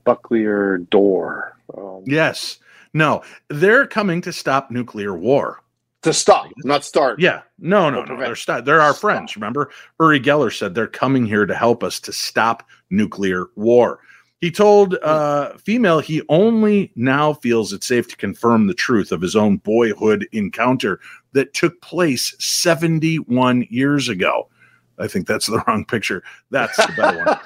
Bucklier 0.08 0.88
door. 0.90 1.56
Um, 1.76 2.02
Yes. 2.06 2.58
No, 2.94 3.22
they're 3.48 3.86
coming 3.86 4.22
to 4.22 4.32
stop 4.32 4.70
nuclear 4.70 5.14
war. 5.14 5.60
To 6.02 6.12
stop, 6.12 6.46
not 6.64 6.84
start. 6.84 7.20
Yeah. 7.20 7.42
No, 7.58 7.90
no, 7.90 8.00
no. 8.00 8.06
prevent. 8.06 8.26
They're 8.28 8.36
st- 8.36 8.64
they're 8.64 8.80
our 8.80 8.92
Stop. 8.92 9.00
friends. 9.00 9.36
Remember, 9.36 9.70
Uri 10.00 10.20
Geller 10.20 10.56
said 10.56 10.74
they're 10.74 10.86
coming 10.86 11.26
here 11.26 11.44
to 11.44 11.54
help 11.54 11.82
us 11.84 12.00
to 12.00 12.12
stop 12.12 12.62
nuclear 12.90 13.46
war. 13.56 13.98
He 14.40 14.50
told 14.52 14.94
uh, 15.02 15.56
female 15.58 15.98
he 15.98 16.22
only 16.28 16.92
now 16.94 17.34
feels 17.34 17.72
it 17.72 17.82
safe 17.84 18.06
to 18.08 18.16
confirm 18.16 18.68
the 18.68 18.74
truth 18.74 19.10
of 19.12 19.20
his 19.20 19.34
own 19.36 19.56
boyhood 19.58 20.26
encounter 20.32 21.00
that 21.32 21.52
took 21.52 21.78
place 21.82 22.34
71 22.38 23.66
years 23.68 24.08
ago. 24.08 24.48
I 25.00 25.06
think 25.08 25.26
that's 25.26 25.46
the 25.46 25.62
wrong 25.68 25.84
picture. 25.84 26.22
That's 26.50 26.76
the 26.76 26.92
better 26.96 27.24
one. 27.24 27.38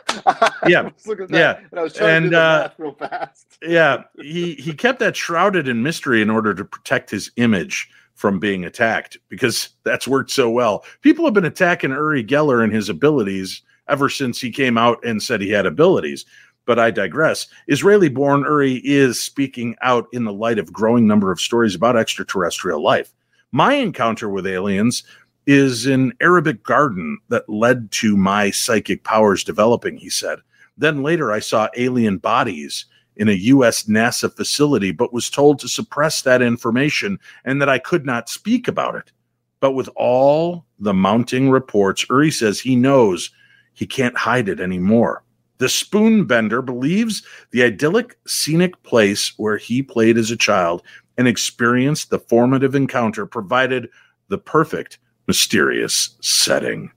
Yeah. 0.69 0.81
I 0.83 0.85
was 0.85 1.07
looking 1.07 1.25
at 1.25 1.31
that, 1.31 1.59
Yeah. 1.61 1.67
And 1.71 1.81
I 1.81 1.83
was 1.83 1.95
trying 1.95 2.23
to 2.23 2.29
do 2.29 2.31
the 2.31 2.41
uh, 2.41 2.59
math 2.63 2.75
real 2.79 2.95
fast. 2.95 3.59
yeah, 3.63 4.03
he 4.23 4.55
he 4.55 4.73
kept 4.75 4.99
that 5.01 5.17
shrouded 5.17 5.67
in 5.69 5.83
mystery 5.83 6.23
in 6.23 6.31
order 6.31 6.55
to 6.55 6.65
protect 6.65 7.11
his 7.11 7.31
image 7.37 7.89
from 8.15 8.39
being 8.39 8.65
attacked 8.65 9.17
because 9.29 9.71
that's 9.85 10.07
worked 10.07 10.31
so 10.31 10.49
well. 10.51 10.85
People 11.01 11.25
have 11.25 11.35
been 11.35 11.45
attacking 11.45 11.91
Uri 11.91 12.23
Geller 12.25 12.63
and 12.63 12.73
his 12.73 12.89
abilities 12.89 13.63
ever 13.89 14.09
since 14.09 14.41
he 14.41 14.51
came 14.51 14.79
out 14.79 15.05
and 15.05 15.21
said 15.23 15.41
he 15.41 15.51
had 15.51 15.67
abilities. 15.67 16.25
But 16.65 16.79
I 16.79 16.93
digress. 16.93 17.49
Israeli 17.67 18.09
born 18.09 18.43
Uri 18.43 18.81
is 18.85 19.21
speaking 19.21 19.75
out 19.83 20.07
in 20.13 20.23
the 20.25 20.33
light 20.33 20.61
of 20.61 20.73
growing 20.73 21.09
number 21.09 21.33
of 21.33 21.41
stories 21.41 21.75
about 21.75 21.97
extraterrestrial 21.97 22.81
life. 22.81 23.13
My 23.51 23.75
encounter 23.75 24.29
with 24.29 24.47
aliens 24.47 25.03
is 25.47 25.87
an 25.87 26.13
Arabic 26.21 26.63
garden 26.63 27.19
that 27.29 27.49
led 27.49 27.91
to 27.93 28.17
my 28.17 28.51
psychic 28.51 29.05
powers 29.05 29.45
developing, 29.45 29.97
he 29.97 30.11
said. 30.11 30.39
Then 30.77 31.03
later 31.03 31.33
I 31.33 31.41
saw 31.41 31.69
alien 31.77 32.19
bodies 32.19 32.87
in 33.17 33.29
a 33.29 33.33
US 33.33 33.85
NASA 33.85 34.35
facility, 34.35 34.93
but 34.93 35.13
was 35.13 35.29
told 35.29 35.59
to 35.59 35.69
suppress 35.69 36.23
that 36.23 36.43
information 36.43 37.19
and 37.45 37.61
that 37.61 37.69
I 37.69 37.79
could 37.79 38.07
not 38.07 38.29
speak 38.29 38.69
about 38.69 38.95
it. 38.95 39.13
But 39.61 39.73
with 39.73 39.89
all 39.97 40.67
the 40.79 40.95
mounting 40.95 41.51
reports, 41.51 42.07
Uri 42.09 42.31
says 42.31 42.59
he 42.59 42.75
knows 42.75 43.31
he 43.75 43.87
can't 43.87 44.17
hide 44.17 44.49
it 44.49 44.61
anymore. 44.61 45.23
The 45.59 45.69
spoon 45.69 46.25
bender 46.25 46.63
believes 46.63 47.23
the 47.53 47.63
idyllic, 47.63 48.19
scenic 48.27 48.83
place 48.83 49.33
where 49.37 49.57
he 49.57 49.83
played 49.83 50.19
as 50.19 50.31
a 50.31 50.37
child 50.37 50.83
and 51.17 51.29
experienced 51.29 52.11
the 52.11 52.19
formative 52.19 52.75
encounter 52.75 53.27
provided 53.27 53.89
the 54.29 54.39
perfect, 54.39 54.99
mysterious 55.27 56.17
setting. 56.21 56.91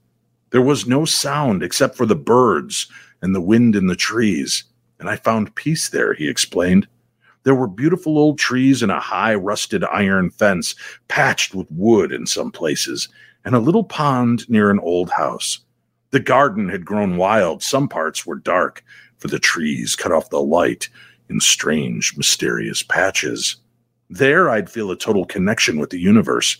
There 0.50 0.62
was 0.62 0.86
no 0.86 1.04
sound 1.04 1.62
except 1.62 1.96
for 1.96 2.06
the 2.06 2.16
birds 2.16 2.88
and 3.22 3.34
the 3.34 3.40
wind 3.40 3.76
in 3.76 3.86
the 3.86 3.96
trees 3.96 4.64
and 4.98 5.08
I 5.08 5.16
found 5.16 5.54
peace 5.54 5.88
there, 5.88 6.14
he 6.14 6.28
explained. 6.28 6.88
There 7.42 7.54
were 7.54 7.68
beautiful 7.68 8.18
old 8.18 8.38
trees 8.38 8.82
and 8.82 8.90
a 8.90 9.00
high 9.00 9.34
rusted 9.34 9.84
iron 9.84 10.30
fence, 10.30 10.74
patched 11.08 11.54
with 11.54 11.70
wood 11.70 12.12
in 12.12 12.26
some 12.26 12.50
places, 12.50 13.08
and 13.44 13.54
a 13.54 13.60
little 13.60 13.84
pond 13.84 14.48
near 14.48 14.70
an 14.70 14.80
old 14.80 15.10
house. 15.10 15.60
The 16.10 16.20
garden 16.20 16.68
had 16.68 16.84
grown 16.84 17.16
wild. 17.16 17.62
Some 17.62 17.88
parts 17.88 18.26
were 18.26 18.36
dark, 18.36 18.82
for 19.18 19.28
the 19.28 19.38
trees 19.38 19.94
cut 19.94 20.12
off 20.12 20.30
the 20.30 20.42
light 20.42 20.88
in 21.28 21.40
strange, 21.40 22.16
mysterious 22.16 22.82
patches. 22.82 23.56
There, 24.08 24.48
I'd 24.48 24.70
feel 24.70 24.90
a 24.90 24.96
total 24.96 25.24
connection 25.24 25.78
with 25.78 25.90
the 25.90 26.00
universe 26.00 26.56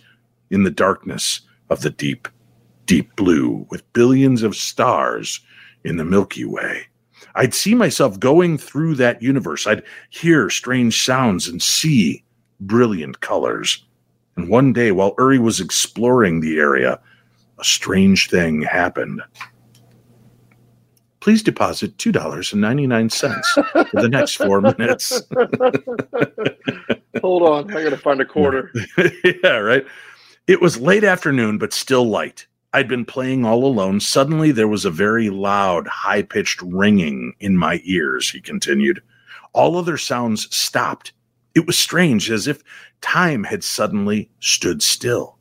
in 0.50 0.64
the 0.64 0.70
darkness 0.70 1.40
of 1.70 1.81
the 1.81 1.90
deep, 1.90 2.29
deep 2.87 3.14
blue, 3.16 3.66
with 3.70 3.92
billions 3.92 4.42
of 4.42 4.57
stars 4.57 5.40
in 5.85 5.96
the 5.96 6.05
Milky 6.05 6.44
Way. 6.44 6.87
I'd 7.35 7.55
see 7.55 7.74
myself 7.74 8.18
going 8.18 8.59
through 8.59 8.94
that 8.96 9.22
universe. 9.22 9.66
I'd 9.66 9.83
hear 10.11 10.48
strange 10.48 11.05
sounds 11.05 11.48
and 11.48 11.62
see 11.62 12.24
brilliant 12.61 13.20
colors. 13.20 13.85
And 14.37 14.48
one 14.48 14.72
day, 14.72 14.92
while 14.92 15.14
Uri 15.18 15.38
was 15.38 15.61
exploring 15.61 16.40
the 16.40 16.59
area, 16.59 17.00
a 17.59 17.64
strange 17.64 18.29
thing 18.31 18.62
happened. 18.62 19.22
Please 21.20 21.42
deposit 21.42 21.96
$2.99 21.96 23.90
for 23.90 24.00
the 24.00 24.09
next 24.09 24.35
four 24.37 24.61
minutes. 24.61 25.22
Hold 27.20 27.42
on, 27.42 27.76
I 27.76 27.83
got 27.83 27.90
to 27.90 27.96
find 27.96 28.20
a 28.20 28.24
quarter. 28.24 28.70
yeah, 29.42 29.57
right. 29.57 29.85
It 30.46 30.61
was 30.61 30.78
late 30.78 31.02
afternoon, 31.02 31.59
but 31.59 31.72
still 31.72 32.09
light. 32.09 32.46
I'd 32.72 32.87
been 32.87 33.04
playing 33.04 33.44
all 33.44 33.64
alone. 33.64 33.98
Suddenly, 33.98 34.52
there 34.52 34.68
was 34.68 34.85
a 34.85 34.90
very 34.90 35.28
loud, 35.28 35.88
high 35.88 36.22
pitched 36.22 36.62
ringing 36.62 37.35
in 37.40 37.56
my 37.56 37.80
ears, 37.82 38.30
he 38.30 38.40
continued. 38.40 39.02
All 39.54 39.76
other 39.76 39.96
sounds 39.96 40.54
stopped. 40.54 41.12
It 41.56 41.66
was 41.66 41.76
strange, 41.76 42.30
as 42.30 42.46
if 42.46 42.62
time 43.00 43.42
had 43.42 43.64
suddenly 43.64 44.30
stood 44.38 44.82
still. 44.82 45.37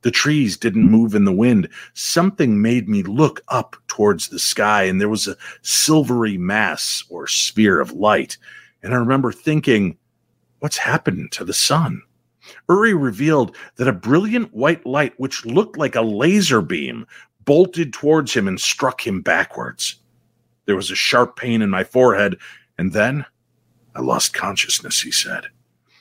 The 0.00 0.10
trees 0.10 0.56
didn't 0.56 0.90
move 0.90 1.14
in 1.14 1.26
the 1.26 1.32
wind. 1.32 1.68
Something 1.92 2.62
made 2.62 2.88
me 2.88 3.02
look 3.02 3.42
up 3.48 3.76
towards 3.88 4.28
the 4.28 4.38
sky, 4.38 4.84
and 4.84 4.98
there 4.98 5.10
was 5.10 5.26
a 5.26 5.36
silvery 5.60 6.38
mass 6.38 7.04
or 7.10 7.26
sphere 7.26 7.78
of 7.78 7.92
light. 7.92 8.38
And 8.82 8.94
I 8.94 8.96
remember 8.96 9.32
thinking, 9.32 9.98
what's 10.60 10.78
happened 10.78 11.32
to 11.32 11.44
the 11.44 11.52
sun? 11.52 12.00
Uri 12.68 12.94
revealed 12.94 13.56
that 13.76 13.88
a 13.88 13.92
brilliant 13.92 14.54
white 14.54 14.84
light, 14.86 15.14
which 15.18 15.46
looked 15.46 15.76
like 15.76 15.94
a 15.94 16.02
laser 16.02 16.60
beam, 16.62 17.06
bolted 17.44 17.92
towards 17.92 18.34
him 18.34 18.48
and 18.48 18.60
struck 18.60 19.06
him 19.06 19.22
backwards. 19.22 19.96
There 20.66 20.76
was 20.76 20.90
a 20.90 20.96
sharp 20.96 21.36
pain 21.36 21.62
in 21.62 21.70
my 21.70 21.84
forehead, 21.84 22.36
and 22.76 22.92
then 22.92 23.24
I 23.94 24.00
lost 24.00 24.34
consciousness, 24.34 25.00
he 25.00 25.10
said. 25.10 25.46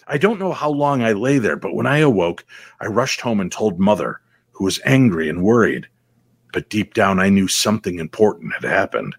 I 0.07 0.17
don't 0.17 0.39
know 0.39 0.51
how 0.51 0.69
long 0.69 1.01
I 1.01 1.13
lay 1.13 1.37
there, 1.37 1.55
but 1.55 1.73
when 1.73 1.87
I 1.87 1.99
awoke, 1.99 2.45
I 2.79 2.87
rushed 2.87 3.21
home 3.21 3.39
and 3.39 3.51
told 3.51 3.79
mother, 3.79 4.21
who 4.51 4.65
was 4.65 4.79
angry 4.85 5.29
and 5.29 5.43
worried. 5.43 5.87
But 6.53 6.69
deep 6.69 6.93
down, 6.93 7.19
I 7.19 7.29
knew 7.29 7.47
something 7.47 7.99
important 7.99 8.53
had 8.53 8.63
happened. 8.63 9.15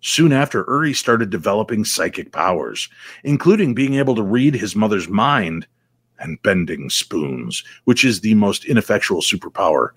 Soon 0.00 0.32
after, 0.32 0.64
Uri 0.68 0.92
started 0.92 1.30
developing 1.30 1.84
psychic 1.84 2.30
powers, 2.30 2.88
including 3.22 3.74
being 3.74 3.94
able 3.94 4.14
to 4.14 4.22
read 4.22 4.54
his 4.54 4.76
mother's 4.76 5.08
mind 5.08 5.66
and 6.24 6.42
bending 6.42 6.90
spoons, 6.90 7.62
which 7.84 8.04
is 8.04 8.20
the 8.22 8.34
most 8.34 8.64
ineffectual 8.64 9.20
superpower 9.20 9.90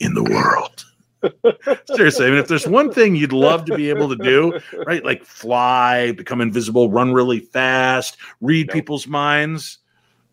in 0.00 0.14
the 0.14 0.22
world. 0.22 0.84
Seriously, 1.94 2.26
I 2.26 2.30
mean, 2.30 2.38
if 2.38 2.48
there's 2.48 2.66
one 2.66 2.92
thing 2.92 3.14
you'd 3.14 3.32
love 3.32 3.64
to 3.66 3.76
be 3.76 3.90
able 3.90 4.08
to 4.08 4.16
do, 4.16 4.58
right? 4.86 5.04
Like 5.04 5.24
fly, 5.24 6.12
become 6.12 6.40
invisible, 6.40 6.90
run 6.90 7.12
really 7.12 7.40
fast, 7.40 8.16
read 8.40 8.68
people's 8.68 9.06
minds. 9.06 9.78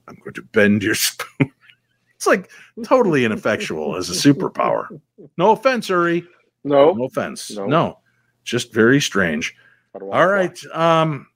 I'm 0.08 0.16
going 0.16 0.34
to 0.34 0.42
bend 0.42 0.82
your 0.82 0.96
spoon. 0.96 1.52
it's 2.16 2.26
like 2.28 2.50
totally 2.84 3.26
ineffectual 3.26 3.98
as 3.98 4.10
a 4.10 4.14
superpower. 4.14 5.00
No 5.38 5.52
offense, 5.52 5.90
Uri. 5.90 6.26
No. 6.64 6.94
No 6.94 7.06
offense. 7.06 7.52
No. 7.52 7.66
No. 7.66 8.00
Just 8.44 8.74
very 8.74 9.00
strange. 9.02 9.56
All 9.94 10.00
right. 10.00 10.00
don't 10.00 10.10
want 10.10 10.22
All 10.22 10.28
to 10.28 10.70
right. 10.70 11.02
Um 11.02 11.28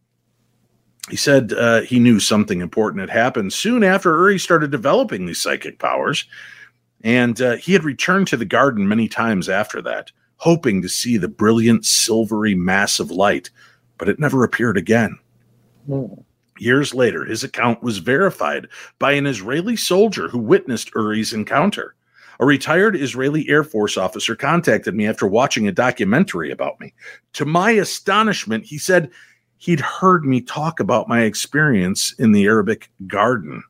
he 1.09 1.15
said 1.15 1.53
uh, 1.53 1.81
he 1.81 1.99
knew 1.99 2.19
something 2.19 2.61
important 2.61 3.01
had 3.01 3.09
happened 3.09 3.51
soon 3.51 3.83
after 3.83 4.11
Uri 4.11 4.39
started 4.39 4.71
developing 4.71 5.25
these 5.25 5.41
psychic 5.41 5.79
powers. 5.79 6.25
And 7.03 7.41
uh, 7.41 7.57
he 7.57 7.73
had 7.73 7.83
returned 7.83 8.27
to 8.27 8.37
the 8.37 8.45
garden 8.45 8.87
many 8.87 9.09
times 9.09 9.49
after 9.49 9.81
that, 9.81 10.11
hoping 10.37 10.81
to 10.81 10.87
see 10.87 11.17
the 11.17 11.27
brilliant 11.27 11.85
silvery 11.85 12.55
mass 12.55 12.99
of 12.99 13.11
light, 13.11 13.49
but 13.97 14.07
it 14.07 14.19
never 14.19 14.43
appeared 14.45 14.77
again. 14.77 15.19
Mm. 15.89 16.23
Years 16.59 16.93
later, 16.93 17.25
his 17.25 17.43
account 17.43 17.83
was 17.83 17.97
verified 17.97 18.69
by 18.99 19.13
an 19.13 19.25
Israeli 19.25 19.75
soldier 19.75 20.29
who 20.29 20.39
witnessed 20.39 20.91
Uri's 20.95 21.33
encounter. 21.33 21.95
A 22.39 22.45
retired 22.45 22.95
Israeli 22.95 23.49
Air 23.49 23.63
Force 23.63 23.97
officer 23.97 24.35
contacted 24.35 24.95
me 24.95 25.07
after 25.07 25.27
watching 25.27 25.67
a 25.67 25.71
documentary 25.71 26.51
about 26.51 26.79
me. 26.79 26.93
To 27.33 27.45
my 27.45 27.71
astonishment, 27.71 28.65
he 28.65 28.77
said 28.77 29.11
he'd 29.63 29.79
heard 29.79 30.25
me 30.25 30.41
talk 30.41 30.81
about 30.81 31.07
my 31.07 31.21
experience 31.21 32.13
in 32.19 32.33
the 32.33 32.43
Arabic 32.43 32.89
garden. 33.07 33.63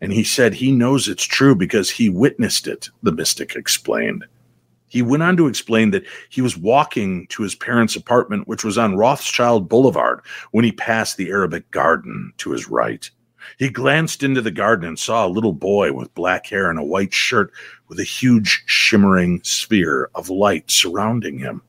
And 0.00 0.12
he 0.12 0.24
said 0.24 0.54
he 0.54 0.72
knows 0.72 1.06
it's 1.06 1.22
true 1.22 1.54
because 1.54 1.88
he 1.88 2.10
witnessed 2.10 2.66
it, 2.66 2.88
the 3.04 3.12
mystic 3.12 3.54
explained. 3.54 4.24
He 4.88 5.02
went 5.02 5.22
on 5.22 5.36
to 5.36 5.46
explain 5.46 5.92
that 5.92 6.04
he 6.30 6.40
was 6.40 6.56
walking 6.56 7.28
to 7.28 7.44
his 7.44 7.54
parents' 7.54 7.94
apartment, 7.94 8.48
which 8.48 8.64
was 8.64 8.76
on 8.76 8.96
Rothschild 8.96 9.68
Boulevard, 9.68 10.20
when 10.50 10.64
he 10.64 10.72
passed 10.72 11.16
the 11.16 11.30
Arabic 11.30 11.70
garden 11.70 12.32
to 12.38 12.50
his 12.50 12.68
right. 12.68 13.08
He 13.56 13.70
glanced 13.70 14.24
into 14.24 14.42
the 14.42 14.50
garden 14.50 14.88
and 14.88 14.98
saw 14.98 15.24
a 15.24 15.28
little 15.28 15.52
boy 15.52 15.92
with 15.92 16.12
black 16.14 16.46
hair 16.46 16.70
and 16.70 16.78
a 16.78 16.84
white 16.84 17.14
shirt 17.14 17.52
with 17.86 18.00
a 18.00 18.04
huge 18.04 18.64
shimmering 18.66 19.42
sphere 19.44 20.10
of 20.16 20.28
light 20.28 20.72
surrounding 20.72 21.38
him. 21.38 21.62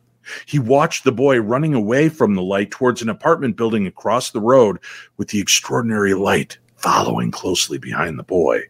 He 0.45 0.59
watched 0.59 1.03
the 1.03 1.11
boy 1.11 1.39
running 1.39 1.73
away 1.73 2.09
from 2.09 2.35
the 2.35 2.41
light 2.41 2.71
towards 2.71 3.01
an 3.01 3.09
apartment 3.09 3.55
building 3.55 3.87
across 3.87 4.31
the 4.31 4.41
road 4.41 4.79
with 5.17 5.29
the 5.29 5.39
extraordinary 5.39 6.13
light 6.13 6.57
following 6.75 7.31
closely 7.31 7.77
behind 7.77 8.17
the 8.17 8.23
boy. 8.23 8.63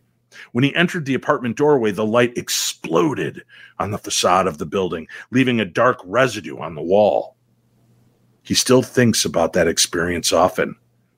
When 0.52 0.64
he 0.64 0.76
entered 0.76 1.06
the 1.06 1.14
apartment 1.14 1.58
doorway, 1.58 1.92
the 1.92 2.06
light 2.06 2.38
exploded 2.38 3.44
on 3.80 3.92
the 3.92 3.98
facade 3.98 4.48
of 4.48 4.58
the 4.58 4.66
building, 4.66 5.08
leaving 5.32 5.60
a 5.60 5.66
dark 5.66 6.00
residue 6.04 6.58
on 6.58 6.76
the 6.76 6.82
wall. 6.82 7.36
He 8.44 8.54
still 8.54 8.82
thinks 8.82 9.24
about 9.24 9.54
that 9.54 9.68
experience 9.68 10.34
often, 10.34 10.76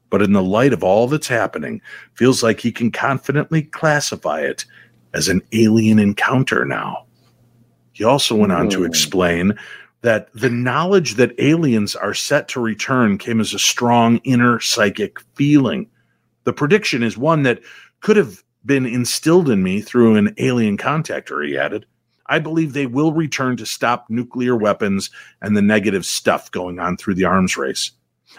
but 0.10 0.22
in 0.22 0.34
the 0.34 0.44
light 0.44 0.74
of 0.74 0.84
all 0.84 1.08
that's 1.08 1.28
happening, 1.28 1.82
feels 2.14 2.44
like 2.44 2.60
he 2.60 2.72
can 2.72 2.92
confidently 2.92 3.64
classify 3.64 4.42
it 4.42 4.66
as 5.14 5.28
an 5.28 5.42
alien 5.52 6.00
encounter 6.00 6.66
now. 6.66 7.06
He 7.94 8.04
also 8.04 8.36
went 8.36 8.52
on 8.52 8.70
to 8.70 8.80
hmm. 8.80 8.86
explain 8.86 9.58
that 10.04 10.28
the 10.34 10.50
knowledge 10.50 11.16
that 11.16 11.34
aliens 11.40 11.96
are 11.96 12.14
set 12.14 12.50
to 12.50 12.60
return 12.60 13.18
came 13.18 13.40
as 13.40 13.54
a 13.54 13.60
strong 13.60 14.18
inner 14.26 14.60
psychic 14.60 15.20
feeling. 15.34 15.90
The 16.44 16.54
prediction 16.54 17.04
is 17.04 17.18
one 17.18 17.44
that 17.44 17.62
could 18.02 18.18
have 18.18 18.44
been 18.66 18.86
instilled 18.86 19.50
in 19.50 19.64
me 19.64 19.82
through 19.82 20.16
an 20.16 20.36
alien 20.38 20.78
contactor, 20.78 21.48
he 21.48 21.58
added. 21.58 21.86
I 22.28 22.40
believe 22.40 22.74
they 22.74 22.86
will 22.86 23.14
return 23.14 23.56
to 23.58 23.66
stop 23.66 24.10
nuclear 24.10 24.58
weapons 24.58 25.10
and 25.42 25.56
the 25.56 25.62
negative 25.62 26.06
stuff 26.06 26.52
going 26.52 26.80
on 26.80 26.98
through 26.98 27.16
the 27.16 27.26
arms 27.26 27.56
race. 27.56 27.92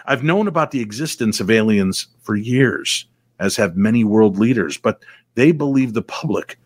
I've 0.05 0.23
known 0.23 0.47
about 0.47 0.69
the 0.69 0.81
existence 0.81 1.39
of 1.39 1.49
aliens 1.49 2.07
for 2.21 2.35
years, 2.35 3.07
as 3.39 3.55
have 3.55 3.75
many 3.75 4.03
world 4.03 4.37
leaders, 4.37 4.77
but 4.77 5.03
they 5.33 5.51
believe 5.51 5.93
the 5.93 6.01
public 6.03 6.59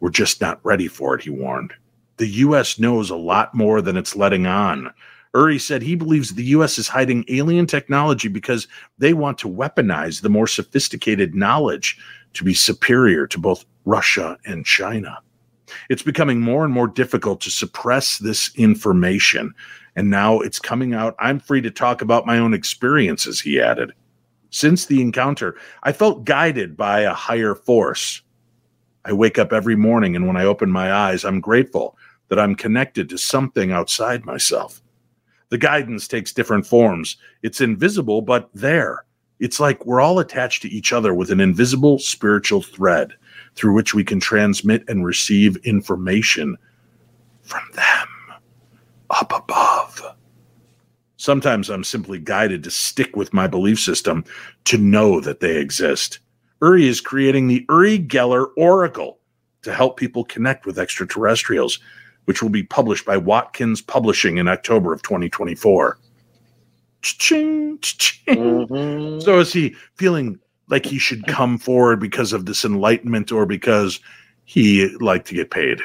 were 0.00 0.10
just 0.10 0.40
not 0.40 0.60
ready 0.64 0.88
for 0.88 1.14
it, 1.14 1.22
he 1.22 1.30
warned. 1.30 1.74
The 2.16 2.26
U.S. 2.26 2.78
knows 2.78 3.10
a 3.10 3.16
lot 3.16 3.54
more 3.54 3.80
than 3.80 3.96
it's 3.96 4.16
letting 4.16 4.46
on. 4.46 4.92
Uri 5.34 5.58
said 5.58 5.82
he 5.82 5.94
believes 5.94 6.34
the 6.34 6.44
U.S. 6.44 6.78
is 6.78 6.88
hiding 6.88 7.24
alien 7.28 7.66
technology 7.66 8.28
because 8.28 8.68
they 8.98 9.14
want 9.14 9.38
to 9.38 9.48
weaponize 9.48 10.20
the 10.20 10.28
more 10.28 10.46
sophisticated 10.46 11.34
knowledge 11.34 11.98
to 12.34 12.44
be 12.44 12.54
superior 12.54 13.26
to 13.26 13.38
both 13.38 13.64
Russia 13.84 14.36
and 14.44 14.66
China. 14.66 15.18
It's 15.88 16.02
becoming 16.02 16.40
more 16.40 16.64
and 16.64 16.72
more 16.72 16.88
difficult 16.88 17.40
to 17.42 17.50
suppress 17.50 18.18
this 18.18 18.54
information. 18.56 19.54
And 19.96 20.10
now 20.10 20.40
it's 20.40 20.58
coming 20.58 20.94
out. 20.94 21.14
I'm 21.18 21.40
free 21.40 21.62
to 21.62 21.70
talk 21.70 22.02
about 22.02 22.26
my 22.26 22.38
own 22.38 22.52
experiences, 22.52 23.40
he 23.40 23.60
added. 23.60 23.92
Since 24.50 24.86
the 24.86 25.00
encounter, 25.00 25.56
I 25.82 25.92
felt 25.92 26.24
guided 26.24 26.76
by 26.76 27.00
a 27.00 27.14
higher 27.14 27.54
force. 27.54 28.20
I 29.04 29.12
wake 29.12 29.38
up 29.38 29.52
every 29.52 29.76
morning, 29.76 30.14
and 30.16 30.26
when 30.26 30.36
I 30.36 30.44
open 30.44 30.70
my 30.70 30.92
eyes, 30.92 31.24
I'm 31.24 31.40
grateful 31.40 31.96
that 32.28 32.38
I'm 32.38 32.54
connected 32.54 33.08
to 33.08 33.18
something 33.18 33.72
outside 33.72 34.24
myself. 34.24 34.80
The 35.48 35.58
guidance 35.58 36.08
takes 36.08 36.32
different 36.32 36.66
forms. 36.66 37.16
It's 37.42 37.60
invisible, 37.60 38.22
but 38.22 38.48
there. 38.54 39.04
It's 39.38 39.60
like 39.60 39.84
we're 39.84 40.00
all 40.00 40.18
attached 40.18 40.62
to 40.62 40.70
each 40.70 40.92
other 40.92 41.12
with 41.12 41.30
an 41.30 41.40
invisible 41.40 41.98
spiritual 41.98 42.62
thread 42.62 43.12
through 43.54 43.74
which 43.74 43.92
we 43.92 44.04
can 44.04 44.20
transmit 44.20 44.84
and 44.88 45.04
receive 45.04 45.56
information 45.58 46.56
from 47.42 47.62
them 47.74 48.08
up 49.10 49.32
above. 49.34 50.00
Sometimes 51.16 51.70
I'm 51.70 51.84
simply 51.84 52.18
guided 52.18 52.64
to 52.64 52.70
stick 52.70 53.14
with 53.14 53.34
my 53.34 53.46
belief 53.46 53.78
system 53.78 54.24
to 54.64 54.78
know 54.78 55.20
that 55.20 55.40
they 55.40 55.58
exist. 55.58 56.20
Uri 56.62 56.86
is 56.86 57.00
creating 57.00 57.48
the 57.48 57.66
Uri 57.68 57.98
Geller 57.98 58.46
Oracle 58.56 59.18
to 59.62 59.74
help 59.74 59.96
people 59.96 60.24
connect 60.24 60.64
with 60.64 60.78
extraterrestrials, 60.78 61.80
which 62.26 62.40
will 62.40 62.50
be 62.50 62.62
published 62.62 63.04
by 63.04 63.16
Watkins 63.16 63.80
Publishing 63.82 64.38
in 64.38 64.48
October 64.48 64.92
of 64.92 65.02
2024. 65.02 65.98
Cha-ching, 67.02 67.78
cha-ching. 67.80 68.36
Mm-hmm. 68.38 69.20
So 69.20 69.40
is 69.40 69.52
he 69.52 69.74
feeling 69.96 70.38
like 70.68 70.86
he 70.86 70.98
should 70.98 71.26
come 71.26 71.58
forward 71.58 71.98
because 71.98 72.32
of 72.32 72.46
this 72.46 72.64
enlightenment 72.64 73.32
or 73.32 73.44
because 73.44 73.98
he 74.44 74.88
liked 75.00 75.26
to 75.28 75.34
get 75.34 75.50
paid? 75.50 75.80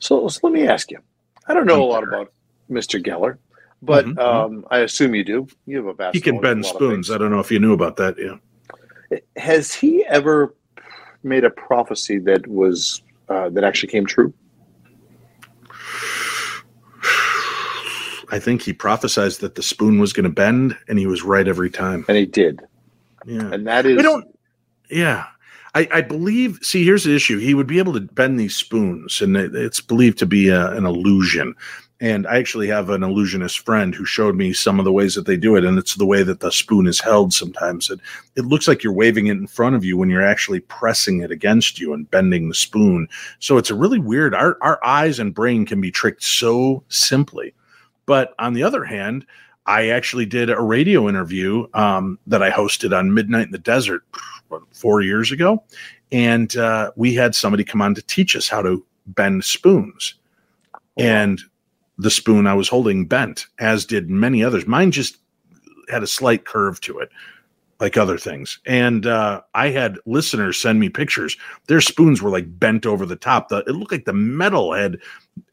So, 0.00 0.26
so 0.28 0.40
let 0.42 0.52
me 0.52 0.66
ask 0.66 0.90
you. 0.90 0.98
I 1.46 1.54
don't 1.54 1.66
know 1.66 1.82
a 1.82 1.86
lot 1.86 2.02
about 2.02 2.32
Mr. 2.68 3.00
Geller, 3.00 3.38
but 3.82 4.04
mm-hmm. 4.04 4.18
mm-hmm. 4.18 4.56
um, 4.56 4.66
I 4.70 4.78
assume 4.78 5.14
you 5.14 5.22
do. 5.22 5.46
You 5.66 5.76
have 5.76 5.86
a 5.86 5.94
vast. 5.94 6.14
He 6.16 6.20
can 6.20 6.40
bend 6.40 6.66
spoons. 6.66 7.08
I 7.08 7.18
don't 7.18 7.30
know 7.30 7.38
if 7.38 7.52
you 7.52 7.60
knew 7.60 7.72
about 7.72 7.96
that. 7.98 8.16
Yeah. 8.18 8.36
Has 9.36 9.72
he 9.72 10.04
ever 10.06 10.54
made 11.22 11.44
a 11.44 11.50
prophecy 11.50 12.18
that 12.20 12.46
was 12.46 13.02
uh, 13.28 13.48
that 13.50 13.64
actually 13.64 13.90
came 13.90 14.06
true? 14.06 14.32
I 18.30 18.40
think 18.40 18.62
he 18.62 18.72
prophesied 18.72 19.32
that 19.32 19.54
the 19.54 19.62
spoon 19.62 19.98
was 19.98 20.12
going 20.12 20.24
to 20.24 20.30
bend, 20.30 20.76
and 20.88 20.98
he 20.98 21.06
was 21.06 21.22
right 21.22 21.46
every 21.46 21.70
time. 21.70 22.04
And 22.08 22.16
he 22.16 22.26
did. 22.26 22.60
Yeah, 23.24 23.52
and 23.52 23.66
that 23.66 23.86
is. 23.86 23.96
We 23.96 24.02
don't. 24.02 24.26
Yeah, 24.90 25.26
I, 25.74 25.88
I 25.92 26.00
believe. 26.00 26.58
See, 26.62 26.84
here's 26.84 27.04
the 27.04 27.14
issue. 27.14 27.38
He 27.38 27.54
would 27.54 27.66
be 27.66 27.78
able 27.78 27.92
to 27.94 28.00
bend 28.00 28.40
these 28.40 28.56
spoons, 28.56 29.20
and 29.20 29.36
it's 29.36 29.80
believed 29.80 30.18
to 30.18 30.26
be 30.26 30.48
a, 30.48 30.70
an 30.72 30.86
illusion. 30.86 31.54
And 31.98 32.26
I 32.26 32.36
actually 32.36 32.66
have 32.68 32.90
an 32.90 33.02
illusionist 33.02 33.60
friend 33.60 33.94
who 33.94 34.04
showed 34.04 34.36
me 34.36 34.52
some 34.52 34.78
of 34.78 34.84
the 34.84 34.92
ways 34.92 35.14
that 35.14 35.24
they 35.24 35.38
do 35.38 35.56
it, 35.56 35.64
and 35.64 35.78
it's 35.78 35.94
the 35.94 36.04
way 36.04 36.22
that 36.22 36.40
the 36.40 36.52
spoon 36.52 36.86
is 36.86 37.00
held. 37.00 37.32
Sometimes 37.32 37.88
it 37.88 38.00
it 38.36 38.44
looks 38.44 38.68
like 38.68 38.82
you're 38.82 38.92
waving 38.92 39.28
it 39.28 39.38
in 39.38 39.46
front 39.46 39.76
of 39.76 39.84
you 39.84 39.96
when 39.96 40.10
you're 40.10 40.22
actually 40.22 40.60
pressing 40.60 41.22
it 41.22 41.30
against 41.30 41.80
you 41.80 41.94
and 41.94 42.10
bending 42.10 42.48
the 42.48 42.54
spoon. 42.54 43.08
So 43.38 43.56
it's 43.56 43.70
a 43.70 43.74
really 43.74 43.98
weird. 43.98 44.34
Our 44.34 44.58
our 44.60 44.78
eyes 44.84 45.18
and 45.18 45.34
brain 45.34 45.64
can 45.64 45.80
be 45.80 45.90
tricked 45.90 46.22
so 46.22 46.84
simply. 46.88 47.54
But 48.04 48.34
on 48.38 48.52
the 48.52 48.62
other 48.62 48.84
hand, 48.84 49.26
I 49.66 49.88
actually 49.88 50.26
did 50.26 50.50
a 50.50 50.60
radio 50.60 51.08
interview 51.08 51.66
um, 51.74 52.18
that 52.26 52.42
I 52.42 52.50
hosted 52.50 52.96
on 52.96 53.14
Midnight 53.14 53.46
in 53.46 53.52
the 53.52 53.58
Desert 53.58 54.02
what, 54.48 54.62
four 54.72 55.00
years 55.00 55.32
ago. 55.32 55.64
And 56.12 56.54
uh, 56.56 56.92
we 56.94 57.14
had 57.14 57.34
somebody 57.34 57.64
come 57.64 57.82
on 57.82 57.94
to 57.94 58.02
teach 58.02 58.36
us 58.36 58.48
how 58.48 58.62
to 58.62 58.84
bend 59.06 59.44
spoons. 59.44 60.14
And 60.96 61.40
the 61.98 62.10
spoon 62.10 62.46
I 62.46 62.54
was 62.54 62.68
holding 62.68 63.06
bent, 63.06 63.46
as 63.58 63.84
did 63.84 64.10
many 64.10 64.44
others. 64.44 64.66
Mine 64.66 64.90
just 64.90 65.18
had 65.88 66.02
a 66.02 66.06
slight 66.06 66.44
curve 66.44 66.80
to 66.82 66.98
it 66.98 67.10
like 67.80 67.96
other 67.96 68.16
things. 68.16 68.58
And 68.66 69.06
uh, 69.06 69.42
I 69.54 69.68
had 69.68 69.98
listeners 70.06 70.60
send 70.60 70.80
me 70.80 70.88
pictures. 70.88 71.36
Their 71.66 71.80
spoons 71.80 72.22
were 72.22 72.30
like 72.30 72.58
bent 72.58 72.86
over 72.86 73.04
the 73.04 73.16
top. 73.16 73.48
The, 73.48 73.58
it 73.66 73.72
looked 73.72 73.92
like 73.92 74.06
the 74.06 74.12
metal 74.12 74.72
had 74.72 74.98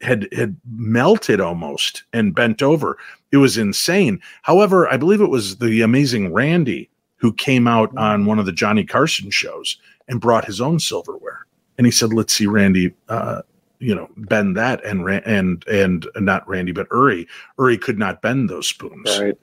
had 0.00 0.28
had 0.32 0.56
melted 0.70 1.40
almost 1.40 2.04
and 2.12 2.34
bent 2.34 2.62
over. 2.62 2.96
It 3.30 3.38
was 3.38 3.58
insane. 3.58 4.20
However, 4.42 4.88
I 4.88 4.96
believe 4.96 5.20
it 5.20 5.30
was 5.30 5.58
the 5.58 5.82
amazing 5.82 6.32
Randi 6.32 6.88
who 7.16 7.32
came 7.32 7.68
out 7.68 7.94
mm. 7.94 8.00
on 8.00 8.26
one 8.26 8.38
of 8.38 8.46
the 8.46 8.52
Johnny 8.52 8.84
Carson 8.84 9.30
shows 9.30 9.76
and 10.08 10.20
brought 10.20 10.46
his 10.46 10.60
own 10.60 10.80
silverware. 10.80 11.46
And 11.76 11.86
he 11.86 11.90
said, 11.90 12.12
"Let's 12.12 12.32
see 12.32 12.46
Randi 12.46 12.94
Uh, 13.08 13.42
you 13.78 13.94
know, 13.94 14.08
bend 14.16 14.56
that 14.56 14.84
and 14.84 15.08
and 15.08 15.64
and 15.66 16.06
not 16.16 16.48
Randi 16.48 16.72
but 16.72 16.86
Uri. 16.90 17.26
Uri 17.58 17.78
could 17.78 17.98
not 17.98 18.22
bend 18.22 18.48
those 18.48 18.68
spoons. 18.68 19.18
Right. 19.18 19.38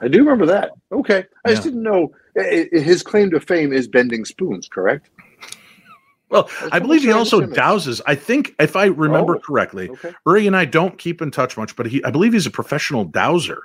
I 0.00 0.08
do 0.08 0.18
remember 0.18 0.46
that. 0.46 0.72
Okay, 0.92 1.24
I 1.44 1.48
yeah. 1.48 1.54
just 1.54 1.64
didn't 1.64 1.82
know 1.82 2.12
his 2.34 3.02
claim 3.02 3.30
to 3.30 3.40
fame 3.40 3.72
is 3.72 3.88
bending 3.88 4.24
spoons. 4.24 4.68
Correct. 4.68 5.10
Well, 6.30 6.50
I 6.72 6.78
believe 6.78 7.02
he 7.02 7.10
also 7.10 7.40
douses. 7.40 8.02
I 8.06 8.14
think, 8.14 8.54
if 8.58 8.76
I 8.76 8.86
remember 8.86 9.36
oh, 9.36 9.40
correctly, 9.40 9.88
okay. 9.88 10.14
Uri 10.26 10.46
and 10.46 10.54
I 10.54 10.66
don't 10.66 10.98
keep 10.98 11.22
in 11.22 11.30
touch 11.30 11.56
much, 11.56 11.74
but 11.74 11.86
he, 11.86 12.04
I 12.04 12.10
believe, 12.10 12.34
he's 12.34 12.44
a 12.44 12.50
professional 12.50 13.04
dowser 13.04 13.62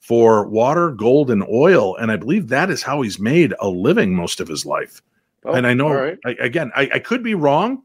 for 0.00 0.46
water, 0.48 0.92
gold, 0.92 1.30
and 1.30 1.44
oil, 1.46 1.94
and 1.96 2.10
I 2.10 2.16
believe 2.16 2.48
that 2.48 2.70
is 2.70 2.82
how 2.82 3.02
he's 3.02 3.18
made 3.18 3.52
a 3.60 3.68
living 3.68 4.14
most 4.14 4.40
of 4.40 4.48
his 4.48 4.64
life. 4.64 5.02
Oh, 5.44 5.52
and 5.52 5.66
I 5.66 5.74
know, 5.74 5.92
right. 5.92 6.18
I, 6.24 6.30
again, 6.40 6.72
I, 6.74 6.88
I 6.94 6.98
could 7.00 7.22
be 7.22 7.34
wrong, 7.34 7.82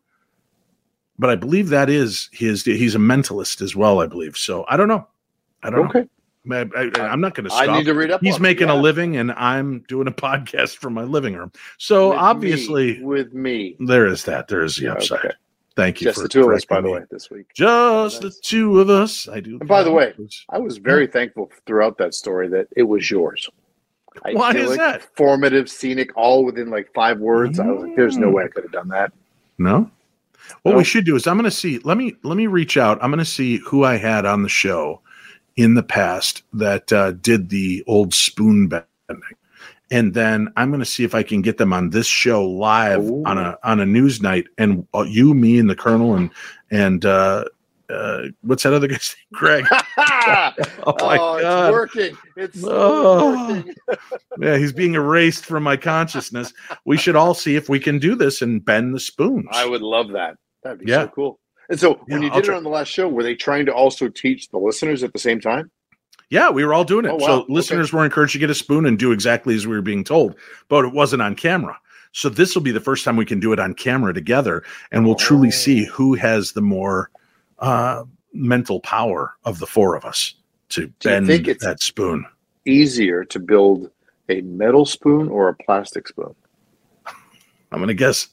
but 1.19 1.29
I 1.29 1.35
believe 1.35 1.69
that 1.69 1.89
is 1.89 2.29
his. 2.31 2.63
He's 2.63 2.95
a 2.95 2.99
mentalist 2.99 3.61
as 3.61 3.75
well. 3.75 3.99
I 4.01 4.07
believe 4.07 4.37
so. 4.37 4.65
I 4.67 4.77
don't 4.77 4.87
know. 4.87 5.05
I 5.61 5.69
don't 5.69 5.93
know. 5.93 6.01
Okay. 6.01 6.09
I, 6.49 7.11
am 7.13 7.21
not 7.21 7.35
going 7.35 7.43
to 7.43 7.49
stop. 7.49 7.69
I 7.69 7.77
need 7.77 7.83
to 7.83 7.93
read 7.93 8.09
up. 8.09 8.21
He's 8.21 8.35
on 8.35 8.41
it, 8.41 8.43
making 8.43 8.67
yeah. 8.69 8.75
a 8.75 8.77
living, 8.79 9.17
and 9.17 9.33
I'm 9.33 9.81
doing 9.87 10.07
a 10.07 10.11
podcast 10.11 10.77
from 10.77 10.93
my 10.93 11.03
living 11.03 11.35
room. 11.35 11.51
So 11.77 12.09
With 12.09 12.17
obviously, 12.17 12.97
me, 12.97 13.03
with 13.03 13.33
me. 13.33 13.75
there 13.79 14.07
is 14.07 14.23
that. 14.25 14.47
There 14.47 14.63
is 14.63 14.77
the 14.77 14.87
upside. 14.87 15.19
Okay. 15.19 15.33
Thank 15.75 16.01
you 16.01 16.05
Just 16.05 16.17
for 16.17 16.23
the 16.23 16.29
two 16.29 16.49
of 16.49 16.55
us, 16.55 16.65
by 16.65 16.75
correcting 16.75 16.91
the 16.91 16.99
way, 16.99 17.05
this 17.11 17.29
week. 17.29 17.53
Just 17.53 18.21
the 18.21 18.31
two 18.31 18.79
of 18.79 18.89
us. 18.89 19.29
I 19.29 19.39
do. 19.39 19.59
And 19.59 19.67
by 19.67 19.83
the 19.83 19.91
way. 19.91 20.13
I 20.49 20.57
was 20.57 20.77
very 20.77 21.07
thankful 21.07 21.51
throughout 21.65 21.97
that 21.99 22.13
story 22.13 22.49
that 22.49 22.67
it 22.75 22.83
was 22.83 23.09
yours. 23.09 23.49
I 24.25 24.33
Why 24.33 24.51
is 24.51 24.69
like 24.69 24.79
that? 24.79 25.15
Formative, 25.15 25.69
scenic, 25.69 26.09
all 26.17 26.43
within 26.43 26.69
like 26.69 26.91
five 26.93 27.19
words. 27.19 27.59
I 27.59 27.67
was 27.67 27.83
like, 27.83 27.95
"There's 27.95 28.17
no 28.17 28.29
way 28.29 28.45
I 28.45 28.47
could 28.47 28.63
have 28.63 28.71
done 28.71 28.89
that." 28.89 29.13
no. 29.57 29.89
What 30.63 30.75
we 30.75 30.83
should 30.83 31.05
do 31.05 31.15
is 31.15 31.27
I'm 31.27 31.37
going 31.37 31.49
to 31.49 31.51
see. 31.51 31.79
Let 31.79 31.97
me 31.97 32.15
let 32.23 32.37
me 32.37 32.47
reach 32.47 32.77
out. 32.77 32.97
I'm 33.01 33.11
going 33.11 33.19
to 33.19 33.25
see 33.25 33.57
who 33.57 33.83
I 33.83 33.97
had 33.97 34.25
on 34.25 34.43
the 34.43 34.49
show 34.49 35.01
in 35.55 35.73
the 35.73 35.83
past 35.83 36.43
that 36.53 36.91
uh, 36.93 37.11
did 37.11 37.49
the 37.49 37.83
old 37.87 38.13
spoon 38.13 38.67
bending, 38.67 39.23
and 39.91 40.13
then 40.13 40.51
I'm 40.55 40.69
going 40.69 40.79
to 40.79 40.85
see 40.85 41.03
if 41.03 41.15
I 41.15 41.23
can 41.23 41.41
get 41.41 41.57
them 41.57 41.73
on 41.73 41.89
this 41.89 42.07
show 42.07 42.45
live 42.45 43.01
Ooh. 43.01 43.23
on 43.25 43.37
a 43.37 43.57
on 43.63 43.79
a 43.79 43.85
news 43.85 44.21
night. 44.21 44.47
And 44.57 44.87
uh, 44.93 45.05
you, 45.07 45.33
me, 45.33 45.59
and 45.59 45.69
the 45.69 45.75
Colonel, 45.75 46.15
and 46.15 46.29
and 46.71 47.05
uh, 47.05 47.45
uh, 47.89 48.23
what's 48.41 48.63
that 48.63 48.73
other 48.73 48.87
guy's 48.87 49.15
name? 49.15 49.25
Greg. 49.33 49.65
Oh 49.97 50.95
my 50.99 51.17
oh, 51.17 51.41
God. 51.41 51.65
it's 51.69 51.71
working. 51.73 52.17
It's 52.35 52.61
so 52.61 52.69
Oh. 52.71 53.47
working. 53.47 53.75
Yeah, 54.39 54.57
he's 54.57 54.71
being 54.71 54.95
erased 54.95 55.45
from 55.45 55.63
my 55.63 55.75
consciousness. 55.75 56.53
We 56.85 56.97
should 56.97 57.15
all 57.15 57.33
see 57.33 57.55
if 57.55 57.67
we 57.67 57.79
can 57.79 57.99
do 57.99 58.15
this 58.15 58.41
and 58.41 58.63
bend 58.63 58.93
the 58.95 58.99
spoons. 58.99 59.47
I 59.51 59.65
would 59.65 59.81
love 59.81 60.11
that. 60.11 60.35
That'd 60.63 60.79
be 60.79 60.85
Yeah. 60.91 61.03
so 61.03 61.07
cool. 61.09 61.39
And 61.69 61.79
so 61.79 61.95
when 62.07 62.21
Yeah, 62.21 62.29
you 62.29 62.41
did 62.41 62.49
it 62.49 62.55
on 62.55 62.63
the 62.63 62.69
last 62.69 62.87
show, 62.87 63.07
were 63.09 63.23
they 63.23 63.35
trying 63.35 63.65
to 63.65 63.73
also 63.73 64.07
teach 64.07 64.49
the 64.49 64.57
listeners 64.57 65.03
at 65.03 65.11
the 65.13 65.19
same 65.19 65.39
time? 65.41 65.69
Yeah, 66.29 66.49
we 66.51 66.63
were 66.63 66.73
all 66.73 66.83
doing 66.85 67.05
it. 67.05 67.09
Oh, 67.09 67.15
wow. 67.15 67.25
So 67.27 67.33
Okay. 67.41 67.53
listeners 67.53 67.91
were 67.91 68.05
encouraged 68.05 68.33
to 68.33 68.39
get 68.39 68.49
a 68.49 68.55
spoon 68.55 68.85
and 68.85 68.97
do 68.97 69.11
exactly 69.11 69.55
as 69.55 69.67
we 69.67 69.75
were 69.75 69.81
being 69.81 70.03
told, 70.03 70.35
but 70.69 70.85
it 70.85 70.93
wasn't 70.93 71.21
on 71.21 71.35
camera. 71.35 71.77
So 72.11 72.29
this 72.29 72.55
will 72.55 72.61
be 72.61 72.71
the 72.71 72.79
first 72.79 73.03
time 73.03 73.17
we 73.17 73.25
can 73.25 73.39
do 73.39 73.51
it 73.51 73.59
on 73.59 73.73
camera 73.73 74.13
together, 74.13 74.63
and 74.91 75.05
we'll 75.05 75.15
truly 75.15 75.49
Oh. 75.49 75.51
see 75.51 75.85
who 75.85 76.13
has 76.15 76.53
the 76.53 76.61
more 76.61 77.09
uh, 77.59 78.03
mental 78.33 78.79
power 78.81 79.35
of 79.45 79.59
the 79.59 79.67
four 79.67 79.95
of 79.95 80.05
us 80.05 80.35
to 80.69 80.87
Do 80.87 80.93
bend 81.09 81.27
think 81.27 81.47
it's- 81.47 81.63
that 81.63 81.81
spoon. 81.81 82.25
Easier 82.65 83.23
to 83.25 83.39
build 83.39 83.89
a 84.27 84.41
metal 84.41 84.85
spoon 84.85 85.29
or 85.29 85.47
a 85.49 85.55
plastic 85.55 86.07
spoon? 86.07 86.35
I'm 87.71 87.79
gonna 87.79 87.93
guess. 87.93 88.27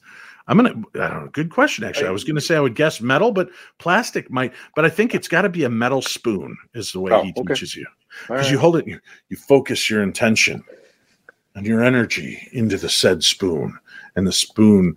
I'm 0.47 0.57
gonna. 0.57 0.81
I 0.95 1.07
don't 1.09 1.23
know. 1.25 1.29
Good 1.31 1.49
question. 1.49 1.83
Actually, 1.83 2.07
I 2.07 2.11
was 2.11 2.23
gonna 2.23 2.41
say 2.41 2.55
I 2.55 2.59
would 2.59 2.75
guess 2.75 3.01
metal, 3.01 3.31
but 3.31 3.49
plastic 3.79 4.29
might. 4.29 4.53
But 4.75 4.85
I 4.85 4.89
think 4.89 5.15
it's 5.15 5.27
got 5.27 5.41
to 5.43 5.49
be 5.49 5.63
a 5.63 5.69
metal 5.69 6.01
spoon. 6.01 6.55
Is 6.73 6.91
the 6.91 6.99
way 6.99 7.11
Oh, 7.11 7.23
he 7.23 7.31
okay. 7.31 7.41
teaches 7.53 7.75
you. 7.75 7.85
Because 8.23 8.45
right. 8.45 8.51
you 8.51 8.59
hold 8.59 8.77
it, 8.77 8.87
you, 8.87 8.99
you 9.29 9.37
focus 9.37 9.89
your 9.89 10.01
intention 10.03 10.63
and 11.55 11.65
your 11.65 11.83
energy 11.83 12.47
into 12.51 12.77
the 12.77 12.89
said 12.89 13.23
spoon, 13.23 13.77
and 14.15 14.27
the 14.27 14.31
spoon 14.31 14.95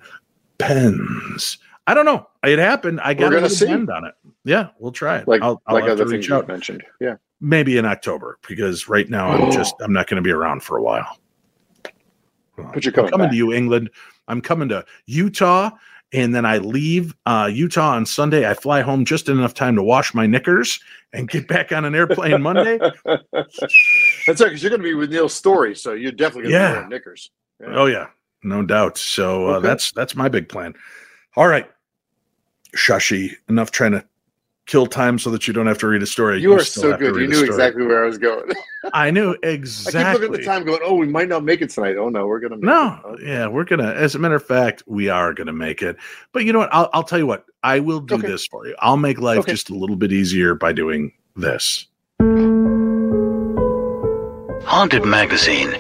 pens. 0.59 1.59
I 1.87 1.95
don't 1.95 2.05
know. 2.05 2.27
It 2.45 2.59
happened. 2.59 3.01
I 3.01 3.15
got 3.15 3.51
see. 3.51 3.67
bend 3.67 3.91
on 3.91 4.05
it. 4.05 4.15
Yeah, 4.45 4.69
we'll 4.79 4.93
try 4.93 5.19
it. 5.19 5.29
like 5.29 5.43
I'll, 5.43 5.61
I'll 5.67 5.75
like 5.75 5.89
other 5.91 6.07
things 6.07 6.27
you 6.29 6.43
mentioned. 6.47 6.83
Yeah. 7.01 7.17
Maybe 7.41 7.79
in 7.79 7.87
October 7.87 8.39
because 8.47 8.89
right 8.89 9.09
now 9.09 9.29
I'm 9.31 9.51
just 9.51 9.75
I'm 9.81 9.93
not 9.93 10.07
going 10.07 10.17
to 10.17 10.23
be 10.23 10.31
around 10.31 10.63
for 10.63 10.77
a 10.77 10.83
while. 10.83 11.19
But 12.57 12.85
you're 12.85 12.93
I'm 12.93 12.95
coming 12.95 13.11
coming 13.11 13.25
back. 13.27 13.31
to 13.33 13.37
you, 13.37 13.53
England. 13.53 13.91
I'm 14.29 14.41
coming 14.43 14.69
to 14.69 14.85
Utah, 15.07 15.71
and 16.13 16.35
then 16.35 16.45
I 16.45 16.59
leave 16.59 17.15
uh, 17.27 17.49
Utah 17.53 17.93
on 17.95 18.05
Sunday. 18.05 18.49
I 18.49 18.55
fly 18.55 18.83
home 18.83 19.05
just 19.05 19.29
in 19.29 19.39
enough 19.39 19.55
time 19.55 19.75
to 19.77 19.83
wash 19.83 20.13
my 20.15 20.27
knickers 20.27 20.79
and 21.13 21.29
get 21.29 21.49
back 21.49 21.73
on 21.73 21.85
an 21.87 21.95
airplane 21.95 22.41
Monday. 22.51 22.79
That's 22.79 23.03
right, 23.33 24.27
because 24.27 24.63
you're 24.63 24.71
going 24.71 24.83
to 24.83 24.89
be 24.89 24.95
with 24.95 25.11
Neil 25.11 25.29
Story, 25.29 25.75
so 25.75 25.95
you're 25.95 26.13
definitely 26.13 26.51
going 26.51 26.53
to 26.53 26.59
Yeah. 26.59 26.69
be 26.69 26.75
wearing 26.77 26.89
knickers. 26.91 27.31
Yeah. 27.61 27.67
Oh 27.73 27.87
yeah, 27.87 28.07
no 28.43 28.63
doubt. 28.63 28.99
So 28.99 29.49
uh, 29.49 29.53
Okay. 29.57 29.67
that's 29.69 29.93
that's 29.93 30.15
my 30.15 30.29
big 30.29 30.49
plan. 30.49 30.75
All 31.37 31.47
right, 31.49 31.71
Chachi, 32.77 33.35
enough 33.49 33.71
trying 33.71 33.93
to 33.93 34.05
kill 34.67 34.87
time 34.87 35.19
so 35.19 35.31
that 35.31 35.49
you 35.49 35.55
don't 35.55 35.67
have 35.67 35.79
to 35.79 35.87
read 35.89 36.03
a 36.03 36.07
story. 36.07 36.41
You 36.41 36.53
are 36.55 36.63
still 36.65 36.83
so 36.93 36.97
good. 36.97 37.15
You 37.17 37.27
knew 37.29 37.45
exactly 37.45 37.85
where 37.87 38.03
I 38.05 38.07
was 38.07 38.19
going. 38.19 38.51
I 38.93 39.11
knew 39.11 39.37
exactly. 39.43 40.01
I 40.01 40.13
keep 40.13 40.21
looking 40.23 40.35
at 40.35 40.41
the 40.41 40.47
time, 40.47 40.65
going, 40.65 40.81
"Oh, 40.85 40.95
we 40.95 41.07
might 41.07 41.29
not 41.29 41.45
make 41.45 41.61
it 41.63 41.71
tonight." 41.71 41.97
Oh 41.97 42.09
no, 42.09 42.27
we're 42.27 42.41
going 42.41 42.59
to. 42.61 42.65
No, 42.67 42.99
it. 43.05 43.09
Okay. 43.09 43.27
yeah, 43.29 43.47
we're 43.47 43.65
gonna. 43.65 43.93
As 43.93 44.15
a 44.15 44.19
matter 44.19 44.35
of 44.35 44.45
fact, 44.45 44.83
we 44.87 45.09
are 45.09 45.33
gonna 45.35 45.53
make 45.53 45.83
it. 45.83 45.97
But 46.33 46.45
you 46.45 46.53
know 46.53 46.59
what? 46.61 46.71
I'll, 46.73 46.91
I'll 46.93 47.03
tell 47.05 47.19
you 47.19 47.27
what. 47.27 47.47
I 47.63 47.79
will 47.81 48.01
do 48.01 48.15
Okay. 48.17 48.27
this 48.27 48.47
for 48.47 48.67
you. 48.67 48.75
I'll 48.81 48.97
make 48.97 49.19
life 49.21 49.41
Okay. 49.41 49.53
just 49.53 49.71
a 49.71 49.75
little 49.75 49.97
bit 49.97 50.13
easier 50.13 50.55
by 50.55 50.73
doing 50.73 51.13
this. 51.37 51.87
Haunted 54.67 55.05
Magazine, 55.05 55.73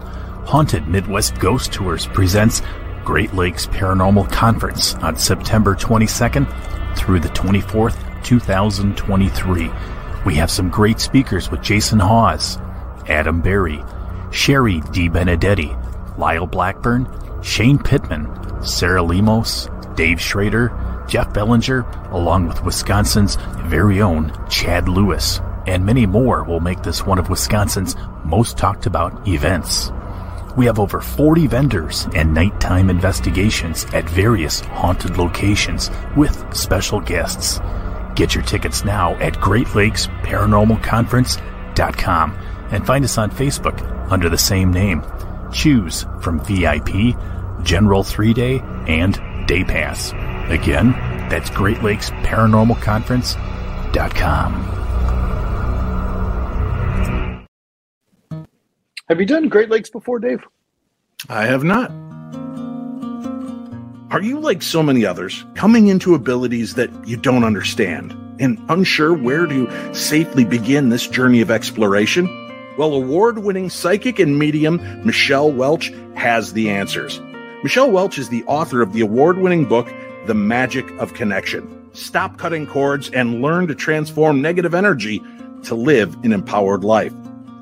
Haunted 0.43 0.89
Midwest 0.89 1.39
Ghost 1.39 1.71
Tours 1.71 2.05
presents 2.05 2.61
Great 3.05 3.33
Lakes 3.33 3.65
Paranormal 3.65 4.29
Conference 4.29 4.95
on 4.95 5.15
September 5.15 5.73
22nd 5.73 6.97
through 6.97 7.21
the 7.21 7.29
24th, 7.29 7.95
2023. 8.25 9.71
We 10.25 10.35
have 10.35 10.51
some 10.51 10.69
great 10.69 10.99
speakers 10.99 11.49
with 11.49 11.61
Jason 11.61 11.99
Hawes, 11.99 12.57
Adam 13.07 13.39
Berry, 13.39 13.81
Sherry 14.31 14.81
D. 14.91 15.07
Benedetti, 15.07 15.73
Lyle 16.17 16.45
Blackburn, 16.45 17.07
Shane 17.41 17.79
Pittman, 17.79 18.27
Sarah 18.65 19.01
Lemos, 19.01 19.69
Dave 19.95 20.19
Schrader, 20.19 20.77
Jeff 21.07 21.33
Belanger, 21.33 21.81
along 22.11 22.47
with 22.47 22.63
Wisconsin's 22.63 23.37
very 23.65 24.01
own 24.01 24.33
Chad 24.49 24.87
Lewis, 24.87 25.39
and 25.67 25.85
many 25.85 26.05
more 26.05 26.43
will 26.43 26.59
make 26.59 26.83
this 26.83 27.05
one 27.05 27.19
of 27.19 27.29
Wisconsin's 27.29 27.95
most 28.23 28.57
talked 28.57 28.85
about 28.85 29.27
events. 29.27 29.91
We 30.55 30.65
have 30.67 30.79
over 30.79 31.01
40 31.01 31.47
vendors 31.47 32.07
and 32.13 32.33
nighttime 32.33 32.89
investigations 32.89 33.85
at 33.93 34.07
various 34.07 34.59
haunted 34.59 35.17
locations 35.17 35.89
with 36.15 36.55
special 36.55 36.99
guests. 36.99 37.59
Get 38.15 38.35
your 38.35 38.43
tickets 38.43 38.85
now 38.85 39.15
at 39.15 39.39
Great 39.41 39.73
Lakes 39.73 40.07
Paranormal 40.21 40.83
Conference.com 40.83 42.37
and 42.69 42.85
find 42.85 43.03
us 43.03 43.17
on 43.17 43.31
Facebook 43.31 43.81
under 44.11 44.29
the 44.29 44.37
same 44.37 44.71
name. 44.71 45.03
Choose 45.51 46.05
from 46.21 46.39
VIP, 46.43 47.17
General 47.63 48.03
3 48.03 48.33
Day, 48.33 48.59
and 48.87 49.19
Day 49.45 49.63
Pass. 49.63 50.11
Again, 50.49 50.91
that's 51.29 51.49
Great 51.49 51.81
Lakes 51.83 52.09
Paranormal 52.09 52.81
Conference.com. 52.81 54.73
Have 59.09 59.19
you 59.19 59.25
done 59.25 59.49
Great 59.49 59.69
Lakes 59.69 59.89
before, 59.89 60.19
Dave? 60.19 60.43
I 61.29 61.45
have 61.45 61.63
not. 61.63 61.91
Are 64.11 64.21
you 64.21 64.39
like 64.39 64.61
so 64.61 64.83
many 64.83 65.05
others, 65.05 65.43
coming 65.55 65.87
into 65.87 66.13
abilities 66.13 66.75
that 66.75 66.89
you 67.07 67.17
don't 67.17 67.43
understand 67.43 68.11
and 68.39 68.63
unsure 68.69 69.13
where 69.13 69.47
to 69.47 69.93
safely 69.93 70.45
begin 70.45 70.89
this 70.89 71.07
journey 71.07 71.41
of 71.41 71.49
exploration? 71.49 72.27
Well, 72.77 72.93
award 72.93 73.39
winning 73.39 73.69
psychic 73.69 74.19
and 74.19 74.37
medium 74.37 74.79
Michelle 75.03 75.51
Welch 75.51 75.91
has 76.15 76.53
the 76.53 76.69
answers. 76.69 77.19
Michelle 77.63 77.91
Welch 77.91 78.17
is 78.17 78.27
the 78.27 78.43
author 78.43 78.81
of 78.81 78.91
the 78.91 78.99
award 78.99 79.37
winning 79.37 79.63
book, 79.63 79.89
The 80.25 80.33
Magic 80.33 80.85
of 80.99 81.13
Connection. 81.13 81.89
Stop 81.93 82.37
cutting 82.37 82.67
cords 82.67 83.09
and 83.11 83.41
learn 83.41 83.67
to 83.67 83.73
transform 83.73 84.41
negative 84.41 84.73
energy 84.73 85.23
to 85.63 85.73
live 85.73 86.13
an 86.25 86.33
empowered 86.33 86.83
life. 86.83 87.13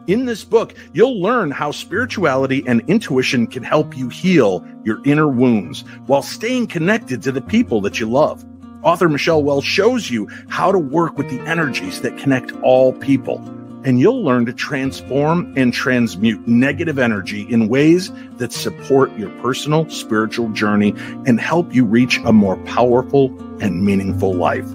In 0.08 0.26
this 0.26 0.44
book, 0.44 0.74
you'll 0.94 1.22
learn 1.22 1.52
how 1.52 1.70
spirituality 1.70 2.64
and 2.66 2.82
intuition 2.90 3.46
can 3.46 3.62
help 3.62 3.96
you 3.96 4.10
heal 4.10 4.66
your 4.84 5.06
inner 5.06 5.28
wounds 5.28 5.82
while 6.08 6.24
staying 6.24 6.66
connected 6.66 7.22
to 7.22 7.32
the 7.32 7.40
people 7.40 7.80
that 7.82 8.00
you 8.00 8.10
love. 8.10 8.44
Author 8.82 9.08
Michelle 9.08 9.44
Welch 9.44 9.66
shows 9.66 10.10
you 10.10 10.28
how 10.50 10.72
to 10.72 10.80
work 10.80 11.16
with 11.16 11.30
the 11.30 11.42
energies 11.42 12.02
that 12.02 12.18
connect 12.18 12.54
all 12.64 12.92
people. 12.92 13.38
And 13.84 14.00
you'll 14.00 14.24
learn 14.24 14.46
to 14.46 14.54
transform 14.54 15.54
and 15.58 15.74
transmute 15.74 16.48
negative 16.48 17.00
energy 17.00 17.48
in 17.50 17.68
ways 17.68 18.12
that 18.38 18.54
support 18.54 19.12
your 19.18 19.30
personal 19.42 19.90
spiritual 19.90 20.50
journey 20.50 20.94
and 21.26 21.40
help 21.40 21.74
you 21.74 21.86
reach 21.86 22.20
a 22.26 22.32
more 22.32 22.58
powerful 22.66 23.28
and 23.60 23.84
meaningful 23.84 24.34
life. 24.34 24.68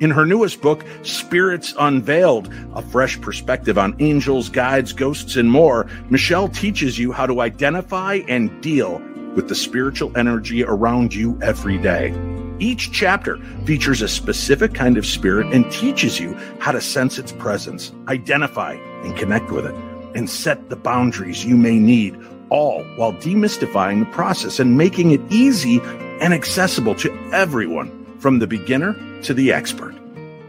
In 0.00 0.10
her 0.10 0.24
newest 0.24 0.62
book, 0.62 0.84
Spirits 1.02 1.74
Unveiled, 1.78 2.52
a 2.74 2.80
fresh 2.80 3.20
perspective 3.20 3.76
on 3.76 3.94
angels, 3.98 4.48
guides, 4.48 4.94
ghosts, 4.94 5.36
and 5.36 5.50
more, 5.50 5.86
Michelle 6.08 6.48
teaches 6.48 6.98
you 6.98 7.12
how 7.12 7.26
to 7.26 7.42
identify 7.42 8.20
and 8.26 8.62
deal 8.62 8.98
with 9.34 9.48
the 9.48 9.54
spiritual 9.54 10.16
energy 10.16 10.64
around 10.64 11.14
you 11.14 11.38
every 11.42 11.76
day. 11.76 12.14
Each 12.60 12.92
chapter 12.92 13.38
features 13.64 14.02
a 14.02 14.08
specific 14.08 14.74
kind 14.74 14.98
of 14.98 15.06
spirit 15.06 15.46
and 15.54 15.70
teaches 15.72 16.20
you 16.20 16.34
how 16.58 16.72
to 16.72 16.80
sense 16.80 17.18
its 17.18 17.32
presence, 17.32 17.90
identify 18.06 18.74
and 19.02 19.16
connect 19.16 19.50
with 19.50 19.64
it, 19.64 19.74
and 20.14 20.28
set 20.28 20.68
the 20.68 20.76
boundaries 20.76 21.42
you 21.42 21.56
may 21.56 21.78
need, 21.78 22.18
all 22.50 22.84
while 22.96 23.14
demystifying 23.14 24.00
the 24.00 24.10
process 24.12 24.60
and 24.60 24.76
making 24.76 25.12
it 25.12 25.22
easy 25.30 25.80
and 26.20 26.34
accessible 26.34 26.94
to 26.96 27.10
everyone 27.32 28.18
from 28.18 28.40
the 28.40 28.46
beginner 28.46 28.94
to 29.22 29.32
the 29.32 29.52
expert. 29.52 29.94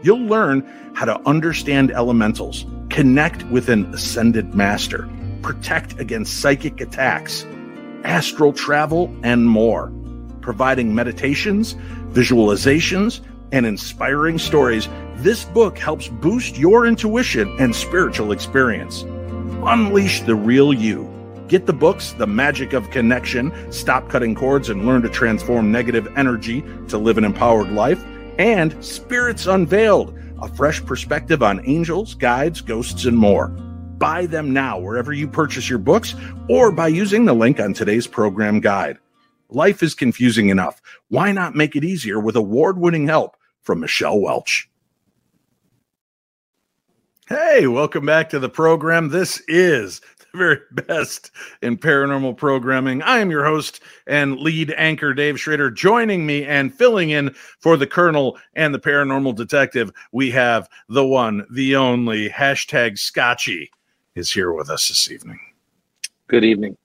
You'll 0.02 0.26
learn 0.26 0.60
how 0.94 1.06
to 1.06 1.18
understand 1.26 1.90
elementals, 1.92 2.66
connect 2.90 3.42
with 3.46 3.70
an 3.70 3.86
ascended 3.94 4.54
master, 4.54 5.08
protect 5.40 5.98
against 5.98 6.40
psychic 6.40 6.82
attacks, 6.82 7.46
astral 8.04 8.52
travel, 8.52 9.16
and 9.22 9.48
more. 9.48 9.90
Providing 10.42 10.92
meditations, 10.92 11.76
visualizations, 12.12 13.20
and 13.52 13.66
inspiring 13.66 14.38
stories, 14.38 14.88
this 15.16 15.44
book 15.44 15.78
helps 15.78 16.08
boost 16.08 16.56
your 16.56 16.86
intuition 16.86 17.54
and 17.58 17.74
spiritual 17.74 18.32
experience. 18.32 19.02
Unleash 19.64 20.20
the 20.22 20.34
real 20.34 20.72
you. 20.72 21.08
Get 21.48 21.66
the 21.66 21.72
books, 21.72 22.12
The 22.12 22.26
Magic 22.26 22.72
of 22.72 22.90
Connection, 22.90 23.52
Stop 23.70 24.08
Cutting 24.08 24.34
Cords 24.34 24.70
and 24.70 24.86
Learn 24.86 25.02
to 25.02 25.08
Transform 25.08 25.70
Negative 25.70 26.08
Energy 26.16 26.64
to 26.88 26.96
Live 26.96 27.18
an 27.18 27.24
Empowered 27.24 27.70
Life, 27.70 28.02
and 28.38 28.82
Spirits 28.82 29.46
Unveiled, 29.46 30.18
a 30.40 30.48
fresh 30.48 30.82
perspective 30.84 31.42
on 31.42 31.60
angels, 31.68 32.14
guides, 32.14 32.62
ghosts, 32.62 33.04
and 33.04 33.16
more. 33.16 33.48
Buy 33.48 34.26
them 34.26 34.52
now 34.52 34.80
wherever 34.80 35.12
you 35.12 35.28
purchase 35.28 35.68
your 35.68 35.78
books 35.78 36.14
or 36.48 36.72
by 36.72 36.88
using 36.88 37.24
the 37.24 37.34
link 37.34 37.60
on 37.60 37.74
today's 37.74 38.06
program 38.06 38.58
guide. 38.58 38.98
Life 39.54 39.82
is 39.82 39.94
confusing 39.94 40.48
enough. 40.48 40.80
Why 41.08 41.30
not 41.30 41.54
make 41.54 41.76
it 41.76 41.84
easier 41.84 42.18
with 42.18 42.36
award 42.36 42.78
winning 42.78 43.06
help 43.06 43.36
from 43.60 43.80
Michelle 43.80 44.18
Welch? 44.18 44.68
Hey, 47.28 47.66
welcome 47.66 48.06
back 48.06 48.30
to 48.30 48.38
the 48.38 48.48
program. 48.48 49.10
This 49.10 49.42
is 49.48 50.00
the 50.18 50.38
very 50.38 50.58
best 50.72 51.30
in 51.60 51.76
paranormal 51.76 52.36
programming. 52.36 53.02
I 53.02 53.18
am 53.18 53.30
your 53.30 53.44
host 53.44 53.80
and 54.06 54.38
lead 54.38 54.74
anchor, 54.76 55.14
Dave 55.14 55.38
Schrader. 55.38 55.70
Joining 55.70 56.26
me 56.26 56.44
and 56.44 56.74
filling 56.74 57.10
in 57.10 57.34
for 57.60 57.76
the 57.76 57.86
Colonel 57.86 58.38
and 58.54 58.74
the 58.74 58.80
paranormal 58.80 59.34
detective, 59.34 59.92
we 60.12 60.30
have 60.30 60.68
the 60.88 61.06
one, 61.06 61.46
the 61.50 61.76
only 61.76 62.28
hashtag 62.28 62.98
Scotchy 62.98 63.70
is 64.14 64.32
here 64.32 64.52
with 64.52 64.70
us 64.70 64.88
this 64.88 65.10
evening. 65.10 65.38
Good 66.26 66.44
evening. 66.44 66.76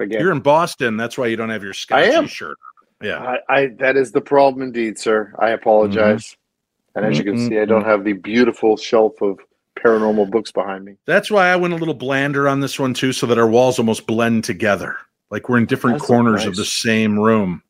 Again. 0.00 0.20
You're 0.20 0.32
in 0.32 0.40
Boston. 0.40 0.96
That's 0.96 1.16
why 1.16 1.26
you 1.26 1.36
don't 1.36 1.50
have 1.50 1.62
your 1.62 1.72
Scotchy 1.72 2.26
shirt. 2.26 2.56
Yeah. 3.02 3.36
I, 3.48 3.54
I, 3.54 3.66
that 3.78 3.96
is 3.96 4.12
the 4.12 4.20
problem 4.20 4.62
indeed, 4.62 4.98
sir. 4.98 5.34
I 5.38 5.50
apologize. 5.50 6.24
Mm-hmm. 6.26 6.98
And 6.98 7.06
as 7.06 7.18
you 7.18 7.24
can 7.24 7.34
mm-hmm. 7.34 7.48
see, 7.48 7.58
I 7.58 7.64
don't 7.64 7.84
have 7.84 8.04
the 8.04 8.12
beautiful 8.12 8.76
shelf 8.76 9.20
of 9.20 9.40
paranormal 9.76 10.30
books 10.30 10.52
behind 10.52 10.84
me. 10.84 10.96
That's 11.06 11.30
why 11.30 11.48
I 11.48 11.56
went 11.56 11.74
a 11.74 11.76
little 11.76 11.94
blander 11.94 12.48
on 12.48 12.60
this 12.60 12.78
one 12.78 12.94
too, 12.94 13.12
so 13.12 13.26
that 13.26 13.38
our 13.38 13.48
walls 13.48 13.78
almost 13.78 14.06
blend 14.06 14.44
together, 14.44 14.96
like 15.30 15.48
we're 15.48 15.58
in 15.58 15.66
different 15.66 15.98
That's 15.98 16.06
corners 16.06 16.40
nice. 16.40 16.46
of 16.46 16.56
the 16.56 16.64
same 16.64 17.18
room. 17.18 17.62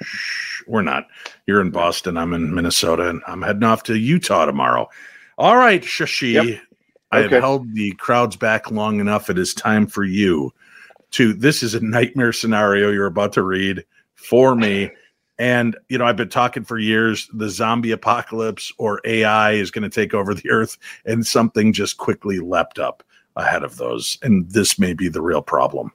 Shh, 0.00 0.62
we're 0.66 0.82
not. 0.82 1.08
You're 1.46 1.60
in 1.60 1.70
Boston. 1.70 2.16
I'm 2.16 2.32
in 2.32 2.54
Minnesota, 2.54 3.08
and 3.08 3.22
I'm 3.26 3.42
heading 3.42 3.64
off 3.64 3.82
to 3.84 3.98
Utah 3.98 4.46
tomorrow. 4.46 4.88
All 5.36 5.56
right, 5.56 5.82
Chachi. 5.82 6.32
Yep. 6.34 6.60
I 7.10 7.20
have 7.20 7.30
held 7.30 7.74
the 7.74 7.92
crowds 7.92 8.36
back 8.36 8.70
long 8.70 8.98
enough. 8.98 9.30
It 9.30 9.38
is 9.38 9.54
time 9.54 9.86
for 9.86 10.04
you 10.04 10.52
to. 11.14 11.32
This 11.32 11.62
is 11.62 11.74
a 11.74 11.80
nightmare 11.80 12.32
scenario 12.32 12.90
you're 12.90 13.06
about 13.06 13.32
to 13.34 13.42
read 13.42 13.84
for 14.14 14.54
me. 14.54 14.90
And, 15.38 15.76
you 15.88 15.98
know, 15.98 16.04
I've 16.04 16.16
been 16.16 16.28
talking 16.28 16.64
for 16.64 16.78
years 16.78 17.28
the 17.32 17.48
zombie 17.48 17.90
apocalypse 17.90 18.72
or 18.78 19.00
AI 19.04 19.52
is 19.52 19.70
going 19.70 19.82
to 19.82 19.90
take 19.90 20.14
over 20.14 20.32
the 20.32 20.48
earth, 20.50 20.78
and 21.04 21.26
something 21.26 21.72
just 21.72 21.96
quickly 21.96 22.38
leapt 22.38 22.78
up 22.78 23.02
ahead 23.36 23.64
of 23.64 23.76
those. 23.76 24.16
And 24.22 24.48
this 24.50 24.78
may 24.78 24.92
be 24.94 25.08
the 25.08 25.22
real 25.22 25.42
problem. 25.42 25.90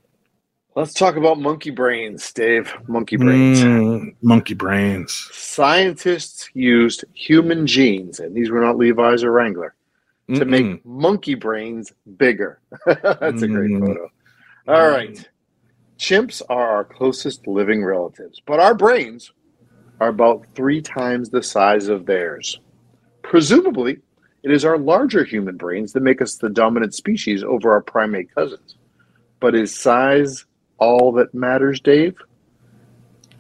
Let's 0.76 0.94
talk 0.94 1.16
about 1.16 1.40
monkey 1.40 1.72
brains, 1.72 2.32
Dave. 2.32 2.74
Monkey 2.88 3.18
brains. 3.18 3.60
Mm, 3.60 4.16
monkey 4.22 4.54
brains. 4.54 5.30
Scientists 5.32 6.50
used 6.54 7.04
human 7.14 7.66
genes, 7.66 8.20
and 8.20 8.36
these 8.36 8.50
were 8.50 8.62
not 8.62 8.78
Levi's 8.78 9.24
or 9.24 9.32
Wrangler, 9.32 9.74
to 10.30 10.46
Mm-mm. 10.46 10.48
make 10.48 10.86
monkey 10.86 11.36
brains 11.36 11.92
bigger. 12.18 12.62
That's 12.86 13.42
a 13.42 13.48
great 13.48 13.72
mm. 13.72 13.80
photo. 13.80 14.12
All 14.70 14.76
um, 14.76 14.94
right. 14.94 15.30
Chimps 15.98 16.44
are 16.48 16.70
our 16.70 16.84
closest 16.84 17.48
living 17.48 17.84
relatives, 17.84 18.40
but 18.46 18.60
our 18.60 18.76
brains 18.76 19.34
are 20.00 20.10
about 20.10 20.46
three 20.54 20.80
times 20.80 21.30
the 21.30 21.42
size 21.42 21.88
of 21.88 22.06
theirs. 22.06 22.60
Presumably, 23.24 23.98
it 24.44 24.52
is 24.52 24.64
our 24.64 24.78
larger 24.78 25.24
human 25.24 25.58
brains 25.58 25.92
that 25.94 26.04
make 26.04 26.22
us 26.22 26.36
the 26.36 26.50
dominant 26.50 26.94
species 26.94 27.44
over 27.44 27.74
our 27.74 27.82
primate 27.82 28.34
cousins. 28.34 28.76
But 29.40 29.56
is 29.56 29.76
size 29.76 30.46
all 30.78 31.12
that 31.14 31.34
matters, 31.34 31.82
Dave? 31.82 32.16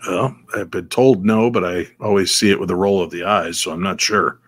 Well, 0.07 0.35
I've 0.55 0.71
been 0.71 0.89
told 0.89 1.25
no, 1.25 1.51
but 1.51 1.63
I 1.63 1.87
always 1.99 2.31
see 2.31 2.49
it 2.49 2.59
with 2.59 2.71
a 2.71 2.75
roll 2.75 3.03
of 3.03 3.11
the 3.11 3.23
eyes, 3.23 3.59
so 3.59 3.71
I'm 3.71 3.83
not 3.83 4.01
sure. 4.01 4.39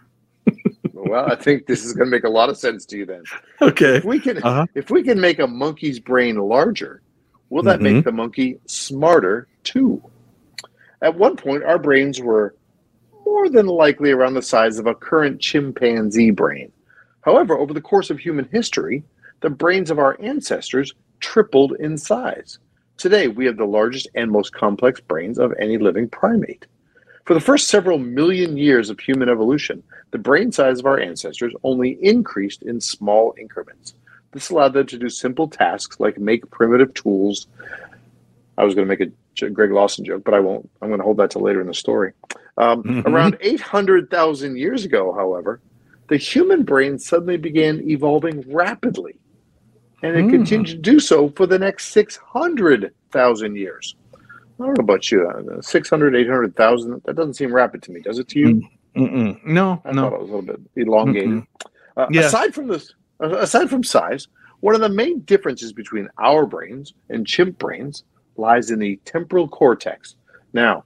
Well, 1.11 1.31
I 1.31 1.35
think 1.35 1.67
this 1.67 1.85
is 1.85 1.93
going 1.93 2.07
to 2.07 2.11
make 2.11 2.23
a 2.23 2.29
lot 2.29 2.49
of 2.49 2.57
sense 2.57 2.85
to 2.87 2.97
you 2.97 3.05
then. 3.05 3.23
Okay. 3.61 3.97
If 3.97 4.05
we 4.05 4.19
can, 4.19 4.37
uh-huh. 4.41 4.65
if 4.73 4.89
we 4.89 5.03
can 5.03 5.21
make 5.21 5.37
a 5.37 5.45
monkey's 5.45 5.99
brain 5.99 6.35
larger, 6.37 7.01
Will 7.51 7.63
that 7.63 7.81
mm-hmm. 7.81 7.95
make 7.95 8.05
the 8.05 8.13
monkey 8.13 8.59
smarter 8.65 9.49
too? 9.63 10.01
At 11.01 11.17
one 11.17 11.35
point, 11.35 11.65
our 11.65 11.77
brains 11.77 12.21
were 12.21 12.55
more 13.25 13.49
than 13.49 13.65
likely 13.65 14.11
around 14.11 14.35
the 14.35 14.41
size 14.41 14.79
of 14.79 14.87
a 14.87 14.95
current 14.95 15.41
chimpanzee 15.41 16.31
brain. 16.31 16.71
However, 17.25 17.57
over 17.57 17.73
the 17.73 17.81
course 17.81 18.09
of 18.09 18.19
human 18.19 18.47
history, 18.53 19.03
the 19.41 19.49
brains 19.49 19.91
of 19.91 19.99
our 19.99 20.17
ancestors 20.21 20.93
tripled 21.19 21.73
in 21.81 21.97
size. 21.97 22.57
Today, 22.95 23.27
we 23.27 23.45
have 23.47 23.57
the 23.57 23.65
largest 23.65 24.07
and 24.15 24.31
most 24.31 24.53
complex 24.53 25.01
brains 25.01 25.37
of 25.37 25.53
any 25.59 25.77
living 25.77 26.07
primate. 26.07 26.65
For 27.25 27.33
the 27.33 27.41
first 27.41 27.67
several 27.67 27.97
million 27.97 28.55
years 28.55 28.89
of 28.89 28.97
human 28.97 29.27
evolution, 29.27 29.83
the 30.11 30.17
brain 30.17 30.51
size 30.51 30.79
of 30.79 30.85
our 30.85 30.99
ancestors 30.99 31.53
only 31.63 31.91
increased 32.01 32.63
in 32.63 32.79
small 32.79 33.33
increments. 33.39 33.95
This 34.31 34.49
allowed 34.49 34.73
them 34.73 34.87
to 34.87 34.97
do 34.97 35.09
simple 35.09 35.47
tasks 35.47 35.99
like 35.99 36.17
make 36.17 36.49
primitive 36.51 36.93
tools. 36.93 37.47
I 38.57 38.63
was 38.63 38.75
going 38.75 38.87
to 38.87 38.89
make 38.89 39.01
a 39.01 39.11
Greg 39.49 39.71
Lawson 39.71 40.05
joke, 40.05 40.23
but 40.23 40.33
I 40.33 40.39
won't. 40.39 40.69
I'm 40.81 40.89
going 40.89 40.99
to 40.99 41.03
hold 41.03 41.17
that 41.17 41.31
till 41.31 41.41
later 41.41 41.61
in 41.61 41.67
the 41.67 41.73
story. 41.73 42.13
Um, 42.57 42.83
mm-hmm. 42.83 43.07
Around 43.07 43.37
800,000 43.41 44.57
years 44.57 44.85
ago, 44.85 45.13
however, 45.13 45.61
the 46.09 46.17
human 46.17 46.63
brain 46.63 46.99
suddenly 46.99 47.37
began 47.37 47.81
evolving 47.89 48.43
rapidly, 48.53 49.17
and 50.03 50.15
it 50.15 50.25
mm. 50.25 50.29
continued 50.29 50.67
to 50.67 50.77
do 50.77 50.99
so 50.99 51.29
for 51.29 51.47
the 51.47 51.57
next 51.57 51.87
600,000 51.87 53.55
years. 53.55 53.95
I 54.13 54.65
don't 54.65 54.77
know 54.77 54.83
about 54.83 55.09
you, 55.09 55.27
uh, 55.27 55.61
600, 55.61 56.15
800,000, 56.15 57.01
that 57.05 57.15
doesn't 57.15 57.33
seem 57.33 57.53
rapid 57.53 57.81
to 57.83 57.91
me, 57.91 58.01
does 58.01 58.19
it 58.19 58.27
to 58.29 58.39
you? 58.39 58.61
Mm-mm. 58.95 59.43
No, 59.45 59.81
I 59.85 59.91
no. 59.91 60.09
thought 60.09 60.13
it 60.13 60.21
was 60.21 60.29
a 60.29 60.35
little 60.35 60.41
bit 60.41 60.59
elongated. 60.75 61.43
Uh, 61.97 62.07
yeah. 62.09 62.21
Aside 62.21 62.53
from 62.53 62.67
this, 62.67 62.93
Aside 63.21 63.69
from 63.69 63.83
size, 63.83 64.27
one 64.61 64.73
of 64.73 64.81
the 64.81 64.89
main 64.89 65.19
differences 65.21 65.73
between 65.73 66.09
our 66.17 66.45
brains 66.45 66.93
and 67.09 67.25
chimp 67.25 67.59
brains 67.59 68.03
lies 68.35 68.71
in 68.71 68.79
the 68.79 68.99
temporal 69.05 69.47
cortex. 69.47 70.15
Now, 70.53 70.83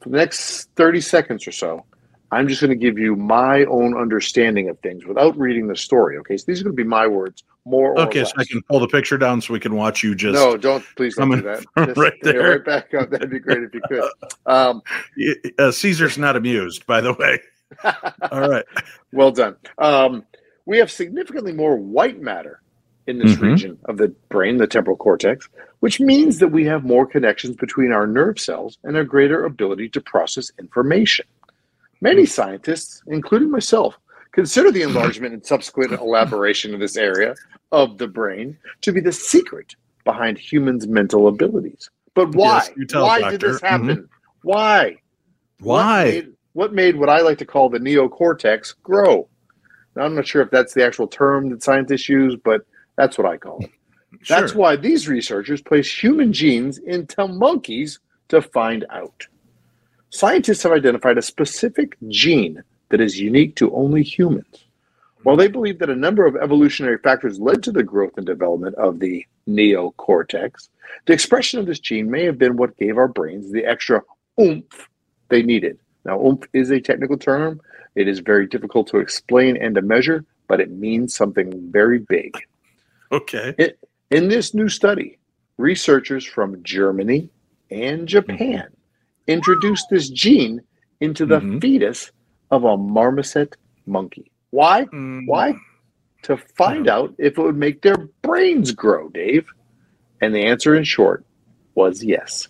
for 0.00 0.08
the 0.10 0.16
next 0.16 0.70
30 0.76 1.00
seconds 1.00 1.46
or 1.48 1.52
so, 1.52 1.84
I'm 2.30 2.46
just 2.46 2.60
going 2.60 2.70
to 2.70 2.76
give 2.76 2.98
you 2.98 3.16
my 3.16 3.64
own 3.64 3.96
understanding 3.96 4.68
of 4.68 4.78
things 4.80 5.04
without 5.04 5.36
reading 5.36 5.66
the 5.66 5.76
story. 5.76 6.16
Okay, 6.18 6.36
so 6.36 6.44
these 6.46 6.60
are 6.60 6.64
going 6.64 6.76
to 6.76 6.82
be 6.82 6.88
my 6.88 7.06
words, 7.06 7.42
more 7.66 7.92
or 7.92 8.00
Okay, 8.00 8.20
less. 8.20 8.30
so 8.30 8.34
I 8.38 8.44
can 8.44 8.62
pull 8.62 8.80
the 8.80 8.88
picture 8.88 9.16
down 9.18 9.40
so 9.40 9.52
we 9.52 9.60
can 9.60 9.74
watch 9.74 10.02
you 10.02 10.14
just 10.14 10.34
no, 10.34 10.56
don't 10.56 10.84
please 10.96 11.16
don't 11.16 11.30
do 11.30 11.40
that. 11.42 11.64
Just 11.78 11.96
right 11.98 12.12
there. 12.22 12.50
right 12.50 12.64
back 12.64 12.92
up. 12.94 13.10
That'd 13.10 13.30
be 13.30 13.38
great 13.38 13.62
if 13.62 13.74
you 13.74 13.80
could. 13.88 14.04
Um, 14.46 14.82
uh, 15.58 15.70
Caesar's 15.70 16.18
not 16.18 16.36
amused, 16.36 16.86
by 16.86 17.00
the 17.00 17.14
way. 17.14 17.40
All 18.30 18.48
right. 18.48 18.64
well 19.12 19.30
done. 19.30 19.56
Um, 19.78 20.24
we 20.66 20.78
have 20.78 20.90
significantly 20.90 21.52
more 21.52 21.76
white 21.76 22.20
matter 22.20 22.60
in 23.06 23.18
this 23.18 23.34
Mhm. 23.36 23.40
region 23.42 23.78
of 23.86 23.96
the 23.98 24.08
brain, 24.30 24.56
the 24.58 24.66
temporal 24.66 24.96
cortex, 24.96 25.48
which 25.80 26.00
means 26.00 26.38
that 26.38 26.48
we 26.48 26.64
have 26.64 26.84
more 26.84 27.06
connections 27.06 27.56
between 27.56 27.92
our 27.92 28.06
nerve 28.06 28.38
cells 28.38 28.78
and 28.84 28.96
a 28.96 29.04
greater 29.04 29.44
ability 29.44 29.88
to 29.90 30.00
process 30.00 30.50
information. 30.58 31.26
Many 32.00 32.24
scientists, 32.26 33.02
including 33.06 33.50
myself, 33.50 33.98
consider 34.34 34.70
the 34.70 34.82
enlargement 34.88 35.32
and 35.32 35.46
subsequent 35.46 35.92
elaboration 35.92 36.74
of 36.74 36.80
this 36.80 36.96
area 36.96 37.34
of 37.72 37.98
the 37.98 38.08
brain 38.08 38.58
to 38.82 38.92
be 38.92 39.00
the 39.00 39.12
secret 39.12 39.74
behind 40.04 40.36
humans' 40.36 40.86
mental 40.86 41.28
abilities. 41.28 41.88
But 42.14 42.34
why? 42.34 42.68
Yes, 42.76 42.90
tell, 42.90 43.04
why 43.04 43.30
did 43.30 43.40
this 43.40 43.60
happen? 43.60 43.88
Mm-hmm. 43.88 44.04
Why? 44.42 44.96
What 45.60 45.66
Why? 45.66 46.04
made, 46.04 46.32
what 46.52 46.72
made 46.74 46.96
what 46.96 47.08
I 47.08 47.20
like 47.20 47.38
to 47.38 47.46
call 47.46 47.70
the 47.70 47.78
neocortex 47.78 48.74
grow? 48.82 49.28
Now, 49.96 50.02
I'm 50.02 50.14
not 50.14 50.26
sure 50.26 50.42
if 50.42 50.50
that's 50.50 50.74
the 50.74 50.84
actual 50.84 51.06
term 51.06 51.50
that 51.50 51.62
scientists 51.62 52.08
use, 52.08 52.36
but 52.44 52.66
that's 52.96 53.16
what 53.16 53.26
I 53.26 53.36
call 53.36 53.60
it. 53.60 53.70
That's 54.28 54.54
why 54.54 54.76
these 54.76 55.08
researchers 55.08 55.60
place 55.60 55.92
human 55.92 56.32
genes 56.32 56.78
into 56.78 57.26
monkeys 57.28 57.98
to 58.28 58.40
find 58.40 58.84
out. 58.90 59.26
Scientists 60.10 60.62
have 60.62 60.72
identified 60.72 61.18
a 61.18 61.22
specific 61.22 61.96
gene 62.08 62.62
that 62.90 63.00
is 63.00 63.20
unique 63.20 63.56
to 63.56 63.74
only 63.74 64.02
humans. 64.02 64.64
While 65.22 65.36
they 65.36 65.48
believe 65.48 65.78
that 65.78 65.90
a 65.90 65.96
number 65.96 66.26
of 66.26 66.36
evolutionary 66.36 66.98
factors 66.98 67.40
led 67.40 67.62
to 67.62 67.72
the 67.72 67.82
growth 67.82 68.12
and 68.16 68.26
development 68.26 68.74
of 68.76 69.00
the 69.00 69.24
neocortex, 69.48 70.68
the 71.06 71.12
expression 71.14 71.58
of 71.58 71.66
this 71.66 71.78
gene 71.78 72.10
may 72.10 72.24
have 72.24 72.38
been 72.38 72.56
what 72.56 72.76
gave 72.76 72.98
our 72.98 73.08
brains 73.08 73.50
the 73.50 73.64
extra 73.64 74.02
oomph 74.40 74.88
they 75.30 75.42
needed. 75.42 75.78
Now, 76.04 76.20
oomph 76.20 76.44
is 76.52 76.70
a 76.70 76.80
technical 76.80 77.16
term. 77.16 77.60
It 77.94 78.06
is 78.06 78.18
very 78.18 78.46
difficult 78.46 78.88
to 78.88 78.98
explain 78.98 79.56
and 79.56 79.74
to 79.76 79.82
measure, 79.82 80.24
but 80.46 80.60
it 80.60 80.70
means 80.70 81.14
something 81.14 81.70
very 81.70 82.00
big. 82.00 82.36
Okay. 83.10 83.54
In 84.10 84.28
this 84.28 84.52
new 84.52 84.68
study, 84.68 85.18
researchers 85.56 86.26
from 86.26 86.62
Germany 86.62 87.30
and 87.70 88.06
Japan 88.06 88.66
introduced 89.26 89.86
this 89.90 90.10
gene 90.10 90.60
into 91.00 91.24
the 91.24 91.40
Mhm. 91.40 91.60
fetus 91.62 92.12
of 92.50 92.64
a 92.64 92.76
marmoset 92.76 93.56
monkey. 93.86 94.30
Why? 94.50 94.84
Mm, 94.86 95.26
Why? 95.26 95.54
To 96.22 96.36
find 96.56 96.88
out 96.88 97.14
if 97.18 97.36
it 97.38 97.42
would 97.42 97.56
make 97.56 97.82
their 97.82 97.96
brains 98.22 98.72
grow, 98.72 99.08
Dave. 99.10 99.46
And 100.20 100.34
the 100.34 100.44
answer, 100.46 100.74
in 100.74 100.84
short, 100.84 101.24
was 101.74 102.02
yes. 102.02 102.48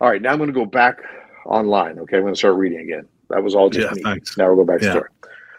All 0.00 0.08
right, 0.10 0.20
now 0.22 0.32
I'm 0.32 0.38
going 0.38 0.48
to 0.48 0.54
go 0.54 0.66
back 0.66 1.00
online. 1.44 1.98
Okay, 2.00 2.16
I'm 2.16 2.22
going 2.22 2.34
to 2.34 2.38
start 2.38 2.56
reading 2.56 2.80
again. 2.80 3.06
That 3.30 3.42
was 3.42 3.54
all 3.54 3.70
just 3.70 3.88
Yeah, 3.88 3.94
me. 3.94 4.02
thanks. 4.02 4.36
Now 4.36 4.46
we'll 4.48 4.64
go 4.64 4.72
back 4.72 4.80
to 4.80 4.86
Yeah. 4.86 4.92
the 4.92 4.98
story. 4.98 5.10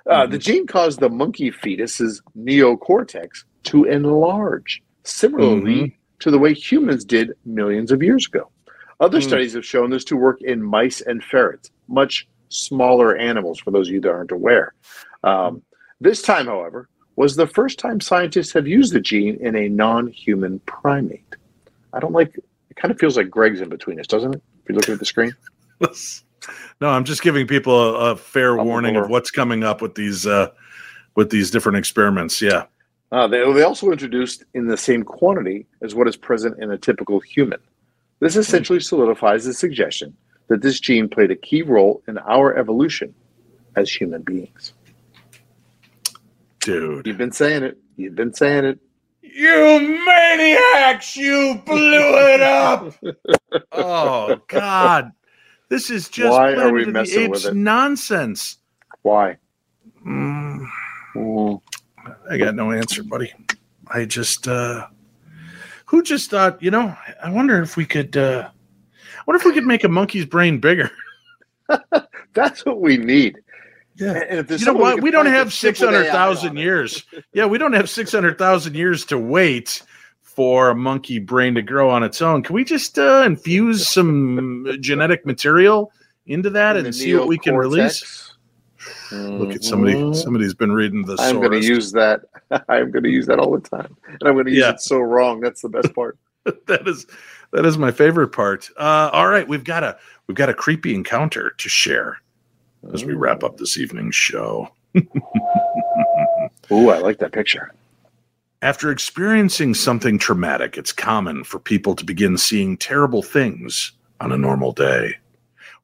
Uh, 0.09 0.25
Mhm. 0.25 0.31
The 0.31 0.37
gene 0.37 0.67
caused 0.67 0.99
the 0.99 1.09
monkey 1.09 1.51
fetus's 1.51 2.21
neocortex 2.37 3.43
to 3.63 3.83
enlarge, 3.85 4.81
similarly 5.03 5.75
Mhm. 5.81 5.93
to 6.19 6.31
the 6.31 6.39
way 6.39 6.53
humans 6.53 7.03
did 7.03 7.33
millions 7.45 7.91
of 7.91 8.01
years 8.01 8.25
ago. 8.27 8.49
Other 8.99 9.19
Mm. 9.19 9.23
studies 9.23 9.53
have 9.53 9.65
shown 9.65 9.89
this 9.89 10.05
to 10.05 10.15
work 10.15 10.41
in 10.41 10.63
mice 10.63 11.01
and 11.01 11.23
ferrets, 11.23 11.71
much 11.87 12.27
smaller 12.49 13.15
animals, 13.15 13.59
for 13.59 13.71
those 13.71 13.87
of 13.87 13.93
you 13.93 14.01
that 14.01 14.09
aren't 14.09 14.31
aware. 14.31 14.73
Um, 15.23 15.61
this 15.99 16.21
time, 16.21 16.45
however, 16.45 16.89
was 17.15 17.35
the 17.35 17.47
first 17.47 17.79
time 17.79 17.99
scientists 17.99 18.53
have 18.53 18.67
used 18.67 18.93
the 18.93 19.01
gene 19.01 19.37
in 19.41 19.55
a 19.55 19.67
non 19.67 20.07
human 20.07 20.59
primate. 20.59 21.35
I 21.93 21.99
don't 21.99 22.13
like 22.13 22.37
it, 22.37 22.43
kind 22.75 22.91
of 22.91 22.99
feels 22.99 23.17
like 23.17 23.29
Greg's 23.29 23.59
in 23.59 23.69
between 23.69 23.99
us, 23.99 24.07
doesn't 24.07 24.35
it? 24.35 24.41
If 24.61 24.69
you're 24.69 24.75
looking 24.75 24.93
at 24.93 24.99
the 24.99 25.05
screen. 25.05 25.35
no, 26.81 26.89
I'm 26.89 27.03
just 27.03 27.23
giving 27.23 27.47
people 27.47 27.73
a, 27.73 28.11
a 28.11 28.15
fair 28.15 28.55
Bubble 28.55 28.69
warning 28.69 28.95
of 28.95 29.09
what's 29.09 29.31
coming 29.31 29.63
up 29.63 29.81
with 29.81 29.95
these 29.95 30.25
uh 30.25 30.49
with 31.15 31.31
these 31.31 31.49
different 31.49 31.79
experiments. 31.79 32.41
Yeah. 32.41 32.65
Uh, 33.11 33.25
they, 33.27 33.39
they 33.53 33.63
also 33.63 33.91
introduced 33.91 34.43
in 34.53 34.67
the 34.67 34.77
same 34.77 35.01
quantity 35.01 35.65
as 35.81 35.95
what 35.95 36.07
is 36.07 36.15
present 36.17 36.61
in 36.61 36.71
a 36.71 36.77
typical 36.77 37.19
human. 37.19 37.59
This 38.19 38.35
essentially 38.35 38.79
solidifies 38.79 39.45
the 39.45 39.53
suggestion 39.53 40.15
that 40.47 40.61
this 40.61 40.79
gene 40.79 41.09
played 41.09 41.31
a 41.31 41.35
key 41.35 41.61
role 41.61 42.01
in 42.07 42.17
our 42.19 42.55
evolution 42.57 43.13
as 43.75 43.89
human 43.91 44.21
beings. 44.21 44.73
Dude. 46.61 47.05
You've 47.07 47.17
been 47.17 47.31
saying 47.31 47.63
it. 47.63 47.77
You've 47.95 48.15
been 48.15 48.33
saying 48.33 48.65
it. 48.65 48.79
You 49.21 50.01
maniacs, 50.05 51.15
you 51.15 51.61
blew 51.65 52.33
it 52.33 52.41
up. 52.41 52.93
oh 53.71 54.41
God. 54.47 55.11
This 55.69 55.89
is 55.89 56.07
just 56.09 56.31
Why 56.31 56.53
are 56.53 56.71
we 56.71 56.85
Planet 56.85 56.87
of 56.87 56.87
the 56.87 56.91
messing 56.91 57.29
with 57.29 57.45
it? 57.45 57.53
nonsense. 57.53 58.57
Why? 59.01 59.37
Mm, 60.05 60.65
Mm. 61.15 61.61
I 62.29 62.37
got 62.37 62.55
no 62.55 62.71
answer, 62.71 63.03
buddy. 63.03 63.33
I 63.89 64.05
just 64.05 64.47
uh 64.47 64.87
who 65.87 66.03
just 66.03 66.29
thought, 66.29 66.61
you 66.61 66.71
know, 66.71 66.95
I 67.23 67.29
wonder 67.29 67.61
if 67.61 67.75
we 67.77 67.85
could 67.85 68.15
uh 68.15 68.49
Wonder 69.27 69.39
if 69.39 69.45
we 69.45 69.53
could 69.53 69.65
make 69.67 69.83
a 69.83 69.89
monkey's 69.89 70.25
brain 70.25 70.59
bigger. 70.59 70.89
That's 72.33 72.65
what 72.65 72.79
we 72.81 72.97
need. 72.97 73.37
Yeah. 73.95 74.23
And 74.29 74.49
if 74.49 74.59
You 74.59 74.65
know 74.67 74.73
what? 74.73 74.95
can 74.95 75.03
We 75.03 75.11
don't 75.11 75.25
have 75.25 75.47
a 75.47 75.49
chip 75.51 75.75
six 75.75 75.81
with 75.81 75.89
AI 75.89 75.95
hundred 75.97 76.11
thousand 76.11 76.49
on 76.51 76.57
it. 76.57 76.61
years. 76.61 77.03
Yeah, 77.33 77.45
we 77.45 77.57
don't 77.57 77.73
have 77.73 77.89
six 77.89 78.11
hundred 78.11 78.37
thousand 78.37 78.75
years 78.75 79.05
to 79.05 79.17
wait 79.19 79.81
for 80.21 80.69
a 80.69 80.75
monkey 80.75 81.19
brain 81.19 81.55
to 81.55 81.61
grow 81.61 81.89
on 81.89 82.03
its 82.03 82.21
own. 82.21 82.41
Can 82.43 82.55
we 82.55 82.63
just 82.63 82.97
uh, 82.97 83.23
infuse 83.25 83.87
some 83.87 84.77
genetic 84.81 85.25
material 85.25 85.91
into 86.27 86.49
that 86.51 86.77
In 86.77 86.85
and 86.85 86.95
see 86.95 87.13
what 87.15 87.27
we 87.27 87.37
can 87.37 87.55
release? 87.55 88.31
Look 89.11 89.53
at 89.55 89.63
somebody. 89.63 89.95
Mhm. 89.95 90.15
Somebody's 90.15 90.53
been 90.53 90.71
reading 90.71 91.03
the. 91.05 91.15
I'm 91.19 91.39
going 91.39 91.51
to 91.59 91.65
use 91.65 91.91
that. 91.93 92.21
I'm 92.69 92.91
going 92.91 93.03
to 93.03 93.09
use 93.09 93.25
that 93.25 93.39
all 93.39 93.51
the 93.51 93.67
time, 93.67 93.97
and 94.07 94.19
I'm 94.23 94.33
going 94.35 94.45
to 94.45 94.51
use 94.51 94.61
Yeah. 94.61 94.71
it 94.71 94.79
so 94.81 94.99
wrong. 94.99 95.41
That's 95.41 95.61
the 95.61 95.69
best 95.69 95.93
part. 95.93 96.17
that 96.67 96.87
is 96.87 97.05
that 97.53 97.65
is 97.65 97.77
my 97.77 97.91
favorite 97.91 98.29
part. 98.29 98.69
Uh, 98.77 99.09
all 99.13 99.27
right, 99.27 99.47
we've 99.47 99.63
got 99.63 99.83
a 99.83 99.97
we've 100.27 100.37
got 100.37 100.49
a 100.49 100.53
creepy 100.53 100.93
encounter 100.93 101.51
to 101.57 101.69
share 101.69 102.21
as 102.93 103.03
we 103.03 103.13
wrap 103.13 103.43
up 103.43 103.57
this 103.57 103.77
evening's 103.77 104.15
show. 104.15 104.69
Ooh, 106.71 106.89
I 106.89 106.99
like 106.99 107.19
that 107.19 107.31
picture. 107.31 107.73
After 108.61 108.91
experiencing 108.91 109.73
something 109.75 110.17
traumatic, 110.17 110.77
it's 110.77 110.91
common 110.91 111.43
for 111.43 111.59
people 111.59 111.95
to 111.95 112.03
begin 112.03 112.37
seeing 112.37 112.75
terrible 112.75 113.21
things 113.21 113.91
on 114.19 114.31
a 114.31 114.37
normal 114.37 114.71
day. 114.71 115.15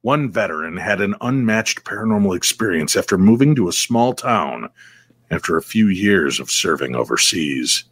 One 0.02 0.32
veteran 0.32 0.78
had 0.78 1.00
an 1.00 1.16
unmatched 1.22 1.84
paranormal 1.84 2.36
experience 2.36 2.96
after 2.96 3.18
moving 3.18 3.56
to 3.56 3.68
a 3.68 3.74
small 3.74 4.14
town 4.14 4.70
after 5.32 5.56
a 5.56 5.64
few 5.64 5.88
years 5.88 6.40
of 6.40 6.52
serving 6.52 6.96
overseas. 6.96 7.86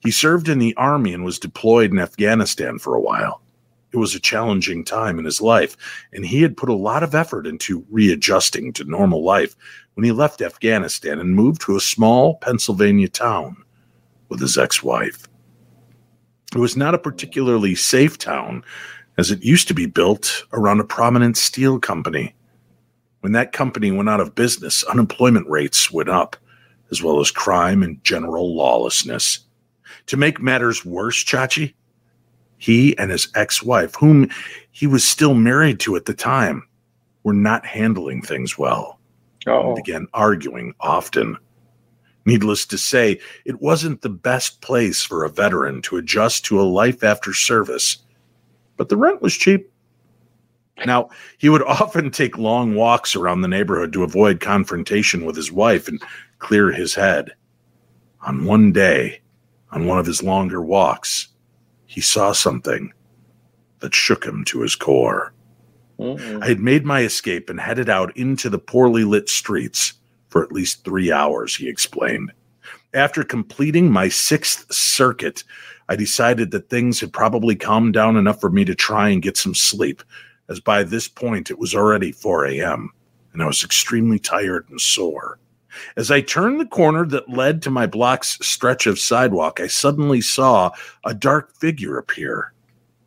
He 0.00 0.10
served 0.10 0.48
in 0.48 0.58
the 0.58 0.74
army 0.76 1.12
and 1.12 1.24
was 1.24 1.38
deployed 1.38 1.92
in 1.92 1.98
Afghanistan 1.98 2.78
for 2.78 2.94
a 2.94 3.00
while. 3.00 3.42
It 3.92 3.96
was 3.96 4.14
a 4.14 4.20
challenging 4.20 4.84
time 4.84 5.18
in 5.18 5.24
his 5.24 5.40
life, 5.40 5.76
and 6.12 6.24
he 6.24 6.42
had 6.42 6.56
put 6.56 6.68
a 6.68 6.74
lot 6.74 7.02
of 7.02 7.14
effort 7.14 7.46
into 7.46 7.86
readjusting 7.90 8.74
to 8.74 8.84
normal 8.84 9.24
life 9.24 9.56
when 9.94 10.04
he 10.04 10.12
left 10.12 10.42
Afghanistan 10.42 11.18
and 11.18 11.34
moved 11.34 11.62
to 11.62 11.76
a 11.76 11.80
small 11.80 12.36
Pennsylvania 12.36 13.08
town 13.08 13.56
with 14.28 14.40
his 14.40 14.58
ex 14.58 14.82
wife. 14.82 15.26
It 16.54 16.58
was 16.58 16.76
not 16.76 16.94
a 16.94 16.98
particularly 16.98 17.74
safe 17.74 18.18
town, 18.18 18.62
as 19.16 19.30
it 19.30 19.42
used 19.42 19.68
to 19.68 19.74
be 19.74 19.86
built 19.86 20.44
around 20.52 20.80
a 20.80 20.84
prominent 20.84 21.36
steel 21.36 21.78
company. 21.78 22.34
When 23.20 23.32
that 23.32 23.52
company 23.52 23.90
went 23.90 24.08
out 24.08 24.20
of 24.20 24.34
business, 24.34 24.84
unemployment 24.84 25.48
rates 25.48 25.90
went 25.90 26.08
up, 26.08 26.36
as 26.90 27.02
well 27.02 27.20
as 27.20 27.30
crime 27.30 27.82
and 27.82 28.02
general 28.04 28.54
lawlessness. 28.54 29.40
To 30.08 30.16
make 30.16 30.40
matters 30.40 30.84
worse, 30.84 31.22
Chachi, 31.22 31.74
he 32.56 32.96
and 32.98 33.10
his 33.10 33.28
ex 33.34 33.62
wife, 33.62 33.94
whom 33.94 34.30
he 34.72 34.86
was 34.86 35.04
still 35.04 35.34
married 35.34 35.80
to 35.80 35.96
at 35.96 36.06
the 36.06 36.14
time, 36.14 36.66
were 37.22 37.34
not 37.34 37.64
handling 37.64 38.22
things 38.22 38.58
well 38.58 38.98
Oh, 39.46 39.68
and 39.68 39.76
began 39.76 40.06
arguing 40.14 40.74
often. 40.80 41.36
Needless 42.24 42.66
to 42.66 42.78
say, 42.78 43.20
it 43.44 43.60
wasn't 43.62 44.02
the 44.02 44.08
best 44.08 44.60
place 44.60 45.02
for 45.02 45.24
a 45.24 45.30
veteran 45.30 45.80
to 45.82 45.96
adjust 45.96 46.44
to 46.46 46.60
a 46.60 46.62
life 46.62 47.02
after 47.02 47.32
service, 47.32 47.98
but 48.76 48.88
the 48.88 48.96
rent 48.96 49.22
was 49.22 49.34
cheap. 49.34 49.70
Now, 50.84 51.10
he 51.38 51.48
would 51.48 51.62
often 51.62 52.10
take 52.10 52.38
long 52.38 52.74
walks 52.74 53.16
around 53.16 53.40
the 53.40 53.48
neighborhood 53.48 53.92
to 53.94 54.04
avoid 54.04 54.40
confrontation 54.40 55.24
with 55.24 55.36
his 55.36 55.50
wife 55.50 55.88
and 55.88 56.02
clear 56.38 56.70
his 56.70 56.94
head. 56.94 57.32
On 58.26 58.44
one 58.44 58.72
day, 58.72 59.20
on 59.70 59.86
one 59.86 59.98
of 59.98 60.06
his 60.06 60.22
longer 60.22 60.62
walks, 60.62 61.28
he 61.86 62.00
saw 62.00 62.32
something 62.32 62.92
that 63.80 63.94
shook 63.94 64.24
him 64.24 64.44
to 64.44 64.60
his 64.60 64.74
core. 64.74 65.32
Mm-mm. 65.98 66.42
I 66.42 66.48
had 66.48 66.60
made 66.60 66.84
my 66.84 67.02
escape 67.02 67.50
and 67.50 67.60
headed 67.60 67.88
out 67.88 68.16
into 68.16 68.48
the 68.48 68.58
poorly 68.58 69.04
lit 69.04 69.28
streets 69.28 69.94
for 70.28 70.42
at 70.42 70.52
least 70.52 70.84
three 70.84 71.10
hours, 71.10 71.56
he 71.56 71.68
explained. 71.68 72.32
After 72.94 73.24
completing 73.24 73.90
my 73.90 74.08
sixth 74.08 74.72
circuit, 74.72 75.44
I 75.88 75.96
decided 75.96 76.50
that 76.50 76.68
things 76.68 77.00
had 77.00 77.12
probably 77.12 77.56
calmed 77.56 77.94
down 77.94 78.16
enough 78.16 78.40
for 78.40 78.50
me 78.50 78.64
to 78.64 78.74
try 78.74 79.08
and 79.08 79.22
get 79.22 79.36
some 79.36 79.54
sleep, 79.54 80.02
as 80.48 80.60
by 80.60 80.82
this 80.82 81.08
point 81.08 81.50
it 81.50 81.58
was 81.58 81.74
already 81.74 82.12
4 82.12 82.46
a.m., 82.46 82.90
and 83.32 83.42
I 83.42 83.46
was 83.46 83.64
extremely 83.64 84.18
tired 84.18 84.68
and 84.68 84.80
sore. 84.80 85.38
As 85.96 86.10
I 86.10 86.20
turned 86.20 86.60
the 86.60 86.66
corner 86.66 87.06
that 87.06 87.28
led 87.28 87.62
to 87.62 87.70
my 87.70 87.86
block's 87.86 88.38
stretch 88.40 88.86
of 88.86 88.98
sidewalk, 88.98 89.60
I 89.60 89.66
suddenly 89.66 90.20
saw 90.20 90.70
a 91.04 91.14
dark 91.14 91.54
figure 91.54 91.98
appear 91.98 92.52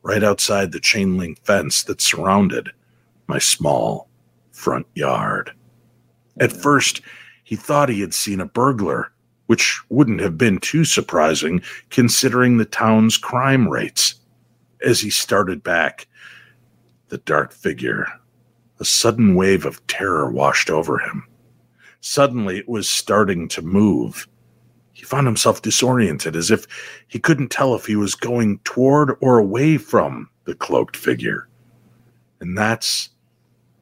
right 0.03 0.23
outside 0.23 0.71
the 0.71 0.79
chain 0.79 1.17
link 1.17 1.39
fence 1.43 1.83
that 1.83 2.01
surrounded 2.01 2.71
my 3.27 3.37
small 3.37 4.09
front 4.51 4.87
yard. 4.95 5.51
At 6.39 6.51
first, 6.51 7.01
he 7.43 7.55
thought 7.55 7.89
he 7.89 8.01
had 8.01 8.13
seen 8.13 8.39
a 8.39 8.45
burglar, 8.45 9.11
which 9.47 9.81
wouldn't 9.89 10.21
have 10.21 10.37
been 10.37 10.59
too 10.59 10.85
surprising 10.85 11.61
considering 11.89 12.57
the 12.57 12.65
town's 12.65 13.17
crime 13.17 13.67
rates. 13.67 14.15
As 14.83 14.99
he 14.99 15.09
started 15.09 15.61
back, 15.61 16.07
the 17.09 17.19
dark 17.19 17.51
figure, 17.51 18.07
a 18.79 18.85
sudden 18.85 19.35
wave 19.35 19.65
of 19.65 19.85
terror 19.87 20.31
washed 20.31 20.69
over 20.69 20.97
him. 20.97 21.27
Suddenly, 22.01 22.57
it 22.57 22.67
was 22.67 22.89
starting 22.89 23.47
to 23.49 23.61
move. 23.61 24.27
He 24.93 25.03
found 25.03 25.27
himself 25.27 25.61
disoriented, 25.61 26.35
as 26.35 26.51
if 26.51 26.67
he 27.07 27.19
couldn't 27.19 27.49
tell 27.49 27.75
if 27.75 27.85
he 27.85 27.95
was 27.95 28.15
going 28.15 28.59
toward 28.63 29.15
or 29.21 29.37
away 29.37 29.77
from 29.77 30.29
the 30.45 30.55
cloaked 30.55 30.97
figure. 30.97 31.47
And 32.39 32.57
that's 32.57 33.09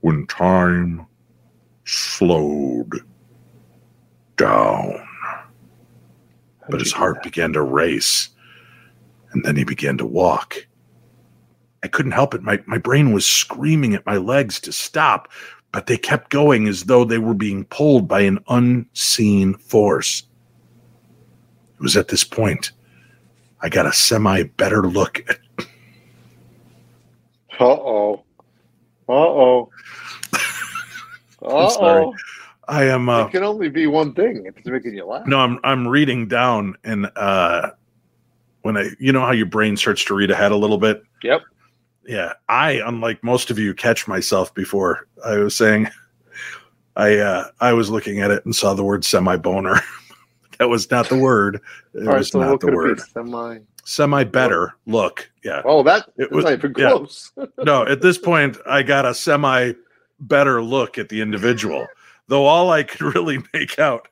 when 0.01 0.27
time 0.27 1.05
slowed 1.85 3.01
down. 4.35 5.05
But 6.69 6.79
his 6.79 6.91
heart 6.91 7.23
began 7.23 7.53
to 7.53 7.61
race, 7.61 8.29
and 9.31 9.43
then 9.43 9.55
he 9.55 9.63
began 9.63 9.97
to 9.97 10.05
walk. 10.05 10.67
I 11.83 11.87
couldn't 11.87 12.11
help 12.11 12.33
it. 12.33 12.43
My, 12.43 12.61
my 12.65 12.77
brain 12.77 13.13
was 13.13 13.25
screaming 13.25 13.95
at 13.95 14.05
my 14.05 14.17
legs 14.17 14.59
to 14.61 14.71
stop, 14.71 15.29
but 15.71 15.85
they 15.85 15.97
kept 15.97 16.29
going 16.29 16.67
as 16.67 16.83
though 16.85 17.03
they 17.05 17.17
were 17.19 17.33
being 17.33 17.65
pulled 17.65 18.07
by 18.07 18.21
an 18.21 18.39
unseen 18.49 19.53
force. 19.55 20.23
It 21.75 21.81
was 21.83 21.95
at 21.95 22.07
this 22.09 22.23
point 22.23 22.71
I 23.61 23.69
got 23.69 23.85
a 23.85 23.93
semi 23.93 24.43
better 24.43 24.83
look 24.87 25.23
at 25.29 25.39
Uh 27.59 27.65
oh. 27.65 28.23
Uh 29.07 29.11
oh. 29.11 29.69
Uh 31.41 31.71
oh. 31.79 32.13
I 32.67 32.83
am 32.85 33.09
uh 33.09 33.25
It 33.25 33.31
can 33.31 33.43
only 33.43 33.69
be 33.69 33.87
one 33.87 34.13
thing 34.13 34.45
if 34.45 34.57
it's 34.57 34.67
making 34.67 34.93
you 34.95 35.05
laugh. 35.05 35.25
no 35.27 35.39
I'm 35.39 35.59
I'm 35.63 35.87
reading 35.87 36.27
down 36.27 36.75
and 36.83 37.09
uh 37.15 37.71
when 38.61 38.77
I 38.77 38.89
you 38.99 39.11
know 39.11 39.21
how 39.21 39.31
your 39.31 39.45
brain 39.45 39.75
starts 39.77 40.03
to 40.05 40.13
read 40.13 40.31
ahead 40.31 40.51
a 40.51 40.55
little 40.55 40.77
bit 40.77 41.03
Yep. 41.23 41.41
Yeah 42.09 42.33
I 42.49 42.81
unlike 42.85 43.23
most 43.23 43.51
of 43.51 43.59
you 43.59 43.73
catch 43.73 44.07
myself 44.07 44.53
before 44.53 45.07
I 45.23 45.37
was 45.37 45.55
saying 45.55 45.87
I 46.95 47.17
uh 47.17 47.45
I 47.61 47.73
was 47.73 47.89
looking 47.89 48.19
at 48.21 48.31
it 48.31 48.43
and 48.45 48.55
saw 48.55 48.73
the 48.73 48.83
word 48.83 49.05
semi 49.05 49.37
boner 49.37 49.79
that 50.57 50.69
was 50.69 50.89
not 50.91 51.07
the 51.09 51.17
word 51.17 51.61
it 51.93 52.05
right, 52.05 52.17
was 52.17 52.29
so 52.29 52.39
not 52.39 52.59
the 52.59 52.71
word? 52.71 52.99
Semi. 53.13 53.59
semi 53.85 54.23
better 54.23 54.73
look 54.87 55.29
yeah 55.43 55.61
Oh, 55.65 55.83
that 55.83 56.09
it 56.17 56.31
was- 56.31 56.45
not 56.45 56.53
even 56.53 56.73
yeah. 56.77 56.89
close. 56.89 57.31
no, 57.59 57.85
at 57.85 58.01
this 58.01 58.17
point, 58.17 58.57
I 58.65 58.83
got 58.83 59.05
a 59.05 59.13
semi 59.13 59.73
better 60.21 60.61
look 60.61 60.97
at 60.97 61.07
the 61.09 61.21
individual, 61.21 61.87
though 62.27 62.45
all 62.45 62.71
I 62.71 62.83
could 62.83 63.01
really 63.15 63.39
make 63.53 63.79
out 63.79 64.07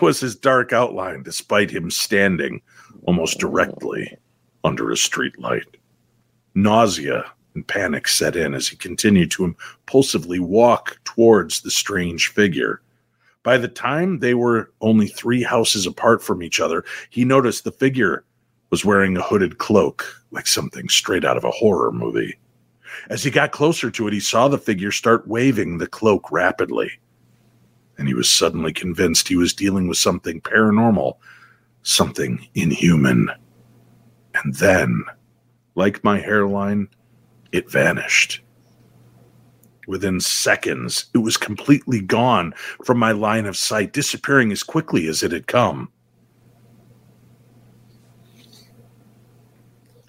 was 0.00 0.20
his 0.20 0.34
dark 0.36 0.72
outline, 0.72 1.22
despite 1.22 1.70
him 1.70 1.90
standing 1.90 2.62
almost 3.04 3.38
directly 3.38 4.16
under 4.64 4.90
a 4.90 4.96
street 4.96 5.38
light. 5.38 5.76
Nausea 6.62 7.24
and 7.54 7.66
panic 7.66 8.08
set 8.08 8.36
in 8.36 8.54
as 8.54 8.68
he 8.68 8.76
continued 8.76 9.30
to 9.32 9.44
impulsively 9.44 10.38
walk 10.38 10.98
towards 11.04 11.60
the 11.60 11.70
strange 11.70 12.28
figure. 12.28 12.82
By 13.42 13.58
the 13.58 13.68
time 13.68 14.18
they 14.18 14.34
were 14.34 14.72
only 14.80 15.06
three 15.06 15.42
houses 15.42 15.86
apart 15.86 16.22
from 16.22 16.42
each 16.42 16.60
other, 16.60 16.84
he 17.10 17.24
noticed 17.24 17.64
the 17.64 17.72
figure 17.72 18.24
was 18.70 18.84
wearing 18.84 19.16
a 19.16 19.22
hooded 19.22 19.58
cloak, 19.58 20.04
like 20.30 20.46
something 20.46 20.88
straight 20.88 21.24
out 21.24 21.36
of 21.36 21.44
a 21.44 21.50
horror 21.50 21.92
movie. 21.92 22.38
As 23.08 23.22
he 23.22 23.30
got 23.30 23.52
closer 23.52 23.90
to 23.90 24.08
it, 24.08 24.12
he 24.12 24.20
saw 24.20 24.48
the 24.48 24.58
figure 24.58 24.92
start 24.92 25.28
waving 25.28 25.78
the 25.78 25.86
cloak 25.86 26.30
rapidly. 26.30 26.90
And 27.96 28.08
he 28.08 28.14
was 28.14 28.30
suddenly 28.30 28.72
convinced 28.72 29.28
he 29.28 29.36
was 29.36 29.54
dealing 29.54 29.88
with 29.88 29.98
something 29.98 30.40
paranormal, 30.40 31.14
something 31.82 32.46
inhuman. 32.54 33.30
And 34.34 34.54
then, 34.56 35.04
like 35.78 36.02
my 36.02 36.18
hairline, 36.18 36.88
it 37.52 37.70
vanished. 37.70 38.42
Within 39.86 40.20
seconds, 40.20 41.06
it 41.14 41.18
was 41.18 41.36
completely 41.36 42.00
gone 42.00 42.52
from 42.84 42.98
my 42.98 43.12
line 43.12 43.46
of 43.46 43.56
sight, 43.56 43.92
disappearing 43.92 44.50
as 44.50 44.64
quickly 44.64 45.06
as 45.06 45.22
it 45.22 45.30
had 45.30 45.46
come. 45.46 45.90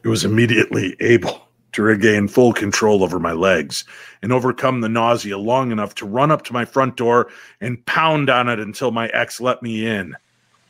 It 0.03 0.07
was 0.07 0.25
immediately 0.25 0.95
able 0.99 1.47
to 1.73 1.83
regain 1.83 2.27
full 2.27 2.51
control 2.51 3.03
over 3.03 3.19
my 3.19 3.33
legs 3.33 3.85
and 4.23 4.33
overcome 4.33 4.81
the 4.81 4.89
nausea 4.89 5.37
long 5.37 5.71
enough 5.71 5.93
to 5.95 6.07
run 6.07 6.31
up 6.31 6.43
to 6.45 6.53
my 6.53 6.65
front 6.65 6.97
door 6.97 7.29
and 7.61 7.85
pound 7.85 8.29
on 8.29 8.49
it 8.49 8.59
until 8.59 8.89
my 8.89 9.07
ex 9.09 9.39
let 9.39 9.61
me 9.61 9.85
in. 9.85 10.15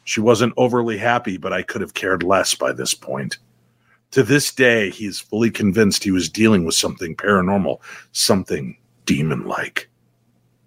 She 0.04 0.20
wasn't 0.20 0.54
overly 0.58 0.98
happy, 0.98 1.38
but 1.38 1.54
I 1.54 1.62
could 1.62 1.80
have 1.80 1.94
cared 1.94 2.22
less 2.22 2.54
by 2.54 2.74
this 2.74 2.94
point. 2.94 3.38
To 4.12 4.24
this 4.24 4.52
day, 4.52 4.90
he 4.90 5.06
is 5.06 5.20
fully 5.20 5.52
convinced 5.52 6.04
he 6.04 6.12
was 6.12 6.30
dealing 6.30 6.66
with 6.66 6.76
something 6.76 7.16
paranormal, 7.16 7.80
something 8.12 8.76
demon 9.06 9.46
like. 9.46 9.90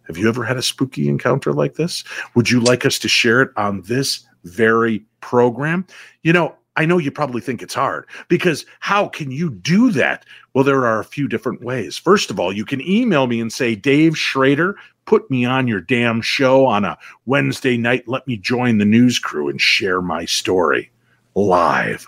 Have 0.07 0.17
you 0.17 0.29
ever 0.29 0.45
had 0.45 0.57
a 0.57 0.63
spooky 0.63 1.09
encounter 1.09 1.53
like 1.53 1.75
this? 1.75 2.05
Would 2.35 2.51
you 2.51 2.61
like 2.61 2.87
us 2.87 2.99
to 3.01 3.09
share 3.09 3.43
it 3.43 3.51
on 3.57 3.83
this 3.83 4.27
very 4.45 5.05
program? 5.21 5.87
You 6.23 6.33
know, 6.33 6.55
I 6.77 6.87
know 6.87 6.99
you 6.99 7.11
probably 7.11 7.41
think 7.41 7.63
it's 7.63 7.75
hard 7.75 8.07
because 8.29 8.65
how 8.81 9.09
can 9.09 9.31
you 9.31 9.51
do 9.51 9.91
that? 9.93 10.25
Well, 10.55 10.65
there 10.65 10.87
are 10.87 11.01
a 11.01 11.05
few 11.05 11.29
different 11.29 11.63
ways. 11.63 11.99
First 11.99 12.31
of 12.31 12.41
all, 12.41 12.53
you 12.53 12.65
can 12.65 12.81
email 12.81 13.27
me 13.27 13.41
and 13.41 13.53
say, 13.53 13.75
Dave 13.75 14.17
Schrader, 14.17 14.77
put 15.05 15.31
me 15.31 15.45
on 15.45 15.69
your 15.69 15.81
damn 15.81 16.21
show 16.21 16.65
on 16.65 16.85
a 16.85 16.97
Wednesday 17.27 17.77
night. 17.77 18.09
Let 18.09 18.27
me 18.27 18.37
join 18.37 18.79
the 18.79 18.85
news 18.85 19.19
crew 19.19 19.49
and 19.49 19.61
share 19.61 20.01
my 20.01 20.25
story 20.25 20.91
live. 21.35 22.07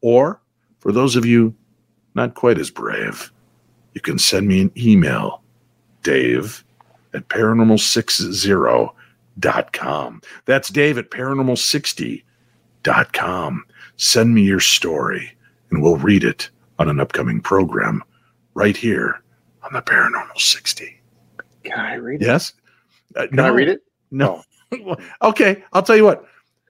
Or 0.00 0.40
for 0.86 0.92
those 0.92 1.16
of 1.16 1.26
you 1.26 1.52
not 2.14 2.34
quite 2.34 2.60
as 2.60 2.70
brave, 2.70 3.32
you 3.94 4.00
can 4.00 4.20
send 4.20 4.46
me 4.46 4.60
an 4.60 4.70
email, 4.76 5.42
Dave 6.04 6.64
at 7.12 7.28
paranormal60.com. 7.28 10.22
That's 10.44 10.68
Dave 10.68 10.96
at 10.96 11.10
paranormal60.com. 11.10 13.64
Send 13.96 14.32
me 14.32 14.42
your 14.42 14.60
story 14.60 15.36
and 15.72 15.82
we'll 15.82 15.96
read 15.96 16.22
it 16.22 16.50
on 16.78 16.88
an 16.88 17.00
upcoming 17.00 17.40
program 17.40 18.04
right 18.54 18.76
here 18.76 19.20
on 19.64 19.72
the 19.72 19.82
Paranormal 19.82 20.38
60. 20.38 21.00
Can 21.64 21.80
I 21.80 21.94
read 21.94 22.22
it? 22.22 22.26
Yes? 22.26 22.52
Uh, 23.16 23.26
Can 23.26 23.40
I 23.40 23.48
read 23.48 23.66
it? 23.66 23.82
No. 24.12 24.44
okay, 25.22 25.64
I'll 25.72 25.82
tell 25.82 25.96
you 25.96 26.04
what. 26.04 26.24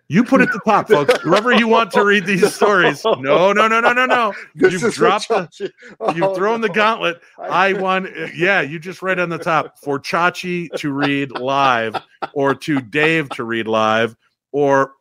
You 0.09 0.23
put 0.25 0.41
it 0.41 0.49
at 0.49 0.53
the 0.53 0.61
top, 0.65 0.89
folks. 0.89 1.21
Whoever 1.23 1.53
you 1.53 1.67
want 1.69 1.91
to 1.93 2.05
read 2.05 2.27
these 2.27 2.55
stories. 2.55 3.05
No, 3.05 3.53
no, 3.53 3.69
no, 3.69 3.81
no, 3.81 3.93
no, 3.93 4.07
no. 4.07 4.33
This 4.55 4.81
You've 4.81 4.95
dropped 4.95 5.29
the- 5.29 5.73
Oh, 6.01 6.13
You've 6.15 6.37
thrown 6.37 6.61
the 6.61 6.69
gauntlet. 6.69 7.21
I 7.39 7.73
want, 7.73 8.09
yeah, 8.35 8.61
you 8.61 8.79
just 8.79 9.03
right 9.03 9.19
on 9.19 9.29
the 9.29 9.39
top 9.39 9.79
for 9.79 9.99
Chachi 9.99 10.71
to 10.77 10.93
read 10.93 11.33
live 11.33 11.97
or 12.35 12.55
to 12.55 12.81
Dave 12.81 13.29
to 13.31 13.45
read 13.45 13.67
live, 13.67 14.17
or 14.53 14.93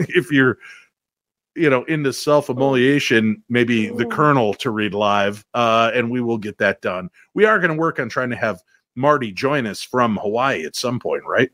if 0.00 0.32
you're, 0.32 0.58
you 1.54 1.70
know, 1.70 1.84
into 1.84 2.12
self 2.12 2.50
emoliation, 2.50 3.42
maybe 3.48 3.88
the 3.88 4.04
Colonel 4.06 4.52
to 4.54 4.70
read 4.70 4.94
live, 4.94 5.44
uh, 5.54 5.90
and 5.94 6.10
we 6.10 6.20
will 6.20 6.38
get 6.38 6.58
that 6.58 6.80
done. 6.82 7.08
We 7.34 7.44
are 7.44 7.58
going 7.58 7.70
to 7.72 7.78
work 7.78 7.98
on 7.98 8.08
trying 8.08 8.30
to 8.30 8.36
have 8.36 8.60
Marty 8.94 9.32
join 9.32 9.66
us 9.66 9.82
from 9.82 10.16
Hawaii 10.16 10.64
at 10.64 10.76
some 10.76 10.98
point, 10.98 11.22
right? 11.26 11.50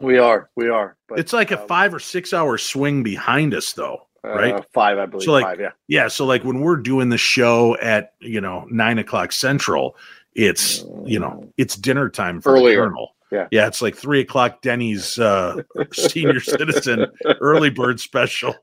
We 0.00 0.18
are. 0.18 0.50
We 0.56 0.68
are. 0.68 0.96
But, 1.08 1.18
it's 1.18 1.32
like 1.32 1.50
a 1.50 1.60
um, 1.60 1.68
five 1.68 1.92
or 1.94 1.98
six 1.98 2.32
hour 2.32 2.58
swing 2.58 3.02
behind 3.02 3.54
us, 3.54 3.72
though. 3.72 4.06
right? 4.22 4.54
uh, 4.54 4.62
five, 4.72 4.98
I 4.98 5.06
believe. 5.06 5.24
So, 5.24 5.32
like, 5.32 5.44
five, 5.44 5.60
yeah. 5.60 5.70
Yeah, 5.88 6.08
so 6.08 6.24
like 6.24 6.44
when 6.44 6.60
we're 6.60 6.76
doing 6.76 7.08
the 7.08 7.18
show 7.18 7.76
at 7.78 8.12
you 8.20 8.40
know 8.40 8.66
nine 8.70 8.98
o'clock 8.98 9.32
central, 9.32 9.96
it's 10.34 10.84
you 11.04 11.18
know 11.18 11.50
it's 11.56 11.76
dinner 11.76 12.08
time 12.08 12.40
for 12.40 12.52
Earlier. 12.52 12.92
Yeah. 13.30 13.46
yeah, 13.50 13.66
it's 13.66 13.82
like 13.82 13.94
three 13.94 14.20
o'clock 14.20 14.62
Denny's 14.62 15.18
uh, 15.18 15.62
senior 15.92 16.40
citizen 16.40 17.06
early 17.40 17.68
bird 17.68 18.00
special. 18.00 18.54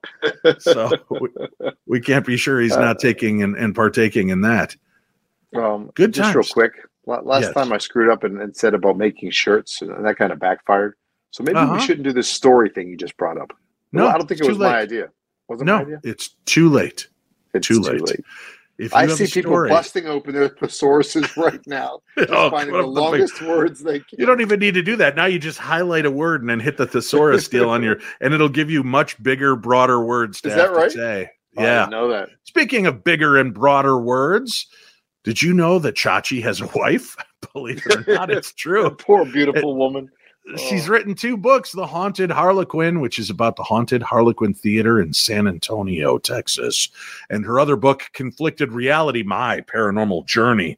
So 0.57 0.89
we, 1.09 1.29
we 1.85 2.01
can't 2.01 2.25
be 2.25 2.35
sure 2.35 2.59
he's 2.59 2.75
not 2.75 2.97
taking 2.97 3.43
and, 3.43 3.55
and 3.55 3.75
partaking 3.75 4.29
in 4.29 4.41
that. 4.41 4.75
Um, 5.55 5.91
Good 5.93 6.13
just 6.15 6.33
real 6.33 6.43
quick. 6.43 6.73
Last 7.05 7.43
Yes. 7.43 7.53
time 7.53 7.71
I 7.71 7.77
screwed 7.77 8.09
up 8.09 8.23
and, 8.23 8.41
and 8.41 8.55
said 8.55 8.73
about 8.73 8.97
making 8.97 9.29
shirts, 9.29 9.81
and 9.81 10.03
that 10.03 10.17
kind 10.17 10.33
of 10.33 10.39
backfired. 10.39 10.95
So 11.35 11.43
maybe 11.43 11.57
Uh-huh. 11.57 11.73
we 11.73 11.81
shouldn't 11.81 12.05
do 12.05 12.13
this 12.13 12.29
story 12.29 12.69
thing 12.69 12.87
you 12.87 12.95
just 12.95 13.17
brought 13.17 13.37
up. 13.37 13.51
No, 13.91 14.07
I 14.07 14.17
don't 14.17 14.25
think 14.25 14.39
it 14.39 14.47
was 14.47 14.57
my 14.57 14.77
idea. 14.77 15.09
Wasn't 15.49 15.67
my 15.69 15.79
No, 15.79 15.81
idea? 15.83 15.99
it's 16.05 16.29
too 16.45 16.69
late. 16.69 17.09
It's 17.53 17.67
too 17.67 17.81
late. 17.81 18.21
If 18.77 18.93
you 18.93 18.97
I 18.97 19.07
see 19.07 19.25
people 19.27 19.51
story- 19.51 19.69
busting 19.69 20.05
open 20.07 20.33
their 20.33 20.47
thesauruses 20.47 21.35
right 21.43 21.59
now, 21.67 21.99
just 22.17 22.29
Oh, 22.31 22.49
finding 22.51 22.71
the 22.73 22.79
up 22.79 22.85
the 22.85 22.91
big- 22.91 22.97
longest 23.01 23.41
words 23.41 23.83
they 23.83 23.99
can. 23.99 24.17
You 24.17 24.25
don't 24.25 24.39
even 24.39 24.61
need 24.61 24.75
to 24.75 24.81
do 24.81 24.95
that. 24.95 25.17
Now 25.17 25.25
you 25.25 25.37
just 25.37 25.59
highlight 25.59 26.05
a 26.05 26.11
word 26.11 26.39
and 26.39 26.49
then 26.49 26.61
hit 26.61 26.77
the 26.77 26.87
thesaurus 26.87 27.47
deal 27.49 27.69
on 27.69 27.83
your, 27.83 27.97
and 28.21 28.33
it'll 28.33 28.47
give 28.47 28.71
you 28.71 28.81
much 28.81 29.21
bigger, 29.21 29.57
broader 29.57 30.01
words 30.05 30.39
to 30.41 30.49
Is 30.49 30.55
that 30.55 30.71
right? 30.71 30.89
say. 30.91 31.29
Oh, 31.57 31.61
I 31.61 31.65
Yeah. 31.65 31.85
know 31.87 32.07
that. 32.11 32.29
Speaking 32.45 32.87
of 32.87 33.03
bigger 33.03 33.35
and 33.35 33.53
broader 33.53 33.97
words, 33.99 34.67
did 35.25 35.41
you 35.41 35.53
know 35.53 35.79
that 35.79 35.95
Chachi 35.95 36.41
has 36.43 36.61
a 36.61 36.67
wife? 36.75 37.17
Believe 37.53 37.83
it 37.85 38.07
or 38.07 38.13
not, 38.13 38.31
it's 38.31 38.53
true. 38.53 38.89
Poor 38.91 39.25
beautiful 39.25 39.75
woman. 39.75 40.09
She's 40.57 40.87
Oh. 40.87 40.91
written 40.91 41.15
two 41.15 41.37
books 41.37 41.71
The 41.71 41.87
Haunted 41.87 42.29
Harlequin, 42.29 42.99
which 42.99 43.17
is 43.17 43.29
about 43.29 43.55
the 43.55 43.63
Haunted 43.63 44.03
Harlequin 44.03 44.53
Theater 44.53 45.01
in 45.01 45.11
San 45.11 45.47
Antonio, 45.47 46.17
Texas, 46.19 46.89
and 47.29 47.43
her 47.45 47.59
other 47.59 47.75
book, 47.75 48.03
Conflicted 48.13 48.71
Reality 48.71 49.23
My 49.23 49.61
Paranormal 49.61 50.25
Journey, 50.27 50.77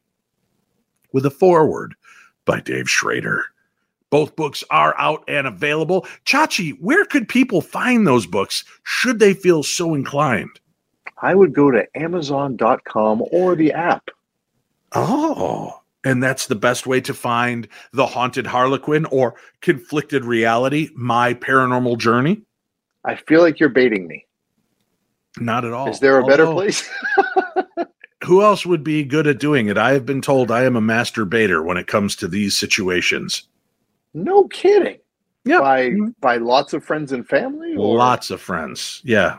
with 1.12 1.26
a 1.26 1.30
foreword 1.30 1.94
by 2.46 2.60
Dave 2.60 2.88
Schrader. 2.88 3.44
Both 4.10 4.36
books 4.36 4.64
are 4.70 4.94
out 4.98 5.22
and 5.28 5.46
available. 5.46 6.06
Chachi, 6.24 6.72
where 6.80 7.04
could 7.04 7.28
people 7.28 7.60
find 7.60 8.06
those 8.06 8.26
books 8.26 8.64
should 8.84 9.18
they 9.18 9.34
feel 9.34 9.62
so 9.62 9.94
inclined? 9.94 10.58
I 11.20 11.34
would 11.34 11.52
go 11.52 11.70
to 11.70 11.84
Amazon.com 11.94 13.22
or 13.32 13.54
the 13.54 13.72
app. 13.72 14.08
Oh, 14.92 15.82
and 16.04 16.22
that's 16.22 16.46
the 16.46 16.54
best 16.54 16.86
way 16.86 17.00
to 17.02 17.14
find 17.14 17.68
The 17.92 18.06
Haunted 18.06 18.46
Harlequin 18.46 19.04
or 19.06 19.34
Conflicted 19.60 20.24
Reality 20.24 20.90
My 20.94 21.34
Paranormal 21.34 21.98
Journey? 21.98 22.42
I 23.04 23.16
feel 23.16 23.40
like 23.42 23.58
you're 23.60 23.68
baiting 23.68 24.06
me. 24.06 24.26
Not 25.38 25.64
at 25.64 25.72
all. 25.72 25.88
Is 25.88 26.00
there 26.00 26.18
a 26.18 26.26
better 26.26 26.46
place? 26.46 26.88
Who 28.24 28.42
else 28.42 28.66
would 28.66 28.82
be 28.82 29.04
good 29.04 29.26
at 29.26 29.38
doing 29.38 29.68
it? 29.68 29.78
I 29.78 29.92
have 29.92 30.04
been 30.04 30.20
told 30.20 30.50
I 30.50 30.64
am 30.64 30.76
a 30.76 30.80
master 30.80 31.24
baiter 31.24 31.62
when 31.62 31.76
it 31.76 31.86
comes 31.86 32.16
to 32.16 32.28
these 32.28 32.58
situations. 32.58 33.44
no 34.14 34.48
kidding. 34.48 34.98
Yeah. 35.44 35.60
By 35.60 35.90
mm-hmm. 35.90 36.08
by 36.20 36.36
lots 36.36 36.72
of 36.74 36.84
friends 36.84 37.12
and 37.12 37.26
family? 37.26 37.74
Or? 37.76 37.96
Lots 37.96 38.30
of 38.30 38.40
friends. 38.40 39.00
Yeah. 39.04 39.38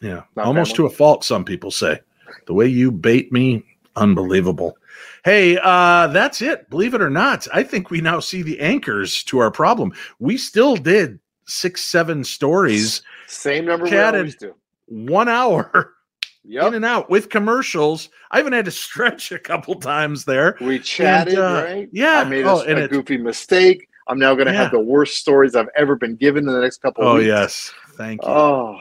Yeah. 0.00 0.22
Not 0.36 0.46
Almost 0.46 0.76
family? 0.76 0.88
to 0.88 0.94
a 0.94 0.96
fault, 0.96 1.24
some 1.24 1.44
people 1.44 1.70
say. 1.70 2.00
The 2.46 2.54
way 2.54 2.66
you 2.66 2.90
bait 2.90 3.32
me, 3.32 3.64
unbelievable. 3.96 4.78
Hey, 5.24 5.56
uh, 5.62 6.08
that's 6.08 6.42
it. 6.42 6.68
Believe 6.68 6.94
it 6.94 7.02
or 7.02 7.10
not, 7.10 7.46
I 7.54 7.62
think 7.62 7.90
we 7.90 8.00
now 8.00 8.18
see 8.18 8.42
the 8.42 8.58
anchors 8.60 9.22
to 9.24 9.38
our 9.38 9.50
problem. 9.52 9.92
We 10.18 10.36
still 10.36 10.76
did 10.76 11.20
six, 11.46 11.82
seven 11.84 12.24
stories, 12.24 13.02
Same 13.28 13.66
number 13.66 13.84
we 13.84 13.96
always 13.98 14.34
do. 14.36 14.54
one 14.86 15.28
hour 15.28 15.70
in 16.44 16.50
Yep. 16.52 16.72
and 16.72 16.84
out 16.84 17.08
with 17.08 17.28
commercials. 17.28 18.08
I 18.32 18.40
even 18.40 18.52
had 18.52 18.64
to 18.64 18.72
stretch 18.72 19.30
a 19.30 19.38
couple 19.38 19.76
times 19.76 20.24
there. 20.24 20.56
We 20.60 20.80
chatted, 20.80 21.38
uh, 21.38 21.62
right? 21.66 21.88
yeah. 21.92 22.18
I 22.20 22.24
made 22.24 22.44
a, 22.44 22.50
Oh, 22.50 22.60
and 22.62 22.78
a 22.80 22.84
it- 22.84 22.90
goofy 22.90 23.16
mistake. 23.16 23.88
I'm 24.08 24.18
now 24.18 24.34
going 24.34 24.48
to 24.48 24.52
Yeah. 24.52 24.62
have 24.64 24.72
the 24.72 24.80
worst 24.80 25.18
stories 25.18 25.54
I've 25.54 25.68
ever 25.76 25.94
been 25.94 26.16
given 26.16 26.48
in 26.48 26.52
the 26.52 26.60
next 26.60 26.78
couple 26.82 27.04
of 27.04 27.08
Oh, 27.10 27.14
weeks. 27.18 27.26
yes. 27.28 27.72
Thank 27.96 28.22
you. 28.24 28.28
Oh, 28.28 28.76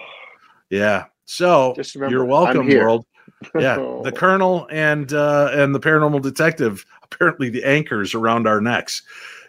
Yeah. 0.71 1.05
So 1.25 1.73
Just 1.77 1.93
remember, 1.95 2.15
you're 2.15 2.25
welcome, 2.25 2.67
world. 2.67 3.05
Yeah. 3.55 3.75
the 4.03 4.11
colonel 4.11 4.67
and 4.69 5.11
uh, 5.13 5.49
and 5.51 5.73
the 5.73 5.79
paranormal 5.79 6.21
detective 6.21 6.85
apparently 7.03 7.49
the 7.49 7.63
anchors 7.63 8.13
around 8.13 8.47
our 8.47 8.61
necks, 8.61 9.01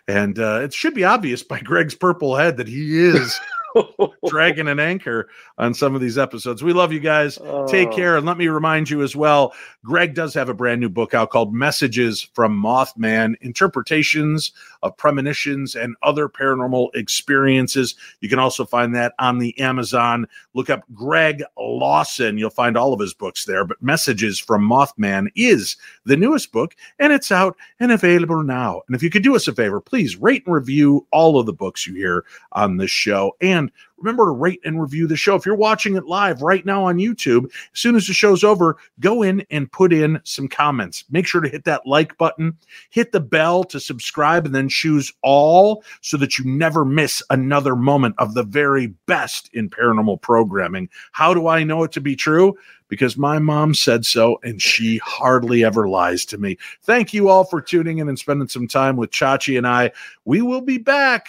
and 0.08 0.38
uh, 0.38 0.60
it 0.62 0.74
should 0.74 0.94
be 0.94 1.04
obvious 1.04 1.42
by 1.42 1.60
Greg's 1.60 1.94
purple 1.94 2.36
head 2.36 2.56
that 2.56 2.68
he 2.68 2.98
is 2.98 3.38
dragging 4.28 4.68
an 4.68 4.78
anchor 4.80 5.28
on 5.58 5.74
some 5.74 5.94
of 5.94 6.00
these 6.00 6.18
episodes. 6.18 6.62
We 6.62 6.72
love 6.72 6.92
you 6.92 7.00
guys. 7.00 7.38
Take 7.68 7.88
Oh. 7.88 7.96
care. 7.96 8.16
And 8.16 8.26
let 8.26 8.38
me 8.38 8.48
remind 8.48 8.90
you 8.90 9.02
as 9.02 9.14
well 9.16 9.54
Greg 9.84 10.14
does 10.14 10.32
have 10.34 10.48
a 10.48 10.54
brand 10.54 10.80
new 10.80 10.88
book 10.88 11.12
out 11.14 11.30
called 11.30 11.52
Messages 11.52 12.22
from 12.34 12.56
Mothman 12.60 13.34
Interpretations 13.40 14.52
of 14.82 14.96
Premonitions 14.96 15.74
and 15.74 15.96
Other 16.02 16.28
Paranormal 16.28 16.94
Experiences. 16.94 17.94
You 18.20 18.28
can 18.28 18.38
also 18.38 18.64
find 18.64 18.94
that 18.94 19.14
on 19.18 19.38
the 19.38 19.58
Amazon. 19.58 20.26
Look 20.54 20.70
up 20.70 20.82
Greg 20.94 21.42
Lawson. 21.58 22.38
You'll 22.38 22.50
find 22.50 22.76
all 22.76 22.92
of 22.92 23.00
his 23.00 23.14
books 23.14 23.44
there. 23.44 23.64
But 23.64 23.82
Messages 23.82 24.38
from 24.38 24.62
Mothman 24.68 25.28
is 25.34 25.76
the 26.04 26.16
newest 26.16 26.52
book, 26.52 26.74
and 26.98 27.12
it's 27.12 27.32
out 27.32 27.56
and 27.80 27.90
available 27.92 28.42
now. 28.42 28.82
And 28.86 28.94
if 28.96 29.02
you 29.02 29.10
could 29.10 29.22
do 29.22 29.34
us 29.36 29.48
a 29.48 29.52
favor, 29.54 29.80
please 29.80 30.16
rate 30.16 30.44
and 30.46 30.54
review 30.54 31.06
all 31.12 31.38
of 31.38 31.46
the 31.46 31.52
books 31.52 31.86
you 31.86 31.94
hear 31.94 32.24
on 32.52 32.76
this 32.76 32.90
show. 32.90 33.36
And 33.40 33.61
remember 33.98 34.26
to 34.26 34.32
rate 34.32 34.60
and 34.64 34.80
review 34.80 35.06
the 35.06 35.16
show. 35.16 35.34
If 35.34 35.46
you're 35.46 35.54
watching 35.54 35.96
it 35.96 36.06
live 36.06 36.42
right 36.42 36.64
now 36.66 36.84
on 36.84 36.96
YouTube, 36.96 37.44
as 37.46 37.78
soon 37.80 37.96
as 37.96 38.06
the 38.06 38.12
show's 38.12 38.44
over, 38.44 38.76
go 39.00 39.22
in 39.22 39.44
and 39.50 39.70
put 39.70 39.92
in 39.92 40.20
some 40.24 40.48
comments. 40.48 41.04
Make 41.10 41.26
sure 41.26 41.40
to 41.40 41.48
hit 41.48 41.64
that 41.64 41.86
like 41.86 42.16
button, 42.18 42.56
hit 42.90 43.12
the 43.12 43.20
bell 43.20 43.64
to 43.64 43.80
subscribe, 43.80 44.46
and 44.46 44.54
then 44.54 44.68
choose 44.68 45.12
all 45.22 45.84
so 46.00 46.16
that 46.16 46.38
you 46.38 46.44
never 46.44 46.84
miss 46.84 47.22
another 47.30 47.76
moment 47.76 48.14
of 48.18 48.34
the 48.34 48.42
very 48.42 48.88
best 49.06 49.50
in 49.52 49.70
paranormal 49.70 50.20
programming. 50.20 50.88
How 51.12 51.32
do 51.34 51.48
I 51.48 51.62
know 51.62 51.84
it 51.84 51.92
to 51.92 52.00
be 52.00 52.16
true? 52.16 52.56
Because 52.88 53.16
my 53.16 53.38
mom 53.38 53.72
said 53.72 54.04
so, 54.04 54.38
and 54.42 54.60
she 54.60 54.98
hardly 54.98 55.64
ever 55.64 55.88
lies 55.88 56.26
to 56.26 56.36
me. 56.36 56.58
Thank 56.82 57.14
you 57.14 57.30
all 57.30 57.44
for 57.44 57.62
tuning 57.62 57.98
in 57.98 58.08
and 58.08 58.18
spending 58.18 58.48
some 58.48 58.68
time 58.68 58.96
with 58.96 59.10
Chachi 59.10 59.56
and 59.56 59.66
I. 59.66 59.92
We 60.26 60.42
will 60.42 60.60
be 60.60 60.76
back 60.76 61.28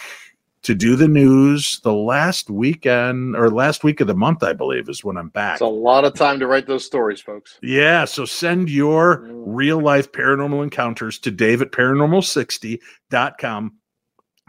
to 0.64 0.74
do 0.74 0.96
the 0.96 1.08
news 1.08 1.80
the 1.84 1.92
last 1.92 2.50
weekend 2.50 3.36
or 3.36 3.50
last 3.50 3.84
week 3.84 4.00
of 4.00 4.06
the 4.06 4.14
month, 4.14 4.42
I 4.42 4.52
believe, 4.52 4.88
is 4.88 5.04
when 5.04 5.16
I'm 5.16 5.28
back. 5.28 5.54
It's 5.54 5.60
a 5.60 5.66
lot 5.66 6.04
of 6.04 6.14
time 6.14 6.40
to 6.40 6.46
write 6.46 6.66
those 6.66 6.84
stories, 6.84 7.20
folks. 7.20 7.58
Yeah, 7.62 8.04
so 8.06 8.24
send 8.24 8.70
your 8.70 9.18
Mm. 9.18 9.42
real 9.46 9.80
life 9.80 10.10
paranormal 10.12 10.62
encounters 10.62 11.18
to 11.20 11.30
dave 11.30 11.62
at 11.62 11.72
paranormal60.com. 11.72 13.72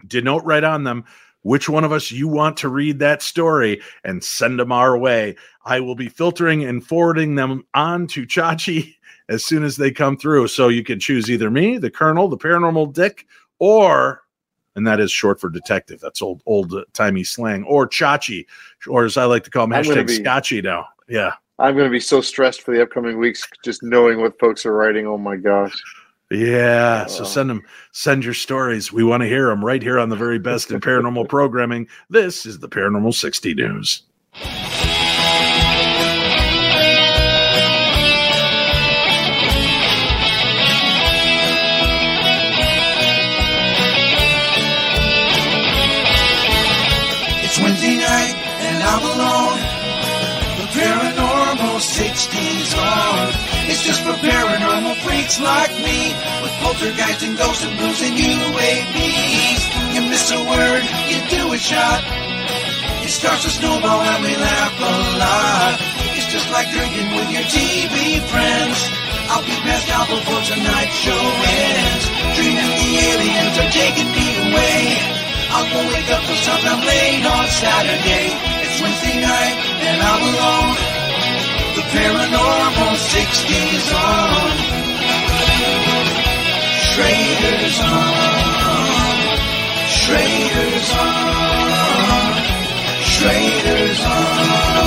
Denote 0.06 0.44
right 0.44 0.64
on 0.64 0.84
them 0.84 1.04
which 1.42 1.68
one 1.68 1.84
of 1.84 1.92
us 1.92 2.10
you 2.10 2.26
want 2.26 2.56
to 2.56 2.68
read 2.68 2.98
that 2.98 3.22
story 3.22 3.80
and 4.02 4.24
send 4.24 4.58
them 4.58 4.72
our 4.72 4.98
way. 4.98 5.36
I 5.64 5.78
will 5.78 5.94
be 5.94 6.08
filtering 6.08 6.64
and 6.64 6.84
forwarding 6.84 7.36
them 7.36 7.62
on 7.72 8.08
to 8.08 8.26
Chachi 8.26 8.94
as 9.28 9.44
soon 9.44 9.62
as 9.62 9.76
they 9.76 9.92
come 9.92 10.16
through. 10.16 10.48
So 10.48 10.66
you 10.68 10.82
can 10.82 10.98
choose 10.98 11.30
either 11.30 11.48
me, 11.50 11.78
the 11.78 11.90
Colonel, 11.90 12.26
the 12.28 12.36
Paranormal 12.36 12.92
Dick, 12.94 13.26
or 13.60 14.22
and 14.76 14.86
that 14.86 15.00
is 15.00 15.10
short 15.10 15.40
for 15.40 15.48
detective. 15.50 15.98
That's 16.00 16.22
old 16.22 16.42
old 16.46 16.72
timey 16.92 17.24
slang. 17.24 17.64
Or 17.64 17.88
Chachi, 17.88 18.46
or 18.86 19.04
as 19.04 19.16
I 19.16 19.24
like 19.24 19.42
to 19.44 19.50
call 19.50 19.64
him, 19.64 19.70
hashtag 19.70 20.06
be- 20.06 20.16
Scotchy 20.22 20.62
now. 20.62 20.86
Yeah. 21.08 21.32
I'm 21.58 21.74
going 21.74 21.86
to 21.86 21.90
be 21.90 22.00
so 22.00 22.20
stressed 22.20 22.60
for 22.62 22.74
the 22.74 22.82
upcoming 22.82 23.18
weeks 23.18 23.42
just 23.64 23.82
knowing 23.82 24.20
what 24.20 24.38
folks 24.38 24.66
are 24.66 24.74
writing. 24.74 25.06
Oh 25.06 25.16
my 25.18 25.36
gosh. 25.36 25.72
Yeah. 26.30 27.06
So 27.06 27.22
Oh. 27.22 27.26
send 27.26 27.48
them, 27.48 27.62
send 27.92 28.24
your 28.24 28.34
stories. 28.34 28.92
We 28.92 29.04
want 29.04 29.22
to 29.22 29.28
hear 29.28 29.46
them 29.46 29.64
right 29.64 29.80
here 29.82 29.98
on 29.98 30.10
the 30.10 30.16
very 30.16 30.38
best 30.38 30.70
in 30.70 30.80
paranormal 30.80 31.28
programming. 31.30 31.88
This 32.10 32.44
is 32.44 32.58
the 32.58 32.68
Paranormal 32.68 33.14
60 33.14 33.54
News. 33.54 34.02
I'm 48.96 49.04
alone. 49.04 49.60
The 50.56 50.66
paranormal 50.72 51.76
60s 51.84 52.72
on. 52.80 53.28
It's 53.68 53.84
just 53.84 54.00
for 54.00 54.16
paranormal 54.24 54.96
freaks 55.04 55.36
like 55.36 55.68
me. 55.84 56.16
With 56.40 56.54
poltergeist 56.64 57.20
and 57.20 57.36
ghosts 57.36 57.60
and 57.68 57.76
blues 57.76 58.00
and 58.00 58.16
UAVs. 58.16 59.62
You 59.92 60.00
miss 60.08 60.32
a 60.32 60.40
word, 60.48 60.80
you 61.12 61.20
do 61.28 61.52
a 61.52 61.58
shot. 61.60 62.00
It 63.04 63.12
starts 63.12 63.44
to 63.44 63.50
snowball 63.52 64.00
and 64.00 64.24
we 64.24 64.32
laugh 64.32 64.72
a 64.80 64.94
lot. 65.20 65.76
It's 66.16 66.32
just 66.32 66.48
like 66.48 66.72
drinking 66.72 67.12
with 67.20 67.28
your 67.36 67.44
TV 67.52 68.24
friends. 68.32 68.80
I'll 69.28 69.44
be 69.44 69.60
passed 69.60 69.92
out 69.92 70.08
before 70.08 70.40
tonight's 70.40 70.96
show 70.96 71.20
ends. 71.20 72.04
Dreaming 72.32 72.72
the 72.80 72.90
aliens 73.12 73.56
are 73.60 73.72
taking 73.76 74.08
me 74.08 74.26
away. 74.48 75.16
I'll 75.52 75.68
go 75.68 75.80
wake 75.92 76.08
up 76.16 76.22
for 76.24 76.36
sometime 76.40 76.80
late 76.80 77.24
on 77.28 77.44
Saturday. 77.52 78.65
Wednesday 78.80 79.20
night 79.20 79.56
and 79.88 79.98
I'm 80.02 80.22
alone. 80.32 80.76
The 81.76 81.84
paranormal 81.96 82.94
60s 83.14 83.88
on. 83.94 84.52
Schrader's 86.88 87.78
on. 87.80 88.14
Schrader's 90.00 90.90
on. 90.92 92.32
Schrader's 93.12 94.02
on. 94.04 94.86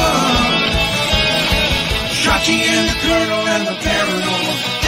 Chachi 2.21 2.59
and 2.61 2.89
the 2.89 2.97
Colonel 3.01 3.47
and 3.47 3.67
the 3.67 3.77
Paranormal 3.85 4.78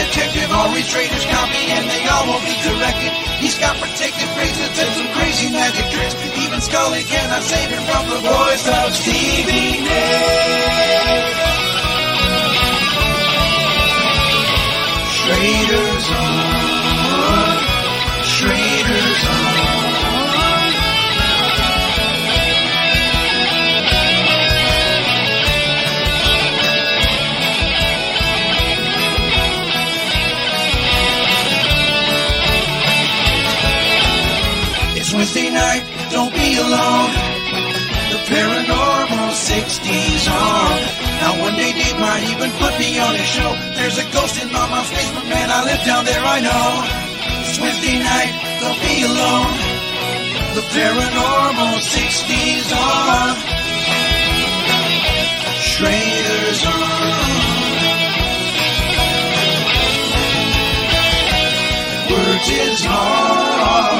Are 0.62 0.68
traders 0.68 1.26
copy 1.26 1.64
and 1.74 1.90
they 1.90 2.06
all 2.06 2.24
won't 2.28 2.44
be 2.46 2.54
directed. 2.62 3.10
He's 3.42 3.58
got 3.58 3.74
protected 3.82 4.28
phrases 4.30 4.70
and 4.78 4.94
some 4.94 5.10
crazy 5.12 5.50
magic 5.50 5.90
tricks. 5.90 6.14
Even 6.38 6.60
Scully 6.60 7.02
cannot 7.02 7.42
save 7.42 7.68
him 7.68 7.82
from 7.82 8.08
the 8.08 8.20
voice 8.22 8.68
of 8.70 8.94
Stevie. 8.94 9.82
Schrader's 15.10 16.10
on, 16.14 16.51
It's 35.32 35.40
Wednesday 35.40 35.54
night, 35.56 35.82
don't 36.12 36.28
be 36.34 36.60
alone. 36.60 37.08
The 38.12 38.20
paranormal 38.28 39.32
60s 39.32 40.28
on. 40.28 40.76
Now 41.24 41.40
one 41.40 41.56
day 41.56 41.72
Dave 41.72 41.96
might 41.96 42.20
even 42.28 42.50
put 42.60 42.78
me 42.78 43.00
on 43.00 43.16
his 43.16 43.28
show. 43.32 43.48
There's 43.72 43.96
a 43.96 44.04
ghost 44.12 44.36
in 44.42 44.52
my 44.52 44.68
mom's 44.68 44.90
basement, 44.90 45.26
man. 45.30 45.48
I 45.48 45.64
live 45.64 45.80
down 45.86 46.04
there, 46.04 46.20
I 46.20 46.38
know. 46.44 46.84
It's 47.48 47.58
Wednesday 47.58 47.96
night, 47.96 48.34
don't 48.60 48.76
be 48.84 49.08
alone. 49.08 49.56
The 50.52 50.64
paranormal 50.68 51.80
60s 51.80 52.68
on. 52.76 53.32
Schrader's 55.64 56.60
on. 56.68 57.32
Words 62.12 62.50
is 62.50 62.84
hard. 62.84 63.91